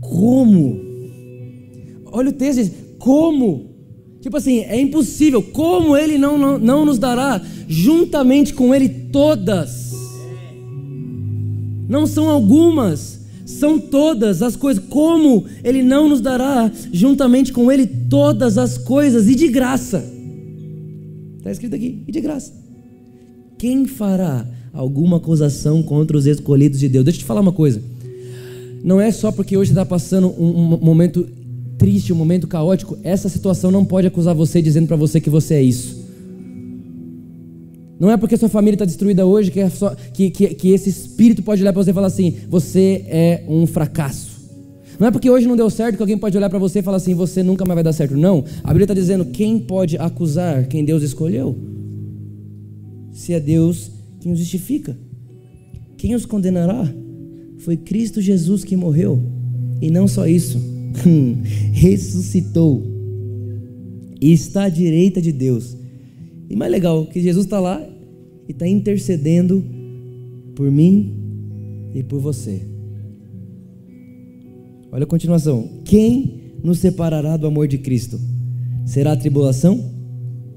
Como? 0.00 0.80
Olha 2.06 2.30
o 2.30 2.32
texto, 2.32 2.72
como? 2.98 3.70
Tipo 4.20 4.36
assim, 4.36 4.60
é 4.60 4.80
impossível. 4.80 5.42
Como 5.42 5.96
ele 5.96 6.18
não, 6.18 6.36
não, 6.36 6.58
não 6.58 6.84
nos 6.84 6.98
dará 6.98 7.40
juntamente 7.68 8.52
com 8.52 8.74
ele 8.74 8.88
todas? 8.88 9.92
Não 11.88 12.06
são 12.06 12.28
algumas, 12.28 13.25
são 13.46 13.78
todas 13.78 14.42
as 14.42 14.56
coisas. 14.56 14.84
Como 14.84 15.46
Ele 15.64 15.82
não 15.82 16.08
nos 16.08 16.20
dará 16.20 16.70
juntamente 16.92 17.52
com 17.52 17.72
Ele 17.72 17.86
todas 17.86 18.58
as 18.58 18.76
coisas 18.76 19.28
e 19.28 19.34
de 19.34 19.48
graça? 19.48 20.04
Está 21.38 21.52
escrito 21.52 21.76
aqui, 21.76 22.02
e 22.06 22.12
de 22.12 22.20
graça. 22.20 22.52
Quem 23.56 23.86
fará 23.86 24.46
alguma 24.72 25.16
acusação 25.16 25.82
contra 25.82 26.16
os 26.16 26.26
escolhidos 26.26 26.80
de 26.80 26.88
Deus? 26.88 27.04
Deixa 27.04 27.18
eu 27.18 27.22
te 27.22 27.26
falar 27.26 27.40
uma 27.40 27.52
coisa. 27.52 27.80
Não 28.84 29.00
é 29.00 29.10
só 29.10 29.32
porque 29.32 29.56
hoje 29.56 29.70
está 29.70 29.86
passando 29.86 30.28
um, 30.28 30.74
um 30.74 30.78
momento 30.84 31.26
triste, 31.78 32.12
um 32.12 32.16
momento 32.16 32.46
caótico, 32.46 32.98
essa 33.02 33.28
situação 33.28 33.70
não 33.70 33.84
pode 33.84 34.06
acusar 34.06 34.34
você 34.34 34.60
dizendo 34.60 34.86
para 34.86 34.96
você 34.96 35.20
que 35.20 35.30
você 35.30 35.54
é 35.54 35.62
isso. 35.62 36.05
Não 37.98 38.10
é 38.10 38.16
porque 38.16 38.36
sua 38.36 38.48
família 38.48 38.74
está 38.74 38.84
destruída 38.84 39.24
hoje 39.24 39.50
que, 39.50 39.60
é 39.60 39.70
só, 39.70 39.94
que, 39.94 40.30
que, 40.30 40.48
que, 40.54 40.70
esse 40.70 40.90
espírito 40.90 41.42
pode 41.42 41.62
olhar 41.62 41.72
para 41.72 41.82
você 41.82 41.90
e 41.90 41.94
falar 41.94 42.08
assim: 42.08 42.34
você 42.48 43.04
é 43.08 43.44
um 43.48 43.66
fracasso. 43.66 44.36
Não 44.98 45.08
é 45.08 45.10
porque 45.10 45.30
hoje 45.30 45.46
não 45.46 45.56
deu 45.56 45.68
certo 45.70 45.96
que 45.96 46.02
alguém 46.02 46.16
pode 46.18 46.36
olhar 46.36 46.50
para 46.50 46.58
você 46.58 46.80
e 46.80 46.82
falar 46.82 46.98
assim: 46.98 47.14
você 47.14 47.42
nunca 47.42 47.64
mais 47.64 47.76
vai 47.76 47.84
dar 47.84 47.92
certo. 47.92 48.16
Não. 48.16 48.44
A 48.62 48.68
Bíblia 48.68 48.84
está 48.84 48.94
dizendo: 48.94 49.24
quem 49.26 49.58
pode 49.58 49.96
acusar 49.96 50.66
quem 50.66 50.84
Deus 50.84 51.02
escolheu? 51.02 51.56
Se 53.12 53.32
é 53.32 53.40
Deus 53.40 53.90
quem 54.20 54.32
os 54.32 54.38
justifica. 54.38 54.96
Quem 55.96 56.14
os 56.14 56.26
condenará? 56.26 56.92
Foi 57.58 57.76
Cristo 57.76 58.20
Jesus 58.20 58.62
que 58.62 58.76
morreu. 58.76 59.22
E 59.80 59.90
não 59.90 60.06
só 60.06 60.26
isso, 60.26 60.58
ressuscitou 61.72 62.82
e 64.20 64.32
está 64.32 64.64
à 64.64 64.68
direita 64.68 65.20
de 65.20 65.32
Deus 65.32 65.76
e 66.48 66.56
mais 66.56 66.70
legal, 66.70 67.06
que 67.06 67.20
Jesus 67.20 67.46
está 67.46 67.58
lá 67.58 67.80
e 68.48 68.52
está 68.52 68.66
intercedendo 68.66 69.64
por 70.54 70.70
mim 70.70 71.14
e 71.94 72.02
por 72.02 72.20
você. 72.20 72.62
Olha 74.92 75.04
a 75.04 75.06
continuação. 75.06 75.68
Quem 75.84 76.54
nos 76.62 76.78
separará 76.78 77.36
do 77.36 77.46
amor 77.46 77.68
de 77.68 77.78
Cristo? 77.78 78.18
Será 78.84 79.12
a 79.12 79.16
tribulação, 79.16 79.78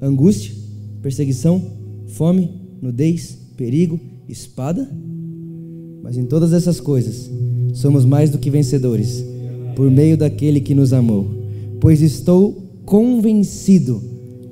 angústia, 0.01 0.53
perseguição, 1.01 1.61
fome, 2.07 2.49
nudez, 2.81 3.37
perigo, 3.57 3.99
espada? 4.27 4.89
Mas 6.01 6.17
em 6.17 6.25
todas 6.25 6.53
essas 6.53 6.79
coisas, 6.79 7.29
somos 7.73 8.05
mais 8.05 8.29
do 8.29 8.37
que 8.37 8.49
vencedores, 8.49 9.25
por 9.75 9.89
meio 9.89 10.17
daquele 10.17 10.61
que 10.61 10.75
nos 10.75 10.93
amou. 10.93 11.27
Pois 11.79 12.01
estou 12.01 12.81
convencido 12.85 14.01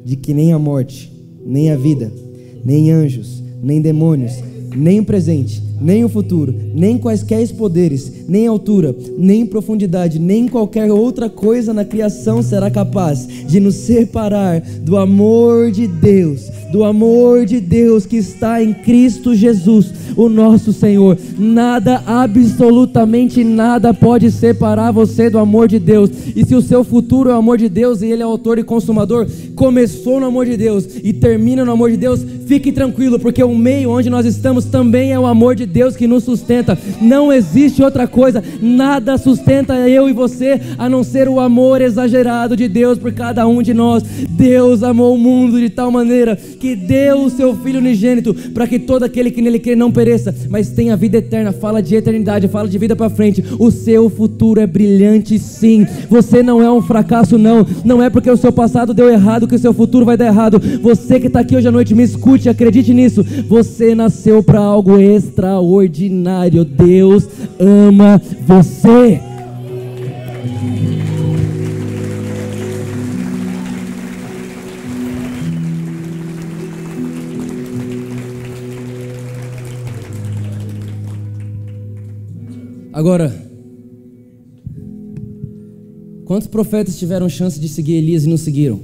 de 0.04 0.16
que 0.16 0.34
nem 0.34 0.54
a 0.54 0.60
morte, 0.60 1.12
nem 1.48 1.72
a 1.72 1.78
vida, 1.78 2.12
nem 2.64 2.92
anjos, 2.92 3.42
nem 3.64 3.82
demônios, 3.82 4.34
nem 4.76 5.00
o 5.00 5.06
presente, 5.06 5.62
nem 5.80 6.04
o 6.04 6.10
futuro, 6.10 6.54
nem 6.74 6.98
quaisquer 6.98 7.38
poderes, 7.54 8.12
nem 8.28 8.48
altura, 8.48 8.96
nem 9.18 9.46
profundidade, 9.46 10.20
nem 10.20 10.48
qualquer 10.48 10.92
outra 10.92 11.30
coisa 11.30 11.74
na 11.74 11.86
criação 11.86 12.42
será 12.42 12.70
capaz 12.72 13.28
de 13.28 13.60
nos 13.60 13.76
separar 13.76 14.62
do 14.82 14.98
amor 14.98 15.72
de 15.72 15.88
Deus, 15.88 16.50
do 16.72 16.84
amor 16.84 17.46
de 17.46 17.60
Deus 17.60 18.06
que 18.06 18.18
está 18.18 18.62
em 18.62 18.74
Cristo 18.74 19.36
Jesus, 19.36 19.94
o 20.16 20.28
nosso 20.28 20.74
Senhor. 20.74 21.18
Nada, 21.38 22.02
absolutamente 22.06 23.44
nada 23.44 23.94
pode 23.94 24.32
separar 24.32 24.92
você 24.92 25.30
do 25.30 25.38
amor 25.38 25.68
de 25.68 25.80
Deus. 25.80 26.10
E 26.36 26.46
se 26.46 26.56
o 26.56 26.62
seu 26.62 26.84
futuro 26.84 27.30
é 27.30 27.34
o 27.34 27.38
amor 27.38 27.58
de 27.58 27.70
Deus 27.70 28.02
e 28.02 28.08
Ele 28.08 28.24
é 28.24 28.26
autor 28.26 28.58
e 28.58 28.64
consumador, 28.64 29.28
começou 29.56 30.20
no 30.20 30.26
amor 30.26 30.46
de 30.46 30.58
Deus 30.58 30.88
e 31.04 31.14
termina 31.14 31.64
no 31.64 31.72
amor 31.72 31.92
de 31.92 31.98
Deus, 31.98 32.26
fique 32.46 32.72
tranquilo, 32.72 33.20
porque 33.20 33.44
o 33.44 33.56
meio 33.56 33.92
onde 33.92 34.10
nós 34.10 34.26
estamos 34.26 34.66
também 34.66 35.12
é 35.12 35.20
o 35.20 35.26
amor 35.26 35.56
de 35.56 35.67
Deus 35.68 35.96
que 35.96 36.08
nos 36.08 36.24
sustenta. 36.24 36.78
Não 37.00 37.32
existe 37.32 37.84
outra 37.84 38.08
coisa, 38.08 38.44
nada 38.62 39.18
sustenta 39.18 39.76
eu 39.88 40.10
e 40.10 40.14
você 40.14 40.60
a 40.78 40.90
não 40.90 41.04
ser 41.04 41.28
o 41.28 41.40
amor 41.40 41.82
exagerado 41.82 42.56
de 42.56 42.68
Deus 42.68 42.98
por 42.98 43.12
cada 43.14 43.46
um 43.48 43.62
de 43.62 43.74
nós. 43.74 44.04
Deus 44.30 44.82
amou 44.82 45.14
o 45.14 45.18
mundo 45.18 45.60
de 45.60 45.70
tal 45.70 45.92
maneira 45.92 46.36
que 46.36 46.76
deu 46.76 47.24
o 47.24 47.30
seu 47.30 47.56
Filho 47.58 47.80
unigênito 47.80 48.34
para 48.54 48.68
que 48.68 48.80
todo 48.80 49.04
aquele 49.04 49.32
que 49.32 49.42
nele 49.42 49.60
crê 49.60 49.76
não 49.76 49.92
pereça, 49.92 50.34
mas 50.50 50.70
tenha 50.70 50.96
vida 50.96 51.18
eterna. 51.18 51.52
Fala 51.52 51.82
de 51.82 51.96
eternidade, 51.96 52.48
fala 52.48 52.68
de 52.68 52.78
vida 52.78 52.96
para 52.96 53.10
frente. 53.10 53.44
O 53.60 53.70
seu 53.72 54.10
futuro 54.10 54.62
é 54.62 54.68
brilhante, 54.68 55.38
sim. 55.38 55.86
Você 56.10 56.42
não 56.42 56.62
é 56.62 56.72
um 56.72 56.82
fracasso, 56.82 57.38
não. 57.38 57.66
Não 57.84 58.02
é 58.02 58.10
porque 58.10 58.30
o 58.30 58.38
seu 58.38 58.52
passado 58.52 58.94
deu 58.94 59.10
errado 59.10 59.48
que 59.48 59.56
o 59.56 59.60
seu 59.60 59.74
futuro 59.74 60.06
vai 60.06 60.16
dar 60.16 60.28
errado. 60.28 60.62
Você 60.82 61.20
que 61.20 61.28
está 61.28 61.42
aqui 61.42 61.56
hoje 61.56 61.68
à 61.68 61.72
noite, 61.72 61.94
me 61.94 62.04
escute, 62.04 62.50
acredite 62.50 62.94
nisso. 62.94 63.26
Você 63.48 63.94
nasceu 63.94 64.42
para 64.42 64.60
algo 64.60 65.00
extraordinário. 65.58 66.64
Deus 66.64 67.28
ama 67.60 68.22
você. 68.46 69.20
Agora, 82.94 83.32
quantos 86.26 86.48
profetas 86.48 86.98
tiveram 86.98 87.30
chance 87.30 87.60
de 87.60 87.70
seguir 87.70 87.94
Elias 87.94 88.26
e 88.26 88.28
não 88.28 88.38
seguiram? 88.38 88.80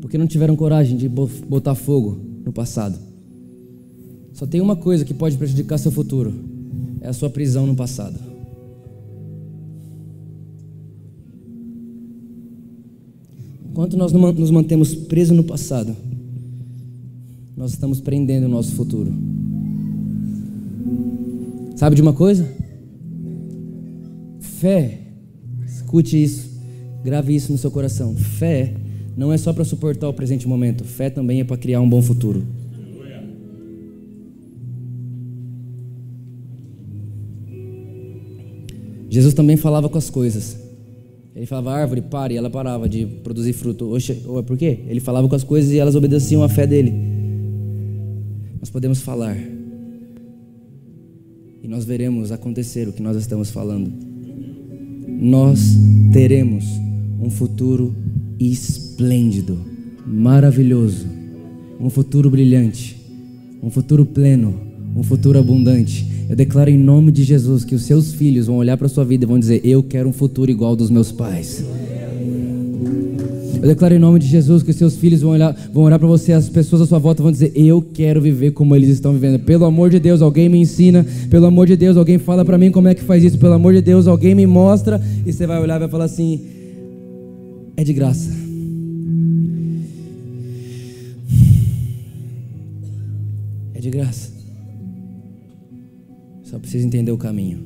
Porque 0.00 0.16
não 0.16 0.26
tiveram 0.26 0.54
coragem 0.54 0.96
de 0.96 1.08
botar 1.08 1.74
fogo 1.74 2.20
no 2.44 2.52
passado. 2.52 3.03
Só 4.34 4.46
tem 4.46 4.60
uma 4.60 4.74
coisa 4.74 5.04
que 5.04 5.14
pode 5.14 5.38
prejudicar 5.38 5.78
seu 5.78 5.92
futuro: 5.92 6.34
é 7.00 7.08
a 7.08 7.12
sua 7.12 7.30
prisão 7.30 7.66
no 7.66 7.74
passado. 7.74 8.18
Enquanto 13.70 13.96
nós 13.96 14.12
nos 14.12 14.50
mantemos 14.50 14.94
presos 14.94 15.36
no 15.36 15.42
passado, 15.42 15.96
nós 17.56 17.72
estamos 17.72 18.00
prendendo 18.00 18.46
o 18.46 18.48
nosso 18.48 18.72
futuro. 18.72 19.12
Sabe 21.76 21.96
de 21.96 22.02
uma 22.02 22.12
coisa? 22.12 22.48
Fé, 24.40 25.00
escute 25.66 26.22
isso, 26.22 26.50
grave 27.04 27.34
isso 27.34 27.50
no 27.50 27.58
seu 27.58 27.70
coração. 27.70 28.14
Fé 28.14 28.74
não 29.16 29.32
é 29.32 29.36
só 29.36 29.52
para 29.52 29.64
suportar 29.64 30.08
o 30.08 30.14
presente 30.14 30.46
momento, 30.46 30.84
fé 30.84 31.10
também 31.10 31.40
é 31.40 31.44
para 31.44 31.56
criar 31.56 31.80
um 31.80 31.88
bom 31.88 32.00
futuro. 32.00 32.44
Jesus 39.14 39.34
também 39.34 39.56
falava 39.56 39.88
com 39.88 39.98
as 39.98 40.10
coisas. 40.10 40.58
Ele 41.34 41.46
falava, 41.46 41.72
árvore, 41.72 42.00
pare, 42.02 42.34
e 42.34 42.36
ela 42.36 42.50
parava 42.50 42.88
de 42.88 43.06
produzir 43.06 43.52
fruto. 43.52 43.92
Oxe, 43.92 44.22
ou 44.26 44.38
é 44.38 44.42
por 44.42 44.56
quê? 44.56 44.80
Ele 44.86 45.00
falava 45.00 45.28
com 45.28 45.34
as 45.34 45.42
coisas 45.42 45.72
e 45.72 45.78
elas 45.78 45.94
obedeciam 45.94 46.42
à 46.42 46.48
fé 46.48 46.66
dele. 46.66 46.92
Nós 48.60 48.70
podemos 48.70 49.00
falar. 49.00 49.36
E 51.62 51.66
nós 51.66 51.84
veremos 51.84 52.30
acontecer 52.30 52.88
o 52.88 52.92
que 52.92 53.02
nós 53.02 53.16
estamos 53.16 53.50
falando 53.50 54.14
nós 55.24 55.58
teremos 56.12 56.64
um 57.20 57.30
futuro 57.30 57.94
esplêndido, 58.38 59.58
maravilhoso, 60.06 61.06
um 61.80 61.88
futuro 61.88 62.28
brilhante, 62.28 63.00
um 63.62 63.70
futuro 63.70 64.04
pleno, 64.04 64.60
um 64.94 65.02
futuro 65.02 65.38
abundante. 65.38 66.06
Eu 66.28 66.36
declaro 66.36 66.70
em 66.70 66.78
nome 66.78 67.10
de 67.12 67.24
Jesus 67.24 67.64
que 67.64 67.74
os 67.74 67.82
seus 67.82 68.14
filhos 68.14 68.46
vão 68.46 68.56
olhar 68.56 68.76
para 68.76 68.86
a 68.86 68.90
sua 68.90 69.04
vida 69.04 69.24
e 69.24 69.26
vão 69.26 69.38
dizer: 69.38 69.60
Eu 69.64 69.82
quero 69.82 70.08
um 70.08 70.12
futuro 70.12 70.50
igual 70.50 70.70
ao 70.70 70.76
dos 70.76 70.90
meus 70.90 71.12
pais. 71.12 71.64
Eu 73.60 73.68
declaro 73.68 73.94
em 73.94 73.98
nome 73.98 74.18
de 74.18 74.26
Jesus 74.26 74.62
que 74.62 74.70
os 74.70 74.76
seus 74.76 74.94
filhos 74.94 75.22
vão 75.22 75.30
olhar, 75.30 75.56
vão 75.72 75.84
olhar 75.84 75.98
para 75.98 76.06
você, 76.06 76.34
as 76.34 76.50
pessoas 76.50 76.82
à 76.82 76.86
sua 76.86 76.98
volta 76.98 77.22
vão 77.22 77.32
dizer: 77.32 77.52
Eu 77.54 77.80
quero 77.82 78.20
viver 78.20 78.52
como 78.52 78.76
eles 78.76 78.90
estão 78.90 79.12
vivendo. 79.12 79.38
Pelo 79.40 79.64
amor 79.64 79.90
de 79.90 79.98
Deus, 79.98 80.22
alguém 80.22 80.48
me 80.48 80.58
ensina. 80.58 81.04
Pelo 81.30 81.46
amor 81.46 81.66
de 81.66 81.76
Deus, 81.76 81.96
alguém 81.96 82.18
fala 82.18 82.44
para 82.44 82.58
mim 82.58 82.70
como 82.70 82.88
é 82.88 82.94
que 82.94 83.02
faz 83.02 83.24
isso. 83.24 83.38
Pelo 83.38 83.54
amor 83.54 83.72
de 83.72 83.82
Deus, 83.82 84.06
alguém 84.06 84.34
me 84.34 84.46
mostra. 84.46 85.00
E 85.26 85.32
você 85.32 85.46
vai 85.46 85.60
olhar 85.60 85.76
e 85.76 85.78
vai 85.80 85.88
falar 85.88 86.04
assim: 86.04 86.40
É 87.76 87.82
de 87.84 87.92
graça. 87.92 88.30
É 93.74 93.80
de 93.80 93.90
graça. 93.90 94.43
Só 96.54 96.60
precisa 96.60 96.86
entender 96.86 97.10
o 97.10 97.18
caminho. 97.18 97.58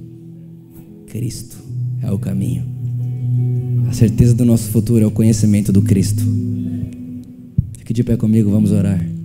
Cristo 1.08 1.58
é 2.00 2.10
o 2.10 2.18
caminho. 2.18 2.64
A 3.86 3.92
certeza 3.92 4.34
do 4.34 4.46
nosso 4.46 4.70
futuro 4.70 5.04
é 5.04 5.06
o 5.06 5.10
conhecimento 5.10 5.70
do 5.70 5.82
Cristo. 5.82 6.22
Fique 7.76 7.92
de 7.92 8.02
pé 8.02 8.16
comigo, 8.16 8.50
vamos 8.50 8.72
orar. 8.72 9.17